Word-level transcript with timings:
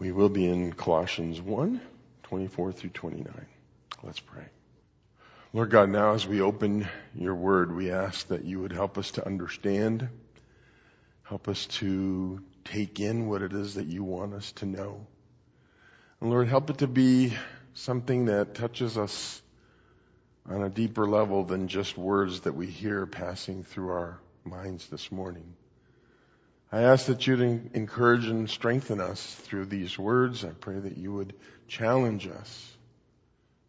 We 0.00 0.12
will 0.12 0.30
be 0.30 0.46
in 0.46 0.72
Colossians 0.72 1.42
1, 1.42 1.78
24 2.22 2.72
through 2.72 2.90
29. 2.90 3.46
Let's 4.02 4.18
pray. 4.18 4.46
Lord 5.52 5.70
God, 5.70 5.90
now 5.90 6.14
as 6.14 6.26
we 6.26 6.40
open 6.40 6.88
your 7.14 7.34
word, 7.34 7.76
we 7.76 7.90
ask 7.90 8.26
that 8.28 8.46
you 8.46 8.60
would 8.60 8.72
help 8.72 8.96
us 8.96 9.10
to 9.12 9.26
understand, 9.26 10.08
help 11.22 11.48
us 11.48 11.66
to 11.66 12.42
take 12.64 12.98
in 12.98 13.28
what 13.28 13.42
it 13.42 13.52
is 13.52 13.74
that 13.74 13.88
you 13.88 14.02
want 14.02 14.32
us 14.32 14.52
to 14.52 14.64
know. 14.64 15.06
And 16.22 16.30
Lord, 16.30 16.48
help 16.48 16.70
it 16.70 16.78
to 16.78 16.86
be 16.86 17.34
something 17.74 18.24
that 18.24 18.54
touches 18.54 18.96
us 18.96 19.42
on 20.48 20.62
a 20.62 20.70
deeper 20.70 21.06
level 21.06 21.44
than 21.44 21.68
just 21.68 21.98
words 21.98 22.40
that 22.40 22.54
we 22.54 22.68
hear 22.68 23.04
passing 23.04 23.64
through 23.64 23.90
our 23.90 24.18
minds 24.44 24.88
this 24.88 25.12
morning. 25.12 25.56
I 26.72 26.82
ask 26.82 27.06
that 27.06 27.26
you'd 27.26 27.40
encourage 27.74 28.26
and 28.26 28.48
strengthen 28.48 29.00
us 29.00 29.34
through 29.42 29.66
these 29.66 29.98
words. 29.98 30.44
I 30.44 30.50
pray 30.50 30.78
that 30.78 30.96
you 30.96 31.12
would 31.12 31.34
challenge 31.66 32.28
us 32.28 32.76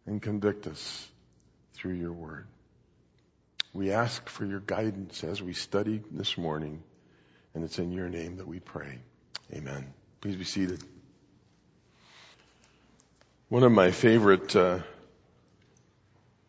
and 0.06 0.22
convict 0.22 0.68
us 0.68 1.08
through 1.74 1.94
your 1.94 2.12
word. 2.12 2.46
We 3.72 3.90
ask 3.90 4.28
for 4.28 4.44
your 4.44 4.60
guidance 4.60 5.24
as 5.24 5.42
we 5.42 5.52
study 5.52 6.00
this 6.12 6.38
morning, 6.38 6.82
and 7.54 7.64
it's 7.64 7.80
in 7.80 7.90
your 7.90 8.08
name 8.08 8.36
that 8.36 8.46
we 8.46 8.60
pray. 8.60 9.00
Amen. 9.52 9.92
Please 10.20 10.36
be 10.36 10.44
seated. 10.44 10.80
One 13.48 13.64
of 13.64 13.72
my 13.72 13.90
favorite 13.90 14.54
uh, 14.54 14.78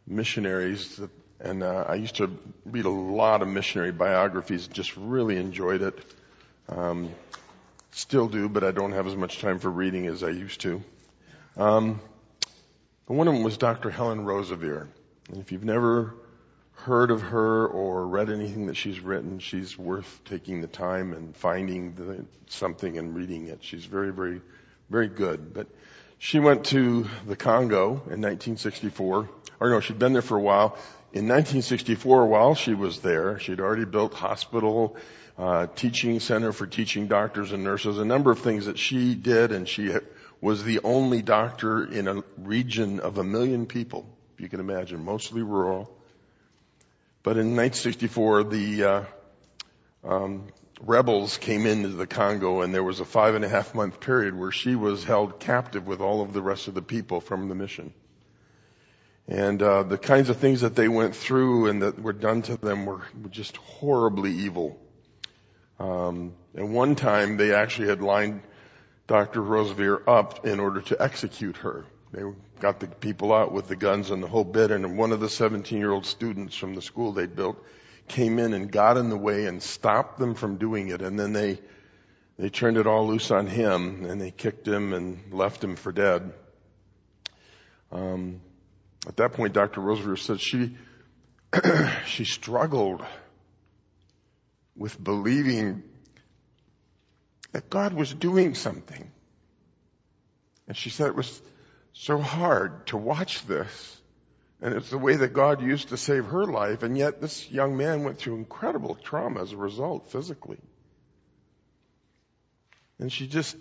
missionaries, 0.05 1.01
and 1.39 1.63
uh, 1.63 1.85
I 1.87 1.95
used 1.95 2.17
to 2.17 2.37
read 2.63 2.85
a 2.85 2.89
lot 2.89 3.41
of 3.41 3.47
missionary 3.47 3.91
biographies, 3.91 4.67
just 4.67 4.95
really 4.95 5.37
enjoyed 5.37 5.81
it. 5.81 5.97
Um, 6.69 7.13
still 7.91 8.27
do, 8.27 8.49
but 8.49 8.63
I 8.63 8.71
don't 8.71 8.91
have 8.93 9.07
as 9.07 9.15
much 9.15 9.39
time 9.39 9.59
for 9.59 9.69
reading 9.69 10.07
as 10.07 10.23
I 10.23 10.29
used 10.29 10.61
to. 10.61 10.81
Um, 11.57 11.99
but 13.07 13.15
one 13.15 13.27
of 13.27 13.33
them 13.33 13.43
was 13.43 13.57
Dr. 13.57 13.89
Helen 13.89 14.25
Roseveare. 14.25 14.87
And 15.29 15.37
if 15.37 15.51
you've 15.51 15.63
never 15.63 16.15
heard 16.73 17.11
of 17.11 17.21
her 17.21 17.67
or 17.67 18.07
read 18.07 18.29
anything 18.29 18.67
that 18.67 18.75
she's 18.75 18.99
written, 18.99 19.39
she's 19.39 19.77
worth 19.77 20.21
taking 20.25 20.61
the 20.61 20.67
time 20.67 21.13
and 21.13 21.35
finding 21.35 21.93
the, 21.95 22.25
something 22.47 22.97
and 22.97 23.15
reading 23.15 23.47
it. 23.47 23.63
She's 23.63 23.85
very, 23.85 24.11
very, 24.11 24.41
very 24.89 25.07
good. 25.07 25.53
But 25.53 25.67
she 26.17 26.39
went 26.39 26.65
to 26.65 27.07
the 27.27 27.35
Congo 27.35 27.91
in 27.91 28.21
1964, 28.21 29.29
or 29.59 29.69
no, 29.69 29.79
she'd 29.79 29.99
been 29.99 30.13
there 30.13 30.21
for 30.21 30.37
a 30.37 30.41
while. 30.41 30.77
In 31.13 31.27
1964, 31.27 32.25
while 32.25 32.55
she 32.55 32.73
was 32.73 33.01
there, 33.01 33.37
she'd 33.37 33.59
already 33.59 33.85
built 33.85 34.15
hospital 34.15 34.97
uh, 35.37 35.67
teaching 35.67 36.19
center 36.19 36.51
for 36.51 36.65
teaching 36.65 37.07
doctors 37.07 37.51
and 37.51 37.63
nurses, 37.63 37.99
a 37.99 38.05
number 38.05 38.31
of 38.31 38.39
things 38.39 38.65
that 38.65 38.79
she 38.79 39.13
did, 39.13 39.51
and 39.51 39.69
she 39.69 39.93
was 40.41 40.63
the 40.63 40.79
only 40.83 41.21
doctor 41.21 41.85
in 41.85 42.07
a 42.07 42.23
region 42.39 42.99
of 42.99 43.19
a 43.19 43.23
million 43.23 43.67
people, 43.67 44.09
if 44.33 44.41
you 44.41 44.49
can 44.49 44.59
imagine, 44.59 45.05
mostly 45.05 45.43
rural. 45.43 45.95
But 47.21 47.37
in 47.37 47.55
1964, 47.55 48.45
the 48.45 48.83
uh, 48.83 49.03
um, 50.03 50.47
rebels 50.81 51.37
came 51.37 51.67
into 51.67 51.89
the 51.89 52.07
Congo, 52.07 52.61
and 52.61 52.73
there 52.73 52.83
was 52.83 52.99
a 52.99 53.05
five 53.05 53.35
and 53.35 53.45
a 53.45 53.49
half 53.49 53.75
month 53.75 53.99
period 53.99 54.35
where 54.35 54.51
she 54.51 54.73
was 54.73 55.03
held 55.03 55.39
captive 55.39 55.85
with 55.85 56.01
all 56.01 56.23
of 56.23 56.33
the 56.33 56.41
rest 56.41 56.67
of 56.67 56.73
the 56.73 56.81
people 56.81 57.21
from 57.21 57.49
the 57.49 57.55
mission. 57.55 57.93
And 59.27 59.61
uh, 59.61 59.83
the 59.83 59.97
kinds 59.97 60.29
of 60.29 60.37
things 60.37 60.61
that 60.61 60.75
they 60.75 60.87
went 60.87 61.15
through 61.15 61.67
and 61.67 61.81
that 61.81 61.99
were 62.01 62.13
done 62.13 62.41
to 62.43 62.57
them 62.57 62.85
were 62.85 63.03
just 63.29 63.57
horribly 63.57 64.31
evil. 64.31 64.79
Um, 65.79 66.33
and 66.53 66.73
one 66.73 66.95
time 66.95 67.37
they 67.37 67.53
actually 67.53 67.87
had 67.87 68.01
lined 68.01 68.41
Dr. 69.07 69.41
Roseveare 69.41 70.07
up 70.07 70.45
in 70.45 70.59
order 70.59 70.81
to 70.81 71.01
execute 71.01 71.57
her. 71.57 71.85
They 72.11 72.21
got 72.59 72.79
the 72.79 72.87
people 72.87 73.33
out 73.33 73.51
with 73.51 73.67
the 73.67 73.75
guns 73.75 74.11
and 74.11 74.21
the 74.21 74.27
whole 74.27 74.43
bit, 74.43 74.71
and 74.71 74.97
one 74.97 75.11
of 75.11 75.19
the 75.19 75.29
17 75.29 75.79
year 75.79 75.91
old 75.91 76.05
students 76.05 76.55
from 76.55 76.75
the 76.75 76.81
school 76.81 77.11
they'd 77.11 77.35
built 77.35 77.57
came 78.07 78.37
in 78.39 78.53
and 78.53 78.71
got 78.71 78.97
in 78.97 79.09
the 79.09 79.17
way 79.17 79.45
and 79.45 79.63
stopped 79.63 80.19
them 80.19 80.35
from 80.35 80.57
doing 80.57 80.89
it, 80.89 81.01
and 81.01 81.19
then 81.19 81.33
they 81.33 81.59
they 82.37 82.49
turned 82.49 82.77
it 82.77 82.87
all 82.87 83.07
loose 83.07 83.31
on 83.31 83.47
him 83.47 84.05
and 84.05 84.19
they 84.19 84.31
kicked 84.31 84.67
him 84.67 84.93
and 84.93 85.31
left 85.31 85.63
him 85.63 85.75
for 85.75 85.91
dead. 85.91 86.33
Um, 87.91 88.41
at 89.07 89.17
that 89.17 89.33
point, 89.33 89.53
Dr. 89.53 89.81
Roseveare 89.81 90.17
said 90.17 90.39
she 90.39 90.77
she 92.05 92.25
struggled 92.25 93.03
with 94.75 95.01
believing 95.01 95.83
that 97.51 97.69
God 97.69 97.93
was 97.93 98.13
doing 98.13 98.55
something. 98.55 99.11
And 100.67 100.75
she 100.75 100.89
said 100.89 101.07
it 101.07 101.15
was 101.15 101.41
so 101.93 102.17
hard 102.17 102.87
to 102.87 102.97
watch 102.97 103.45
this. 103.45 104.01
And 104.61 104.73
it's 104.73 104.89
the 104.89 104.97
way 104.97 105.17
that 105.17 105.33
God 105.33 105.61
used 105.61 105.89
to 105.89 105.97
save 105.97 106.25
her 106.27 106.45
life. 106.45 106.83
And 106.83 106.97
yet 106.97 107.21
this 107.21 107.51
young 107.51 107.77
man 107.77 108.03
went 108.03 108.17
through 108.17 108.37
incredible 108.37 108.95
trauma 108.95 109.41
as 109.41 109.51
a 109.51 109.57
result 109.57 110.09
physically. 110.09 110.59
And 112.97 113.11
she 113.11 113.27
just 113.27 113.57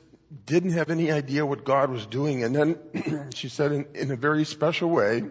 didn't 0.46 0.72
have 0.72 0.90
any 0.90 1.10
idea 1.10 1.44
what 1.44 1.64
God 1.64 1.90
was 1.90 2.06
doing. 2.06 2.44
And 2.44 2.54
then 2.54 3.30
she 3.34 3.48
said 3.48 3.72
in, 3.72 3.86
in 3.94 4.10
a 4.10 4.16
very 4.16 4.44
special 4.44 4.88
way, 4.88 5.24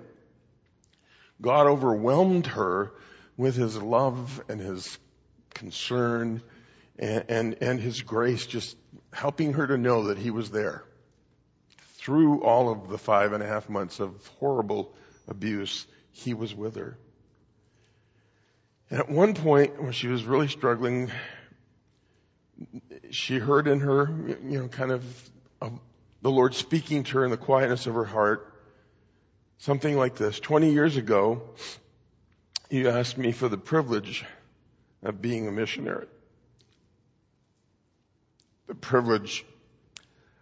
God 1.41 1.67
overwhelmed 1.67 2.47
her 2.47 2.93
with 3.37 3.55
his 3.55 3.75
love 3.81 4.43
and 4.47 4.59
his 4.59 4.97
concern 5.53 6.41
and, 6.99 7.25
and, 7.29 7.57
and 7.61 7.79
his 7.79 8.01
grace 8.01 8.45
just 8.45 8.77
helping 9.11 9.53
her 9.53 9.67
to 9.67 9.77
know 9.77 10.07
that 10.07 10.17
he 10.17 10.29
was 10.29 10.51
there. 10.51 10.83
Through 11.97 12.43
all 12.43 12.71
of 12.71 12.89
the 12.89 12.97
five 12.97 13.33
and 13.33 13.43
a 13.43 13.47
half 13.47 13.69
months 13.69 13.99
of 13.99 14.25
horrible 14.39 14.93
abuse, 15.27 15.87
he 16.11 16.33
was 16.33 16.53
with 16.53 16.75
her. 16.75 16.97
And 18.89 18.99
at 18.99 19.09
one 19.09 19.33
point, 19.33 19.81
when 19.81 19.93
she 19.93 20.07
was 20.07 20.23
really 20.25 20.47
struggling, 20.47 21.09
she 23.11 23.37
heard 23.37 23.67
in 23.67 23.81
her, 23.81 24.09
you 24.43 24.59
know, 24.59 24.67
kind 24.67 24.91
of, 24.91 25.03
of 25.61 25.79
the 26.21 26.31
Lord 26.31 26.55
speaking 26.55 27.03
to 27.03 27.19
her 27.19 27.25
in 27.25 27.31
the 27.31 27.37
quietness 27.37 27.87
of 27.87 27.93
her 27.95 28.05
heart, 28.05 28.53
something 29.57 29.97
like 29.97 30.15
this. 30.15 30.39
Twenty 30.39 30.71
years 30.71 30.97
ago, 30.97 31.41
you 32.69 32.89
asked 32.89 33.17
me 33.17 33.31
for 33.31 33.49
the 33.49 33.57
privilege 33.57 34.25
of 35.03 35.21
being 35.21 35.47
a 35.47 35.51
missionary. 35.51 36.07
The 38.67 38.75
privilege 38.75 39.45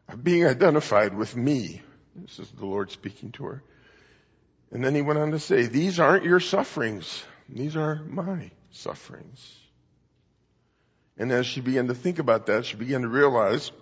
of 0.07 0.23
being 0.23 0.45
identified 0.45 1.15
with 1.15 1.35
me. 1.35 1.81
This 2.15 2.39
is 2.39 2.49
the 2.51 2.65
Lord 2.65 2.91
speaking 2.91 3.31
to 3.33 3.45
her. 3.45 3.63
And 4.71 4.83
then 4.83 4.93
he 4.93 5.01
went 5.01 5.19
on 5.19 5.31
to 5.31 5.39
say, 5.39 5.65
these 5.65 5.99
aren't 5.99 6.25
your 6.25 6.39
sufferings. 6.39 7.23
These 7.47 7.75
are 7.75 8.03
my 8.07 8.51
sufferings. 8.71 9.55
And 11.19 11.33
as 11.33 11.45
she 11.45 11.59
began 11.59 11.87
to 11.87 11.93
think 11.93 12.17
about 12.17 12.45
that, 12.45 12.65
she 12.65 12.77
began 12.77 13.01
to 13.01 13.09
realize 13.09 13.73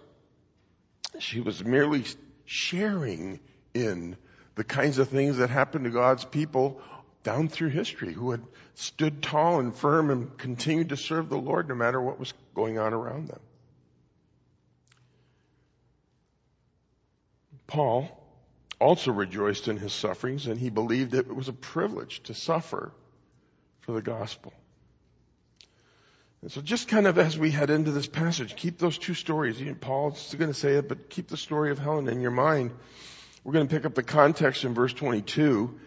she 1.19 1.39
was 1.39 1.63
merely 1.63 2.03
sharing 2.45 3.39
in 3.75 4.17
the 4.55 4.63
kinds 4.63 4.97
of 4.97 5.09
things 5.09 5.37
that 5.37 5.51
happened 5.51 5.85
to 5.85 5.91
God's 5.91 6.25
people 6.25 6.81
down 7.21 7.47
through 7.47 7.69
history 7.69 8.11
who 8.11 8.31
had 8.31 8.41
stood 8.73 9.21
tall 9.21 9.59
and 9.59 9.75
firm 9.75 10.09
and 10.09 10.35
continued 10.37 10.89
to 10.89 10.97
serve 10.97 11.29
the 11.29 11.37
Lord 11.37 11.69
no 11.69 11.75
matter 11.75 12.01
what 12.01 12.19
was 12.19 12.33
going 12.55 12.79
on 12.79 12.93
around 12.93 13.27
them. 13.27 13.39
Paul 17.67 18.09
also 18.79 19.11
rejoiced 19.11 19.67
in 19.67 19.77
his 19.77 19.93
sufferings 19.93 20.47
and 20.47 20.59
he 20.59 20.71
believed 20.71 21.11
that 21.11 21.27
it 21.27 21.35
was 21.35 21.49
a 21.49 21.53
privilege 21.53 22.23
to 22.23 22.33
suffer 22.33 22.91
for 23.81 23.91
the 23.91 24.01
gospel. 24.01 24.53
And 26.41 26.51
so 26.51 26.61
just 26.61 26.87
kind 26.87 27.07
of 27.07 27.17
as 27.17 27.37
we 27.37 27.49
head 27.51 27.69
into 27.69 27.91
this 27.91 28.07
passage, 28.07 28.55
keep 28.55 28.77
those 28.77 28.97
two 28.97 29.13
stories. 29.13 29.61
Paul's 29.81 30.35
going 30.35 30.51
to 30.51 30.57
say 30.57 30.73
it, 30.73 30.87
but 30.87 31.09
keep 31.09 31.27
the 31.27 31.37
story 31.37 31.71
of 31.71 31.79
Helen 31.79 32.07
in 32.07 32.21
your 32.21 32.31
mind. 32.31 32.71
We're 33.43 33.53
going 33.53 33.67
to 33.67 33.75
pick 33.75 33.85
up 33.85 33.95
the 33.95 34.03
context 34.03 34.63
in 34.63 34.73
verse 34.73 34.93
22 34.93 35.79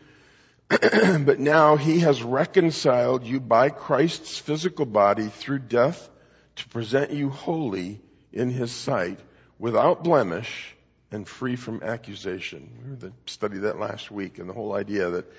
but 0.71 1.41
now 1.41 1.75
he 1.75 1.99
has 2.01 2.23
reconciled 2.23 3.25
you 3.25 3.41
by 3.41 3.71
Christ's 3.71 4.39
physical 4.39 4.87
body 4.87 5.27
through 5.27 5.59
death 5.59 6.09
to 6.57 6.69
present 6.69 7.11
you 7.11 7.29
holy 7.29 8.01
in 8.33 8.51
his 8.51 8.71
sight 8.71 9.19
without 9.59 10.05
blemish 10.05 10.77
and 11.11 11.27
free 11.27 11.57
from 11.57 11.83
accusation. 11.83 12.99
We 13.03 13.11
studied 13.27 13.63
that 13.63 13.81
last 13.81 14.13
week 14.13 14.39
and 14.39 14.49
the 14.49 14.53
whole 14.53 14.73
idea 14.73 15.11
that 15.11 15.33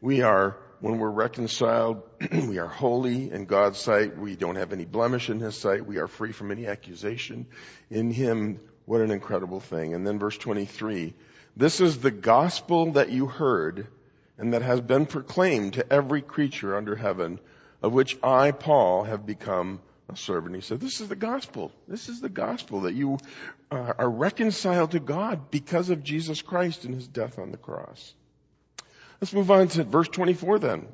we 0.00 0.22
are, 0.22 0.56
when 0.80 0.98
we're 0.98 1.10
reconciled, 1.10 2.02
we 2.32 2.58
are 2.58 2.66
holy 2.66 3.30
in 3.30 3.46
God's 3.46 3.78
sight. 3.78 4.18
We 4.18 4.36
don't 4.36 4.56
have 4.56 4.72
any 4.72 4.84
blemish 4.84 5.30
in 5.30 5.40
his 5.40 5.56
sight. 5.56 5.86
We 5.86 5.98
are 5.98 6.08
free 6.08 6.32
from 6.32 6.50
any 6.50 6.66
accusation 6.66 7.46
in 7.90 8.10
him. 8.10 8.60
What 8.84 9.00
an 9.00 9.10
incredible 9.10 9.60
thing. 9.60 9.94
And 9.94 10.06
then 10.06 10.18
verse 10.18 10.36
23. 10.36 11.14
This 11.56 11.80
is 11.80 11.98
the 11.98 12.10
gospel 12.10 12.92
that 12.92 13.10
you 13.10 13.26
heard 13.26 13.86
and 14.38 14.52
that 14.52 14.62
has 14.62 14.80
been 14.80 15.06
proclaimed 15.06 15.74
to 15.74 15.92
every 15.92 16.20
creature 16.20 16.76
under 16.76 16.94
heaven, 16.94 17.40
of 17.82 17.92
which 17.92 18.18
I, 18.22 18.50
Paul, 18.50 19.04
have 19.04 19.24
become 19.24 19.80
a 20.08 20.16
servant. 20.16 20.54
He 20.54 20.60
said, 20.60 20.80
this 20.80 21.00
is 21.00 21.08
the 21.08 21.16
gospel. 21.16 21.72
This 21.88 22.08
is 22.08 22.20
the 22.20 22.28
gospel 22.28 22.82
that 22.82 22.94
you 22.94 23.18
uh, 23.70 23.94
are 23.98 24.10
reconciled 24.10 24.92
to 24.92 25.00
God 25.00 25.50
because 25.50 25.90
of 25.90 26.04
Jesus 26.04 26.42
Christ 26.42 26.84
and 26.84 26.94
his 26.94 27.08
death 27.08 27.38
on 27.38 27.50
the 27.50 27.56
cross. 27.56 28.14
Let's 29.20 29.32
move 29.32 29.50
on 29.50 29.68
to 29.68 29.84
verse 29.84 30.08
24 30.08 30.58
then. 30.58 30.86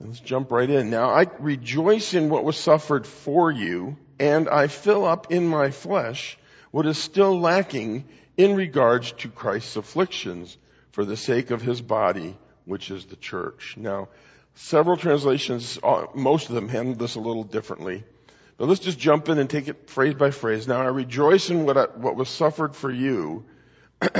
Let's 0.00 0.20
jump 0.20 0.50
right 0.50 0.68
in. 0.68 0.88
Now 0.88 1.10
I 1.10 1.26
rejoice 1.38 2.14
in 2.14 2.30
what 2.30 2.44
was 2.44 2.56
suffered 2.56 3.06
for 3.06 3.50
you 3.50 3.98
and 4.18 4.48
I 4.48 4.68
fill 4.68 5.04
up 5.04 5.30
in 5.30 5.46
my 5.46 5.70
flesh 5.70 6.38
what 6.70 6.86
is 6.86 6.98
still 6.98 7.38
lacking 7.38 8.06
in 8.36 8.54
regards 8.54 9.12
to 9.12 9.28
Christ's 9.28 9.76
afflictions 9.76 10.56
for 10.92 11.04
the 11.04 11.16
sake 11.16 11.50
of 11.50 11.62
his 11.62 11.82
body, 11.82 12.36
which 12.64 12.90
is 12.90 13.04
the 13.06 13.16
church. 13.16 13.74
Now, 13.76 14.08
several 14.54 14.96
translations, 14.96 15.78
uh, 15.82 16.06
most 16.14 16.48
of 16.48 16.54
them 16.54 16.68
handle 16.68 16.94
this 16.94 17.16
a 17.16 17.20
little 17.20 17.44
differently. 17.44 18.04
But 18.56 18.68
let's 18.68 18.80
just 18.80 18.98
jump 18.98 19.28
in 19.28 19.38
and 19.38 19.48
take 19.48 19.68
it 19.68 19.90
phrase 19.90 20.14
by 20.14 20.30
phrase. 20.30 20.68
Now 20.68 20.80
I 20.80 20.86
rejoice 20.86 21.50
in 21.50 21.64
what, 21.64 21.76
I, 21.76 21.84
what 21.84 22.16
was 22.16 22.28
suffered 22.28 22.76
for 22.76 22.90
you. 22.90 23.44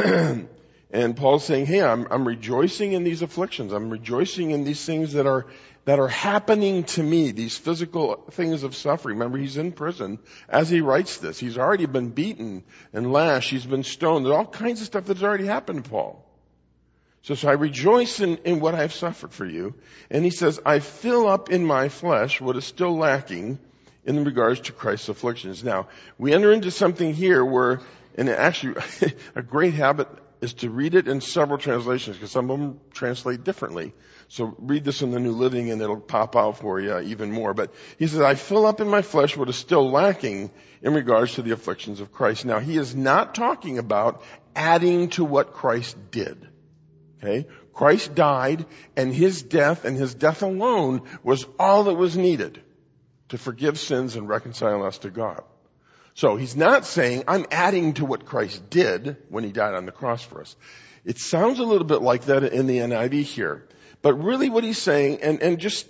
and 0.92 1.16
Paul's 1.16 1.44
saying, 1.44 1.66
hey, 1.66 1.82
I'm, 1.82 2.06
I'm 2.10 2.26
rejoicing 2.26 2.92
in 2.92 3.04
these 3.04 3.22
afflictions. 3.22 3.72
I'm 3.72 3.90
rejoicing 3.90 4.50
in 4.50 4.64
these 4.64 4.84
things 4.84 5.12
that 5.12 5.26
are 5.26 5.46
that 5.86 5.98
are 5.98 6.08
happening 6.08 6.84
to 6.84 7.02
me, 7.02 7.32
these 7.32 7.56
physical 7.56 8.16
things 8.32 8.64
of 8.64 8.76
suffering. 8.76 9.16
Remember, 9.16 9.38
he's 9.38 9.56
in 9.56 9.72
prison 9.72 10.18
as 10.48 10.68
he 10.68 10.82
writes 10.82 11.18
this. 11.18 11.38
He's 11.38 11.56
already 11.56 11.86
been 11.86 12.10
beaten 12.10 12.64
and 12.92 13.12
lashed. 13.12 13.50
He's 13.50 13.64
been 13.64 13.82
stoned. 13.82 14.26
There's 14.26 14.36
all 14.36 14.46
kinds 14.46 14.80
of 14.80 14.86
stuff 14.86 15.06
that's 15.06 15.22
already 15.22 15.46
happened 15.46 15.84
to 15.84 15.90
Paul. 15.90 16.24
So, 17.22 17.34
so 17.34 17.48
I 17.48 17.52
rejoice 17.52 18.20
in, 18.20 18.36
in 18.38 18.60
what 18.60 18.74
I've 18.74 18.92
suffered 18.92 19.32
for 19.32 19.46
you. 19.46 19.74
And 20.10 20.22
he 20.22 20.30
says, 20.30 20.60
I 20.64 20.80
fill 20.80 21.26
up 21.26 21.50
in 21.50 21.64
my 21.64 21.88
flesh 21.88 22.40
what 22.40 22.56
is 22.56 22.66
still 22.66 22.96
lacking 22.96 23.58
in 24.04 24.24
regards 24.24 24.60
to 24.60 24.72
Christ's 24.72 25.08
afflictions. 25.08 25.64
Now, 25.64 25.88
we 26.18 26.34
enter 26.34 26.52
into 26.52 26.70
something 26.70 27.14
here 27.14 27.44
where, 27.44 27.80
and 28.16 28.28
actually, 28.28 28.82
a 29.34 29.42
great 29.42 29.74
habit 29.74 30.08
is 30.40 30.54
to 30.54 30.70
read 30.70 30.94
it 30.94 31.06
in 31.06 31.20
several 31.20 31.58
translations 31.58 32.16
because 32.16 32.30
some 32.30 32.50
of 32.50 32.58
them 32.58 32.80
translate 32.92 33.44
differently. 33.44 33.92
So 34.28 34.54
read 34.58 34.84
this 34.84 35.02
in 35.02 35.10
the 35.10 35.20
New 35.20 35.32
Living 35.32 35.70
and 35.70 35.82
it'll 35.82 36.00
pop 36.00 36.36
out 36.36 36.58
for 36.58 36.80
you 36.80 36.98
even 37.00 37.30
more. 37.30 37.52
But 37.52 37.74
he 37.98 38.06
says, 38.06 38.20
I 38.20 38.34
fill 38.34 38.64
up 38.64 38.80
in 38.80 38.88
my 38.88 39.02
flesh 39.02 39.36
what 39.36 39.48
is 39.48 39.56
still 39.56 39.90
lacking 39.90 40.50
in 40.82 40.94
regards 40.94 41.34
to 41.34 41.42
the 41.42 41.50
afflictions 41.50 42.00
of 42.00 42.12
Christ. 42.12 42.44
Now 42.44 42.58
he 42.58 42.76
is 42.76 42.94
not 42.94 43.34
talking 43.34 43.78
about 43.78 44.22
adding 44.56 45.10
to 45.10 45.24
what 45.24 45.52
Christ 45.52 45.96
did. 46.10 46.48
Okay? 47.18 47.46
Christ 47.74 48.14
died 48.14 48.66
and 48.96 49.12
his 49.12 49.42
death 49.42 49.84
and 49.84 49.96
his 49.96 50.14
death 50.14 50.42
alone 50.42 51.02
was 51.22 51.44
all 51.58 51.84
that 51.84 51.94
was 51.94 52.16
needed 52.16 52.62
to 53.28 53.38
forgive 53.38 53.78
sins 53.78 54.16
and 54.16 54.28
reconcile 54.28 54.84
us 54.84 54.98
to 54.98 55.10
God. 55.10 55.42
So 56.14 56.36
he's 56.36 56.56
not 56.56 56.84
saying, 56.84 57.24
I'm 57.28 57.46
adding 57.50 57.94
to 57.94 58.04
what 58.04 58.26
Christ 58.26 58.68
did 58.68 59.16
when 59.28 59.44
he 59.44 59.52
died 59.52 59.74
on 59.74 59.86
the 59.86 59.92
cross 59.92 60.22
for 60.22 60.40
us. 60.40 60.56
It 61.04 61.18
sounds 61.18 61.58
a 61.58 61.64
little 61.64 61.86
bit 61.86 62.02
like 62.02 62.24
that 62.24 62.44
in 62.44 62.66
the 62.66 62.78
NIV 62.78 63.22
here. 63.22 63.66
But 64.02 64.14
really 64.14 64.50
what 64.50 64.64
he's 64.64 64.78
saying, 64.78 65.20
and, 65.22 65.40
and 65.42 65.58
just 65.58 65.86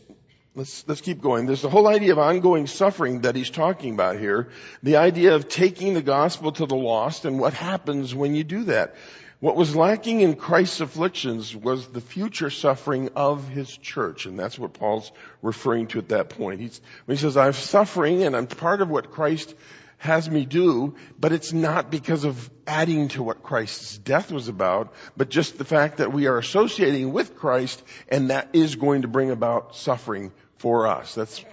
Let's, 0.57 0.85
let's 0.89 1.01
keep 1.01 1.23
going. 1.23 1.47
There's 1.47 1.63
the 1.63 1.71
whole 1.71 1.87
idea 1.87 2.11
of 2.11 2.19
ongoing 2.19 2.67
suffering 2.67 3.21
that 3.21 3.37
he's 3.37 3.51
talking 3.51 3.95
about 3.95 4.19
here. 4.19 4.49
The 4.83 4.97
idea 4.97 5.37
of 5.37 5.49
taking 5.49 5.95
the 5.95 6.03
gospel 6.03 6.51
to 6.51 6.67
the 6.67 6.75
lost 6.75 7.25
and 7.25 7.39
what 7.39 7.55
happens 7.55 8.15
when 8.15 8.35
you 8.35 8.43
do 8.43 8.65
that. 8.65 8.97
What 9.39 9.55
was 9.57 9.77
lacking 9.77 10.21
in 10.21 10.35
Christ's 10.35 10.81
afflictions 10.81 11.55
was 11.55 11.87
the 11.87 12.01
future 12.01 12.51
suffering 12.51 13.11
of 13.15 13.49
his 13.49 13.75
church. 13.75 14.27
And 14.27 14.37
that's 14.39 14.59
what 14.59 14.75
Paul's 14.75 15.13
referring 15.41 15.87
to 15.89 15.99
at 15.99 16.09
that 16.09 16.31
point. 16.31 16.61
He's, 16.61 16.81
when 17.05 17.17
he 17.17 17.21
says, 17.23 17.37
I'm 17.37 17.53
suffering 17.53 18.25
and 18.25 18.37
I'm 18.37 18.49
part 18.49 18.83
of 18.83 18.91
what 18.91 19.13
Christ 19.13 19.55
has 20.01 20.31
me 20.31 20.47
do, 20.47 20.95
but 21.19 21.31
it's 21.31 21.53
not 21.53 21.91
because 21.91 22.25
of 22.25 22.51
adding 22.67 23.09
to 23.09 23.23
what 23.23 23.43
Christ's 23.43 23.99
death 23.99 24.33
was 24.33 24.49
about, 24.49 24.95
but 25.15 25.29
just 25.29 25.59
the 25.59 25.65
fact 25.65 25.99
that 25.99 26.11
we 26.11 26.27
are 26.27 26.39
associating 26.39 27.13
with 27.13 27.37
Christ 27.37 27.83
and 28.09 28.31
that 28.31 28.49
is 28.55 28.77
going 28.77 29.03
to 29.03 29.09
bring 29.09 29.31
about 29.31 29.77
suffering 29.77 30.33
for 30.57 30.87
us. 30.87 31.15
That's 31.15 31.45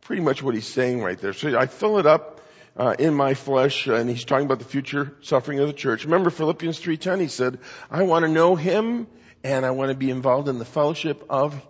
pretty 0.00 0.20
much 0.20 0.42
what 0.42 0.56
he's 0.56 0.66
saying 0.66 1.00
right 1.00 1.16
there. 1.16 1.32
So 1.32 1.56
I 1.56 1.66
fill 1.66 2.00
it 2.00 2.06
up 2.06 2.40
uh, 2.76 2.96
in 2.98 3.14
my 3.14 3.34
flesh, 3.34 3.86
uh, 3.86 3.94
and 3.94 4.10
he's 4.10 4.24
talking 4.24 4.46
about 4.46 4.58
the 4.58 4.64
future 4.64 5.16
suffering 5.20 5.60
of 5.60 5.68
the 5.68 5.72
church. 5.72 6.04
Remember 6.04 6.30
Philippians 6.30 6.80
3.10, 6.80 7.20
he 7.20 7.28
said, 7.28 7.60
I 7.88 8.02
want 8.02 8.24
to 8.24 8.30
know 8.30 8.56
him 8.56 9.06
and 9.44 9.64
I 9.64 9.70
want 9.70 9.90
to 9.90 9.96
be 9.96 10.10
involved 10.10 10.48
in 10.48 10.58
the 10.58 10.64
fellowship 10.64 11.24
of 11.30 11.64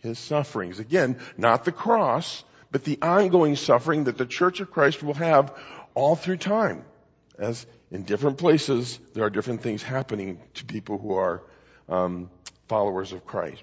his 0.00 0.18
sufferings. 0.18 0.80
Again, 0.80 1.18
not 1.38 1.64
the 1.64 1.72
cross, 1.72 2.44
but 2.76 2.84
the 2.84 2.98
ongoing 3.00 3.56
suffering 3.56 4.04
that 4.04 4.18
the 4.18 4.26
Church 4.26 4.60
of 4.60 4.70
Christ 4.70 5.02
will 5.02 5.14
have 5.14 5.50
all 5.94 6.14
through 6.14 6.36
time. 6.36 6.84
As 7.38 7.64
in 7.90 8.02
different 8.02 8.36
places, 8.36 9.00
there 9.14 9.24
are 9.24 9.30
different 9.30 9.62
things 9.62 9.82
happening 9.82 10.38
to 10.56 10.66
people 10.66 10.98
who 10.98 11.14
are 11.14 11.42
um, 11.88 12.28
followers 12.68 13.14
of 13.14 13.24
Christ. 13.24 13.62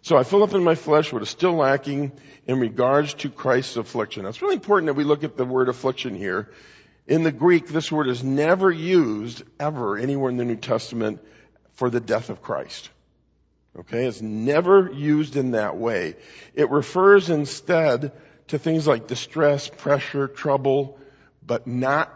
So 0.00 0.16
I 0.16 0.22
fill 0.22 0.42
up 0.42 0.54
in 0.54 0.64
my 0.64 0.76
flesh 0.76 1.12
what 1.12 1.20
is 1.20 1.28
still 1.28 1.52
lacking 1.52 2.12
in 2.46 2.58
regards 2.58 3.12
to 3.12 3.28
Christ's 3.28 3.76
affliction. 3.76 4.22
Now, 4.22 4.30
it's 4.30 4.40
really 4.40 4.54
important 4.54 4.86
that 4.86 4.94
we 4.94 5.04
look 5.04 5.24
at 5.24 5.36
the 5.36 5.44
word 5.44 5.68
affliction 5.68 6.14
here. 6.14 6.50
In 7.06 7.22
the 7.22 7.32
Greek, 7.32 7.68
this 7.68 7.92
word 7.92 8.08
is 8.08 8.24
never 8.24 8.70
used 8.70 9.42
ever 9.60 9.98
anywhere 9.98 10.30
in 10.30 10.38
the 10.38 10.46
New 10.46 10.56
Testament 10.56 11.20
for 11.74 11.90
the 11.90 12.00
death 12.00 12.30
of 12.30 12.40
Christ. 12.40 12.88
Okay, 13.78 14.06
it's 14.06 14.22
never 14.22 14.90
used 14.90 15.36
in 15.36 15.50
that 15.50 15.76
way. 15.76 16.16
It 16.54 16.70
refers 16.70 17.28
instead 17.28 18.12
to 18.48 18.58
things 18.58 18.86
like 18.86 19.06
distress, 19.06 19.68
pressure, 19.68 20.28
trouble, 20.28 20.98
but 21.46 21.66
not 21.66 22.12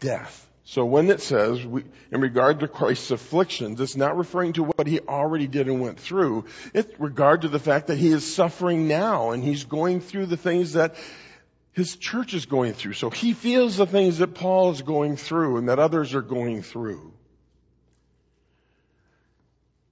death. 0.00 0.48
So 0.64 0.84
when 0.84 1.10
it 1.10 1.20
says, 1.20 1.64
we, 1.66 1.84
in 2.12 2.20
regard 2.20 2.60
to 2.60 2.68
Christ's 2.68 3.10
afflictions, 3.10 3.80
it's 3.80 3.96
not 3.96 4.16
referring 4.16 4.54
to 4.54 4.62
what 4.62 4.86
he 4.86 5.00
already 5.00 5.48
did 5.48 5.68
and 5.68 5.80
went 5.80 5.98
through. 5.98 6.46
It's 6.72 6.98
regard 7.00 7.42
to 7.42 7.48
the 7.48 7.58
fact 7.58 7.88
that 7.88 7.98
he 7.98 8.10
is 8.10 8.34
suffering 8.34 8.86
now 8.86 9.32
and 9.32 9.42
he's 9.42 9.64
going 9.64 10.00
through 10.00 10.26
the 10.26 10.36
things 10.36 10.74
that 10.74 10.94
his 11.72 11.96
church 11.96 12.32
is 12.32 12.46
going 12.46 12.74
through. 12.74 12.92
So 12.92 13.10
he 13.10 13.32
feels 13.32 13.76
the 13.76 13.86
things 13.86 14.18
that 14.18 14.34
Paul 14.34 14.70
is 14.70 14.82
going 14.82 15.16
through 15.16 15.56
and 15.56 15.68
that 15.68 15.78
others 15.78 16.14
are 16.14 16.22
going 16.22 16.62
through. 16.62 17.12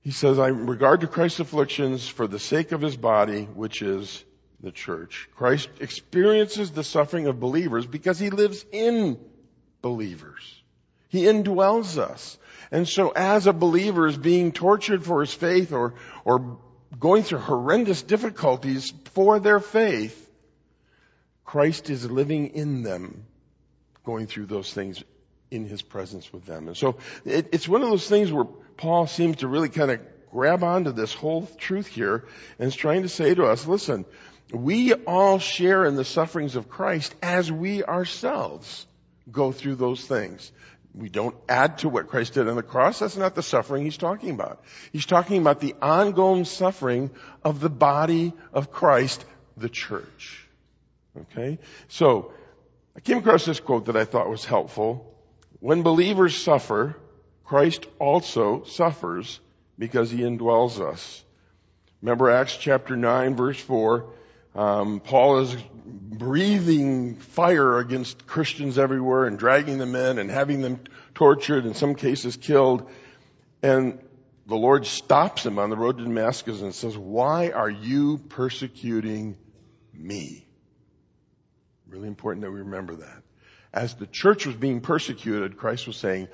He 0.03 0.13
says, 0.13 0.39
I 0.39 0.49
regard 0.49 1.01
to 1.01 1.09
Christ's 1.09 1.41
afflictions 1.41 2.09
for 2.09 2.27
the 2.27 2.39
sake 2.39 2.73
of 2.73 2.81
his 2.81 2.97
body, 2.97 3.45
which 3.45 3.83
is 3.83 4.25
the 4.63 4.71
church. 4.71 5.29
Christ 5.37 5.69
experiences 5.81 6.71
the 6.71 6.85
suffering 6.85 7.27
of 7.27 7.41
believers 7.41 7.87
because 7.87 8.19
he 8.19 8.31
lives 8.31 8.65
in 8.73 9.19
believers. 9.83 10.63
He 11.09 11.25
indwells 11.25 11.99
us. 11.99 12.39
And 12.71 12.89
so 12.89 13.11
as 13.11 13.47
a 13.47 13.53
believer 13.53 14.07
is 14.07 14.17
being 14.17 14.53
tortured 14.53 15.05
for 15.05 15.21
his 15.21 15.33
faith 15.35 15.73
or, 15.73 15.95
or 16.25 16.59
going 16.99 17.23
through 17.23 17.39
horrendous 17.39 18.03
difficulties 18.03 18.93
for 19.13 19.41
their 19.41 19.61
faith, 19.61 20.31
Christ 21.45 21.91
is 21.91 22.09
living 22.09 22.49
in 22.49 22.83
them, 22.83 23.27
going 24.05 24.29
through 24.29 24.47
those 24.47 24.73
things 24.73 25.03
in 25.51 25.67
his 25.67 25.83
presence 25.83 26.33
with 26.33 26.45
them. 26.45 26.69
And 26.69 26.77
so 26.77 26.97
it, 27.25 27.49
it's 27.53 27.69
one 27.69 27.83
of 27.83 27.89
those 27.89 28.09
things 28.09 28.31
where 28.31 28.45
Paul 28.45 29.09
seems 29.09 29.39
to 29.39 29.49
really 29.49 29.69
kind 29.69 29.91
of 29.91 30.01
grab 30.31 30.63
onto 30.63 30.93
this 30.93 31.13
whole 31.13 31.47
truth 31.59 31.89
here 31.89 32.25
and 32.59 32.69
is 32.69 32.77
trying 32.77 33.03
to 33.03 33.09
say 33.09 33.35
to 33.35 33.47
us, 33.47 33.67
listen, 33.67 34.05
we 34.53 34.95
all 34.95 35.39
share 35.39 35.85
in 35.85 35.97
the 35.97 36.05
sufferings 36.05 36.57
of 36.57 36.69
Christ 36.69 37.15
as 37.23 37.51
we 37.51 37.85
ourselves 37.85 38.87
go 39.31 39.53
through 39.53 39.77
those 39.77 40.05
things. 40.05 40.51
We 40.95 41.09
don't 41.09 41.37
add 41.49 41.79
to 41.79 41.89
what 41.89 42.09
Christ 42.09 42.35
did 42.35 42.49
on 42.49 42.57
the 42.57 42.65
cross. 42.65 42.99
That's 42.99 43.17
not 43.17 43.37
the 43.37 43.45
suffering 43.45 43.85
he's 43.85 43.97
talking 43.97 44.31
about. 44.31 44.63
He's 44.93 45.07
talking 45.07 45.41
about 45.41 45.61
the 45.61 45.77
ongoing 45.81 46.45
suffering 46.45 47.11
of 47.45 47.61
the 47.61 47.71
body 47.71 48.33
of 48.53 48.73
Christ, 48.73 49.25
the 49.57 49.69
church. 49.69 50.49
Okay? 51.17 51.59
So, 51.89 52.33
I 52.97 53.01
came 53.01 53.19
across 53.19 53.45
this 53.45 53.61
quote 53.61 53.87
that 53.87 53.97
I 53.97 54.05
thought 54.05 54.29
was 54.29 54.45
helpful. 54.45 55.17
When 55.61 55.83
believers 55.83 56.37
suffer, 56.37 56.97
Christ 57.45 57.87
also 58.01 58.65
suffers 58.65 59.39
because 59.79 60.11
he 60.11 60.21
indwells 60.21 60.81
us. 60.81 61.25
Remember 62.03 62.31
Acts 62.31 62.57
chapter 62.57 62.97
9 62.97 63.37
verse 63.37 63.61
4, 63.61 64.07
um, 64.55 65.01
Paul 65.01 65.41
is 65.41 65.57
breathing 65.85 67.17
fire 67.17 67.79
against 67.79 68.27
Christians 68.27 68.79
everywhere 68.79 69.27
and 69.27 69.39
dragging 69.39 69.79
them 69.79 69.95
in 69.95 70.19
and 70.19 70.31
having 70.31 70.61
them 70.61 70.81
tortured, 71.15 71.67
in 71.67 71.75
some 71.75 71.95
cases 71.95 72.37
killed. 72.37 72.91
And 73.63 74.01
the 74.47 74.57
Lord 74.57 74.87
stops 74.87 75.47
him 75.47 75.59
on 75.59 75.71
the 75.71 75.77
road 75.77 75.99
to 75.99 76.05
Damascus 76.05 76.61
and 76.61 76.75
says, 76.75 76.97
why 76.97 77.51
are 77.51 77.71
you 77.71 78.19
persecuting 78.19 79.37
me? 79.95 80.47
Really 81.89 82.09
important 82.09 82.43
that 82.45 82.51
we 82.51 82.61
remember 82.61 82.97
that. 82.97 83.23
As 83.73 83.95
the 83.95 84.07
church 84.07 84.47
was 84.47 84.57
being 84.57 84.81
persecuted, 84.81 85.57
Christ 85.57 85.87
was 85.87 85.97
saying, 85.97 86.29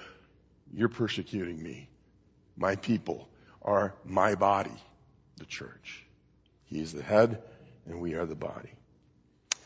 you're 0.72 0.88
persecuting 0.88 1.62
me. 1.62 1.88
My 2.56 2.76
people 2.76 3.28
are 3.60 3.94
my 4.04 4.34
body, 4.34 4.74
the 5.36 5.44
church. 5.44 6.04
He 6.64 6.80
is 6.80 6.92
the 6.92 7.02
head 7.02 7.42
and 7.88 8.00
we 8.00 8.14
are 8.14 8.26
the 8.26 8.34
body. 8.34 8.72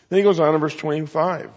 Then 0.08 0.18
he 0.18 0.22
goes 0.22 0.40
on 0.40 0.54
in 0.54 0.60
verse 0.60 0.76
25. 0.76 1.50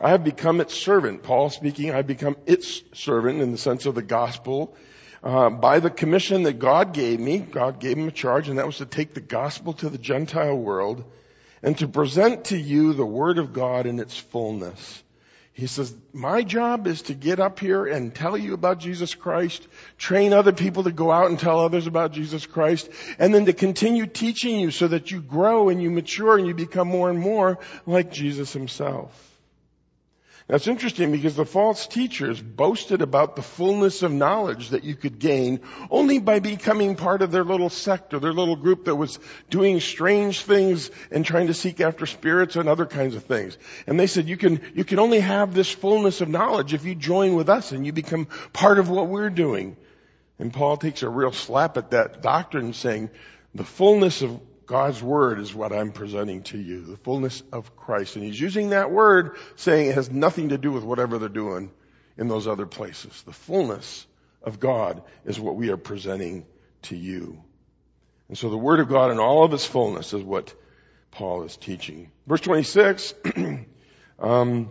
I 0.00 0.10
have 0.10 0.24
become 0.24 0.60
its 0.60 0.74
servant. 0.74 1.22
Paul 1.22 1.50
speaking, 1.50 1.92
I've 1.92 2.06
become 2.06 2.36
its 2.46 2.82
servant 2.94 3.40
in 3.40 3.52
the 3.52 3.58
sense 3.58 3.86
of 3.86 3.94
the 3.94 4.02
gospel. 4.02 4.74
Uh, 5.22 5.50
by 5.50 5.80
the 5.80 5.90
commission 5.90 6.42
that 6.42 6.58
God 6.58 6.92
gave 6.92 7.20
me, 7.20 7.38
God 7.38 7.78
gave 7.78 7.96
him 7.96 8.08
a 8.08 8.12
charge, 8.12 8.48
and 8.48 8.58
that 8.58 8.66
was 8.66 8.78
to 8.78 8.86
take 8.86 9.14
the 9.14 9.20
gospel 9.20 9.72
to 9.74 9.88
the 9.88 9.98
Gentile 9.98 10.56
world 10.56 11.04
and 11.62 11.78
to 11.78 11.88
present 11.88 12.46
to 12.46 12.58
you 12.58 12.92
the 12.92 13.06
word 13.06 13.38
of 13.38 13.52
God 13.52 13.86
in 13.86 14.00
its 14.00 14.18
fullness. 14.18 15.02
He 15.54 15.68
says, 15.68 15.94
my 16.12 16.42
job 16.42 16.88
is 16.88 17.02
to 17.02 17.14
get 17.14 17.38
up 17.38 17.60
here 17.60 17.86
and 17.86 18.12
tell 18.12 18.36
you 18.36 18.54
about 18.54 18.80
Jesus 18.80 19.14
Christ, 19.14 19.66
train 19.96 20.32
other 20.32 20.52
people 20.52 20.82
to 20.82 20.90
go 20.90 21.12
out 21.12 21.30
and 21.30 21.38
tell 21.38 21.60
others 21.60 21.86
about 21.86 22.10
Jesus 22.10 22.44
Christ, 22.44 22.90
and 23.20 23.32
then 23.32 23.46
to 23.46 23.52
continue 23.52 24.06
teaching 24.06 24.58
you 24.58 24.72
so 24.72 24.88
that 24.88 25.12
you 25.12 25.20
grow 25.22 25.68
and 25.68 25.80
you 25.80 25.92
mature 25.92 26.36
and 26.36 26.48
you 26.48 26.54
become 26.54 26.88
more 26.88 27.08
and 27.08 27.20
more 27.20 27.60
like 27.86 28.10
Jesus 28.10 28.52
himself. 28.52 29.33
That's 30.46 30.66
interesting 30.66 31.10
because 31.10 31.36
the 31.36 31.46
false 31.46 31.86
teachers 31.86 32.38
boasted 32.38 33.00
about 33.00 33.34
the 33.34 33.40
fullness 33.40 34.02
of 34.02 34.12
knowledge 34.12 34.70
that 34.70 34.84
you 34.84 34.94
could 34.94 35.18
gain 35.18 35.60
only 35.90 36.18
by 36.18 36.38
becoming 36.38 36.96
part 36.96 37.22
of 37.22 37.30
their 37.30 37.44
little 37.44 37.70
sect 37.70 38.12
or 38.12 38.20
their 38.20 38.34
little 38.34 38.56
group 38.56 38.84
that 38.84 38.94
was 38.94 39.18
doing 39.48 39.80
strange 39.80 40.42
things 40.42 40.90
and 41.10 41.24
trying 41.24 41.46
to 41.46 41.54
seek 41.54 41.80
after 41.80 42.04
spirits 42.04 42.56
and 42.56 42.68
other 42.68 42.84
kinds 42.84 43.14
of 43.14 43.24
things. 43.24 43.56
And 43.86 43.98
they 43.98 44.06
said 44.06 44.28
you 44.28 44.36
can, 44.36 44.60
you 44.74 44.84
can 44.84 44.98
only 44.98 45.20
have 45.20 45.54
this 45.54 45.70
fullness 45.70 46.20
of 46.20 46.28
knowledge 46.28 46.74
if 46.74 46.84
you 46.84 46.94
join 46.94 47.36
with 47.36 47.48
us 47.48 47.72
and 47.72 47.86
you 47.86 47.92
become 47.92 48.26
part 48.52 48.78
of 48.78 48.90
what 48.90 49.08
we're 49.08 49.30
doing. 49.30 49.78
And 50.38 50.52
Paul 50.52 50.76
takes 50.76 51.02
a 51.02 51.08
real 51.08 51.32
slap 51.32 51.78
at 51.78 51.92
that 51.92 52.20
doctrine 52.20 52.74
saying 52.74 53.08
the 53.54 53.64
fullness 53.64 54.20
of 54.20 54.38
God's 54.66 55.02
word 55.02 55.40
is 55.40 55.54
what 55.54 55.72
I'm 55.72 55.92
presenting 55.92 56.42
to 56.44 56.58
you, 56.58 56.82
the 56.82 56.96
fullness 56.96 57.42
of 57.52 57.76
Christ. 57.76 58.16
And 58.16 58.24
he's 58.24 58.40
using 58.40 58.70
that 58.70 58.90
word 58.90 59.36
saying 59.56 59.90
it 59.90 59.94
has 59.94 60.10
nothing 60.10 60.50
to 60.50 60.58
do 60.58 60.72
with 60.72 60.84
whatever 60.84 61.18
they're 61.18 61.28
doing 61.28 61.70
in 62.16 62.28
those 62.28 62.46
other 62.46 62.66
places. 62.66 63.22
The 63.22 63.32
fullness 63.32 64.06
of 64.42 64.60
God 64.60 65.02
is 65.24 65.40
what 65.40 65.56
we 65.56 65.70
are 65.70 65.76
presenting 65.76 66.46
to 66.82 66.96
you. 66.96 67.42
And 68.28 68.38
so 68.38 68.50
the 68.50 68.56
word 68.56 68.80
of 68.80 68.88
God 68.88 69.10
in 69.10 69.18
all 69.18 69.44
of 69.44 69.52
its 69.52 69.66
fullness 69.66 70.12
is 70.12 70.22
what 70.22 70.54
Paul 71.10 71.44
is 71.44 71.56
teaching. 71.56 72.10
Verse 72.26 72.40
26, 72.40 73.14
um, 74.18 74.70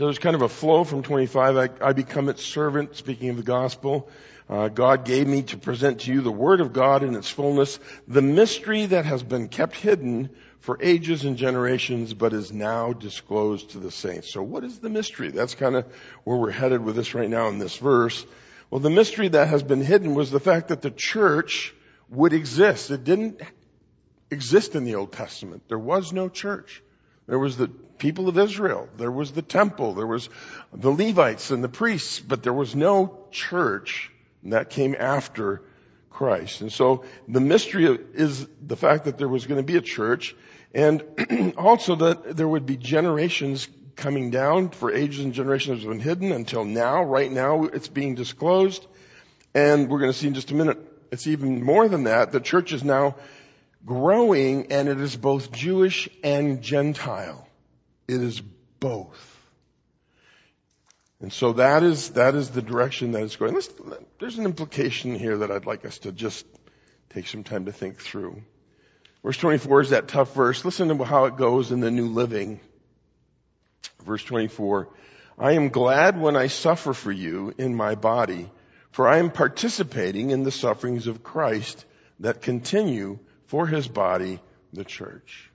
so 0.00 0.06
there's 0.06 0.18
kind 0.18 0.34
of 0.34 0.40
a 0.40 0.48
flow 0.48 0.82
from 0.84 1.02
25. 1.02 1.56
I, 1.58 1.68
I 1.82 1.92
become 1.92 2.30
its 2.30 2.42
servant, 2.42 2.96
speaking 2.96 3.28
of 3.28 3.36
the 3.36 3.42
gospel. 3.42 4.08
Uh, 4.48 4.68
God 4.68 5.04
gave 5.04 5.26
me 5.26 5.42
to 5.42 5.58
present 5.58 6.00
to 6.00 6.10
you 6.14 6.22
the 6.22 6.32
Word 6.32 6.62
of 6.62 6.72
God 6.72 7.02
in 7.02 7.14
its 7.14 7.28
fullness, 7.28 7.78
the 8.08 8.22
mystery 8.22 8.86
that 8.86 9.04
has 9.04 9.22
been 9.22 9.48
kept 9.48 9.76
hidden 9.76 10.30
for 10.60 10.78
ages 10.80 11.26
and 11.26 11.36
generations, 11.36 12.14
but 12.14 12.32
is 12.32 12.50
now 12.50 12.94
disclosed 12.94 13.72
to 13.72 13.78
the 13.78 13.90
saints. 13.90 14.32
So 14.32 14.42
what 14.42 14.64
is 14.64 14.78
the 14.78 14.88
mystery? 14.88 15.32
That's 15.32 15.54
kind 15.54 15.76
of 15.76 15.84
where 16.24 16.38
we're 16.38 16.50
headed 16.50 16.82
with 16.82 16.96
this 16.96 17.14
right 17.14 17.28
now 17.28 17.48
in 17.48 17.58
this 17.58 17.76
verse. 17.76 18.24
Well, 18.70 18.80
the 18.80 18.88
mystery 18.88 19.28
that 19.28 19.48
has 19.48 19.62
been 19.62 19.82
hidden 19.82 20.14
was 20.14 20.30
the 20.30 20.40
fact 20.40 20.68
that 20.68 20.80
the 20.80 20.90
church 20.90 21.74
would 22.08 22.32
exist. 22.32 22.90
It 22.90 23.04
didn't 23.04 23.42
exist 24.30 24.76
in 24.76 24.84
the 24.84 24.94
Old 24.94 25.12
Testament. 25.12 25.64
There 25.68 25.78
was 25.78 26.10
no 26.10 26.30
church. 26.30 26.82
There 27.30 27.38
was 27.38 27.56
the 27.56 27.68
people 27.68 28.28
of 28.28 28.36
Israel. 28.36 28.88
There 28.96 29.12
was 29.12 29.30
the 29.30 29.40
temple. 29.40 29.94
There 29.94 30.06
was 30.06 30.28
the 30.74 30.90
Levites 30.90 31.52
and 31.52 31.62
the 31.62 31.68
priests, 31.68 32.18
but 32.18 32.42
there 32.42 32.52
was 32.52 32.74
no 32.74 33.24
church 33.30 34.10
and 34.42 34.52
that 34.52 34.70
came 34.70 34.96
after 34.98 35.62
Christ. 36.10 36.60
And 36.60 36.72
so 36.72 37.04
the 37.28 37.40
mystery 37.40 37.86
is 38.14 38.48
the 38.60 38.76
fact 38.76 39.04
that 39.04 39.16
there 39.16 39.28
was 39.28 39.46
going 39.46 39.60
to 39.60 39.72
be 39.72 39.76
a 39.76 39.80
church 39.80 40.34
and 40.74 41.04
also 41.56 41.94
that 41.94 42.36
there 42.36 42.48
would 42.48 42.66
be 42.66 42.76
generations 42.76 43.68
coming 43.94 44.30
down 44.30 44.70
for 44.70 44.92
ages 44.92 45.24
and 45.24 45.32
generations 45.32 45.78
has 45.78 45.86
been 45.86 46.00
hidden 46.00 46.32
until 46.32 46.64
now. 46.64 47.04
Right 47.04 47.30
now 47.30 47.62
it's 47.64 47.86
being 47.86 48.16
disclosed. 48.16 48.84
And 49.54 49.88
we're 49.88 50.00
going 50.00 50.12
to 50.12 50.18
see 50.18 50.26
in 50.26 50.34
just 50.34 50.50
a 50.50 50.54
minute, 50.56 50.78
it's 51.12 51.28
even 51.28 51.62
more 51.62 51.86
than 51.86 52.04
that. 52.04 52.32
The 52.32 52.40
church 52.40 52.72
is 52.72 52.82
now 52.82 53.14
growing 53.84 54.72
and 54.72 54.88
it 54.88 55.00
is 55.00 55.16
both 55.16 55.52
Jewish 55.52 56.08
and 56.22 56.62
Gentile. 56.62 57.46
It 58.08 58.22
is 58.22 58.40
both. 58.80 59.38
And 61.20 61.32
so 61.32 61.52
that 61.54 61.82
is, 61.82 62.10
that 62.10 62.34
is 62.34 62.50
the 62.50 62.62
direction 62.62 63.12
that 63.12 63.22
it's 63.22 63.36
going. 63.36 63.54
Let's, 63.54 63.70
there's 64.18 64.38
an 64.38 64.46
implication 64.46 65.14
here 65.14 65.38
that 65.38 65.50
I'd 65.50 65.66
like 65.66 65.84
us 65.84 65.98
to 65.98 66.12
just 66.12 66.46
take 67.10 67.26
some 67.26 67.44
time 67.44 67.66
to 67.66 67.72
think 67.72 67.98
through. 67.98 68.42
Verse 69.22 69.36
24 69.36 69.82
is 69.82 69.90
that 69.90 70.08
tough 70.08 70.34
verse. 70.34 70.64
Listen 70.64 70.88
to 70.88 71.04
how 71.04 71.26
it 71.26 71.36
goes 71.36 71.72
in 71.72 71.80
the 71.80 71.90
New 71.90 72.06
Living. 72.08 72.58
Verse 74.04 74.24
24. 74.24 74.88
I 75.38 75.52
am 75.52 75.68
glad 75.68 76.18
when 76.18 76.36
I 76.36 76.46
suffer 76.46 76.94
for 76.94 77.12
you 77.12 77.52
in 77.58 77.74
my 77.74 77.94
body, 77.94 78.50
for 78.92 79.06
I 79.06 79.18
am 79.18 79.30
participating 79.30 80.30
in 80.30 80.42
the 80.42 80.50
sufferings 80.50 81.06
of 81.06 81.22
Christ 81.22 81.84
that 82.20 82.40
continue 82.40 83.18
for 83.50 83.66
his 83.66 83.88
body, 83.88 84.38
the 84.72 84.84
church. 84.84 85.50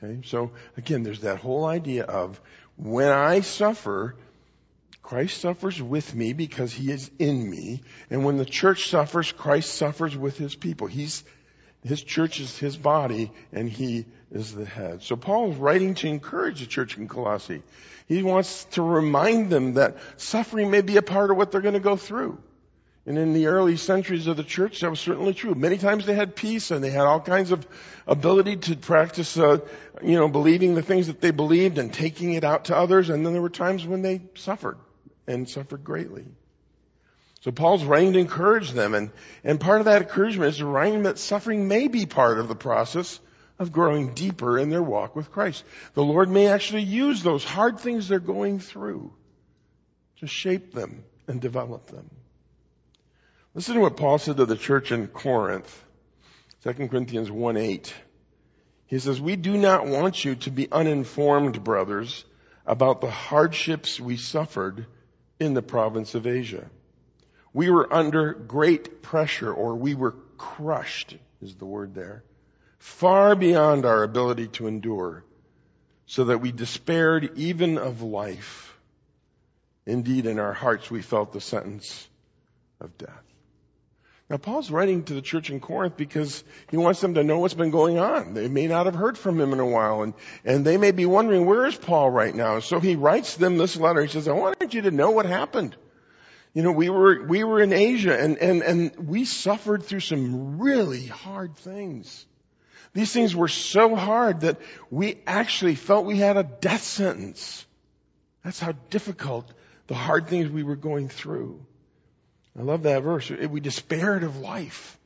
Okay, 0.00 0.20
so 0.24 0.52
again, 0.76 1.02
there's 1.02 1.22
that 1.22 1.38
whole 1.38 1.64
idea 1.64 2.04
of 2.04 2.40
when 2.76 3.10
I 3.10 3.40
suffer, 3.40 4.14
Christ 5.02 5.40
suffers 5.40 5.82
with 5.82 6.14
me 6.14 6.34
because 6.34 6.72
he 6.72 6.92
is 6.92 7.10
in 7.18 7.50
me. 7.50 7.82
And 8.10 8.24
when 8.24 8.36
the 8.36 8.44
church 8.44 8.88
suffers, 8.90 9.32
Christ 9.32 9.74
suffers 9.74 10.16
with 10.16 10.38
his 10.38 10.54
people. 10.54 10.86
He's, 10.86 11.24
his 11.82 12.00
church 12.00 12.38
is 12.38 12.56
his 12.56 12.76
body 12.76 13.32
and 13.52 13.68
he 13.68 14.06
is 14.30 14.54
the 14.54 14.64
head. 14.64 15.02
So 15.02 15.16
Paul 15.16 15.50
is 15.50 15.56
writing 15.56 15.96
to 15.96 16.06
encourage 16.06 16.60
the 16.60 16.66
church 16.66 16.96
in 16.96 17.08
Colossae. 17.08 17.64
He 18.06 18.22
wants 18.22 18.66
to 18.76 18.82
remind 18.82 19.50
them 19.50 19.74
that 19.74 19.96
suffering 20.16 20.70
may 20.70 20.82
be 20.82 20.96
a 20.96 21.02
part 21.02 21.32
of 21.32 21.36
what 21.36 21.50
they're 21.50 21.60
going 21.60 21.74
to 21.74 21.80
go 21.80 21.96
through. 21.96 22.40
And 23.06 23.16
in 23.16 23.32
the 23.32 23.46
early 23.46 23.76
centuries 23.76 24.26
of 24.26 24.36
the 24.36 24.44
church, 24.44 24.80
that 24.80 24.90
was 24.90 25.00
certainly 25.00 25.32
true. 25.32 25.54
Many 25.54 25.78
times 25.78 26.04
they 26.04 26.14
had 26.14 26.36
peace 26.36 26.70
and 26.70 26.84
they 26.84 26.90
had 26.90 27.06
all 27.06 27.20
kinds 27.20 27.50
of 27.50 27.66
ability 28.06 28.56
to 28.56 28.76
practice, 28.76 29.38
uh, 29.38 29.58
you 30.02 30.16
know, 30.16 30.28
believing 30.28 30.74
the 30.74 30.82
things 30.82 31.06
that 31.06 31.20
they 31.20 31.30
believed 31.30 31.78
and 31.78 31.92
taking 31.92 32.34
it 32.34 32.44
out 32.44 32.66
to 32.66 32.76
others. 32.76 33.08
And 33.08 33.24
then 33.24 33.32
there 33.32 33.42
were 33.42 33.48
times 33.48 33.86
when 33.86 34.02
they 34.02 34.20
suffered 34.34 34.76
and 35.26 35.48
suffered 35.48 35.82
greatly. 35.82 36.26
So 37.40 37.50
Paul's 37.50 37.84
writing 37.84 38.12
to 38.12 38.18
encourage 38.18 38.72
them 38.72 38.94
and, 38.94 39.10
and 39.44 39.58
part 39.58 39.80
of 39.80 39.86
that 39.86 40.02
encouragement 40.02 40.50
is 40.50 40.58
to 40.58 40.66
remind 40.66 40.94
them 40.94 41.02
that 41.04 41.18
suffering 41.18 41.68
may 41.68 41.88
be 41.88 42.04
part 42.04 42.38
of 42.38 42.48
the 42.48 42.54
process 42.54 43.18
of 43.58 43.72
growing 43.72 44.12
deeper 44.12 44.58
in 44.58 44.68
their 44.68 44.82
walk 44.82 45.16
with 45.16 45.32
Christ. 45.32 45.64
The 45.94 46.04
Lord 46.04 46.28
may 46.28 46.48
actually 46.48 46.82
use 46.82 47.22
those 47.22 47.44
hard 47.44 47.80
things 47.80 48.08
they're 48.08 48.18
going 48.18 48.58
through 48.58 49.12
to 50.18 50.26
shape 50.26 50.74
them 50.74 51.04
and 51.26 51.40
develop 51.40 51.86
them. 51.86 52.10
Listen 53.54 53.74
to 53.74 53.80
what 53.80 53.96
Paul 53.96 54.18
said 54.18 54.36
to 54.36 54.46
the 54.46 54.56
church 54.56 54.92
in 54.92 55.08
Corinth. 55.08 55.84
2 56.62 56.88
Corinthians 56.88 57.30
1 57.30 57.56
8. 57.56 57.94
He 58.86 58.98
says, 58.98 59.20
We 59.20 59.36
do 59.36 59.56
not 59.56 59.86
want 59.86 60.24
you 60.24 60.36
to 60.36 60.50
be 60.50 60.70
uninformed, 60.70 61.64
brothers, 61.64 62.24
about 62.64 63.00
the 63.00 63.10
hardships 63.10 63.98
we 63.98 64.16
suffered 64.16 64.86
in 65.40 65.54
the 65.54 65.62
province 65.62 66.14
of 66.14 66.26
Asia. 66.26 66.70
We 67.52 67.70
were 67.70 67.92
under 67.92 68.32
great 68.34 69.02
pressure 69.02 69.52
or 69.52 69.74
we 69.74 69.94
were 69.94 70.14
crushed 70.36 71.16
is 71.42 71.56
the 71.56 71.66
word 71.66 71.94
there. 71.94 72.22
Far 72.78 73.34
beyond 73.34 73.84
our 73.84 74.02
ability 74.02 74.48
to 74.48 74.66
endure 74.66 75.24
so 76.06 76.24
that 76.24 76.38
we 76.38 76.52
despaired 76.52 77.32
even 77.36 77.78
of 77.78 78.02
life. 78.02 78.78
Indeed, 79.86 80.26
in 80.26 80.38
our 80.38 80.52
hearts 80.52 80.90
we 80.90 81.02
felt 81.02 81.32
the 81.32 81.40
sentence 81.40 82.08
of 82.80 82.96
death. 82.96 83.29
Now 84.30 84.36
Paul's 84.36 84.70
writing 84.70 85.02
to 85.04 85.14
the 85.14 85.22
church 85.22 85.50
in 85.50 85.58
Corinth 85.58 85.96
because 85.96 86.44
he 86.70 86.76
wants 86.76 87.00
them 87.00 87.14
to 87.14 87.24
know 87.24 87.40
what's 87.40 87.54
been 87.54 87.72
going 87.72 87.98
on. 87.98 88.32
They 88.32 88.46
may 88.46 88.68
not 88.68 88.86
have 88.86 88.94
heard 88.94 89.18
from 89.18 89.40
him 89.40 89.52
in 89.52 89.58
a 89.58 89.66
while 89.66 90.02
and, 90.02 90.14
and 90.44 90.64
they 90.64 90.76
may 90.76 90.92
be 90.92 91.04
wondering, 91.04 91.46
where 91.46 91.66
is 91.66 91.74
Paul 91.74 92.10
right 92.10 92.32
now? 92.32 92.60
So 92.60 92.78
he 92.78 92.94
writes 92.94 93.36
them 93.36 93.58
this 93.58 93.76
letter. 93.76 94.02
He 94.02 94.08
says, 94.08 94.28
I 94.28 94.32
wanted 94.32 94.72
you 94.72 94.82
to 94.82 94.92
know 94.92 95.10
what 95.10 95.26
happened. 95.26 95.74
You 96.54 96.62
know, 96.62 96.70
we 96.70 96.90
were, 96.90 97.26
we 97.26 97.42
were 97.42 97.60
in 97.60 97.72
Asia 97.72 98.16
and, 98.16 98.38
and, 98.38 98.62
and 98.62 99.08
we 99.08 99.24
suffered 99.24 99.82
through 99.82 100.00
some 100.00 100.60
really 100.60 101.06
hard 101.06 101.56
things. 101.56 102.24
These 102.92 103.12
things 103.12 103.34
were 103.34 103.48
so 103.48 103.96
hard 103.96 104.42
that 104.42 104.60
we 104.90 105.18
actually 105.26 105.74
felt 105.74 106.06
we 106.06 106.18
had 106.18 106.36
a 106.36 106.44
death 106.44 106.82
sentence. 106.82 107.66
That's 108.44 108.60
how 108.60 108.72
difficult 108.90 109.52
the 109.88 109.94
hard 109.94 110.28
things 110.28 110.48
we 110.48 110.62
were 110.62 110.76
going 110.76 111.08
through. 111.08 111.66
I 112.58 112.62
love 112.62 112.82
that 112.82 113.02
verse. 113.02 113.30
We 113.30 113.60
despaired 113.60 114.24
of 114.24 114.38
life. 114.38 114.98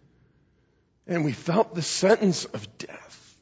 And 1.07 1.25
we 1.25 1.33
felt 1.33 1.75
the 1.75 1.83
sentence 1.83 2.45
of 2.47 2.79
death. 2.79 3.39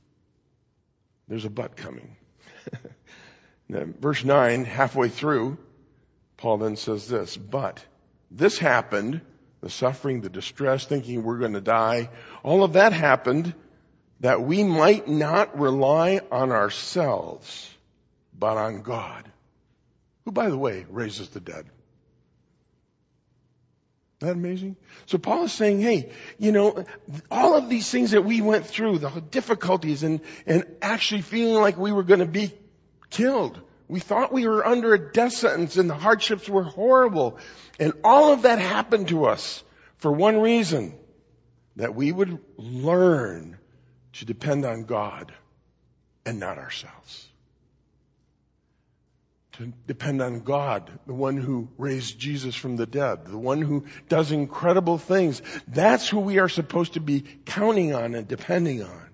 There's 1.28 1.44
a 1.44 1.50
but 1.50 1.76
coming. 1.76 2.16
verse 3.70 4.24
9, 4.24 4.64
halfway 4.64 5.08
through, 5.08 5.58
Paul 6.36 6.58
then 6.58 6.76
says 6.76 7.06
this, 7.08 7.36
but 7.36 7.84
this 8.30 8.58
happened, 8.58 9.20
the 9.60 9.70
suffering, 9.70 10.20
the 10.20 10.28
distress, 10.28 10.84
thinking 10.84 11.22
we're 11.22 11.38
going 11.38 11.52
to 11.52 11.60
die, 11.60 12.10
all 12.42 12.64
of 12.64 12.72
that 12.72 12.92
happened, 12.92 13.54
that 14.20 14.42
we 14.42 14.64
might 14.64 15.08
not 15.08 15.58
rely 15.58 16.20
on 16.30 16.50
ourselves, 16.50 17.68
but 18.36 18.56
on 18.56 18.82
God, 18.82 19.30
who 20.24 20.32
by 20.32 20.48
the 20.48 20.58
way 20.58 20.84
raises 20.88 21.28
the 21.30 21.40
dead. 21.40 21.66
Isn't 24.22 24.40
that 24.40 24.48
amazing? 24.48 24.76
So 25.06 25.18
Paul 25.18 25.44
is 25.44 25.52
saying, 25.52 25.80
hey, 25.80 26.12
you 26.38 26.52
know, 26.52 26.84
all 27.28 27.56
of 27.56 27.68
these 27.68 27.90
things 27.90 28.12
that 28.12 28.24
we 28.24 28.40
went 28.40 28.66
through, 28.66 28.98
the 28.98 29.10
difficulties 29.10 30.04
and, 30.04 30.20
and 30.46 30.64
actually 30.80 31.22
feeling 31.22 31.60
like 31.60 31.76
we 31.76 31.90
were 31.90 32.04
going 32.04 32.20
to 32.20 32.26
be 32.26 32.52
killed. 33.10 33.60
We 33.88 33.98
thought 33.98 34.32
we 34.32 34.46
were 34.46 34.64
under 34.64 34.94
a 34.94 35.12
death 35.12 35.32
sentence 35.32 35.76
and 35.76 35.90
the 35.90 35.96
hardships 35.96 36.48
were 36.48 36.62
horrible. 36.62 37.36
And 37.80 37.94
all 38.04 38.32
of 38.32 38.42
that 38.42 38.60
happened 38.60 39.08
to 39.08 39.24
us 39.24 39.64
for 39.96 40.12
one 40.12 40.40
reason, 40.40 40.94
that 41.74 41.96
we 41.96 42.12
would 42.12 42.38
learn 42.56 43.58
to 44.12 44.24
depend 44.24 44.64
on 44.64 44.84
God 44.84 45.32
and 46.24 46.38
not 46.38 46.58
ourselves. 46.58 47.28
To 49.58 49.70
depend 49.86 50.22
on 50.22 50.40
God, 50.40 50.90
the 51.06 51.12
one 51.12 51.36
who 51.36 51.68
raised 51.76 52.18
Jesus 52.18 52.54
from 52.54 52.76
the 52.76 52.86
dead, 52.86 53.26
the 53.26 53.36
one 53.36 53.60
who 53.60 53.84
does 54.08 54.32
incredible 54.32 54.96
things. 54.96 55.42
That's 55.68 56.08
who 56.08 56.20
we 56.20 56.38
are 56.38 56.48
supposed 56.48 56.94
to 56.94 57.00
be 57.00 57.24
counting 57.44 57.94
on 57.94 58.14
and 58.14 58.26
depending 58.26 58.82
on. 58.82 59.08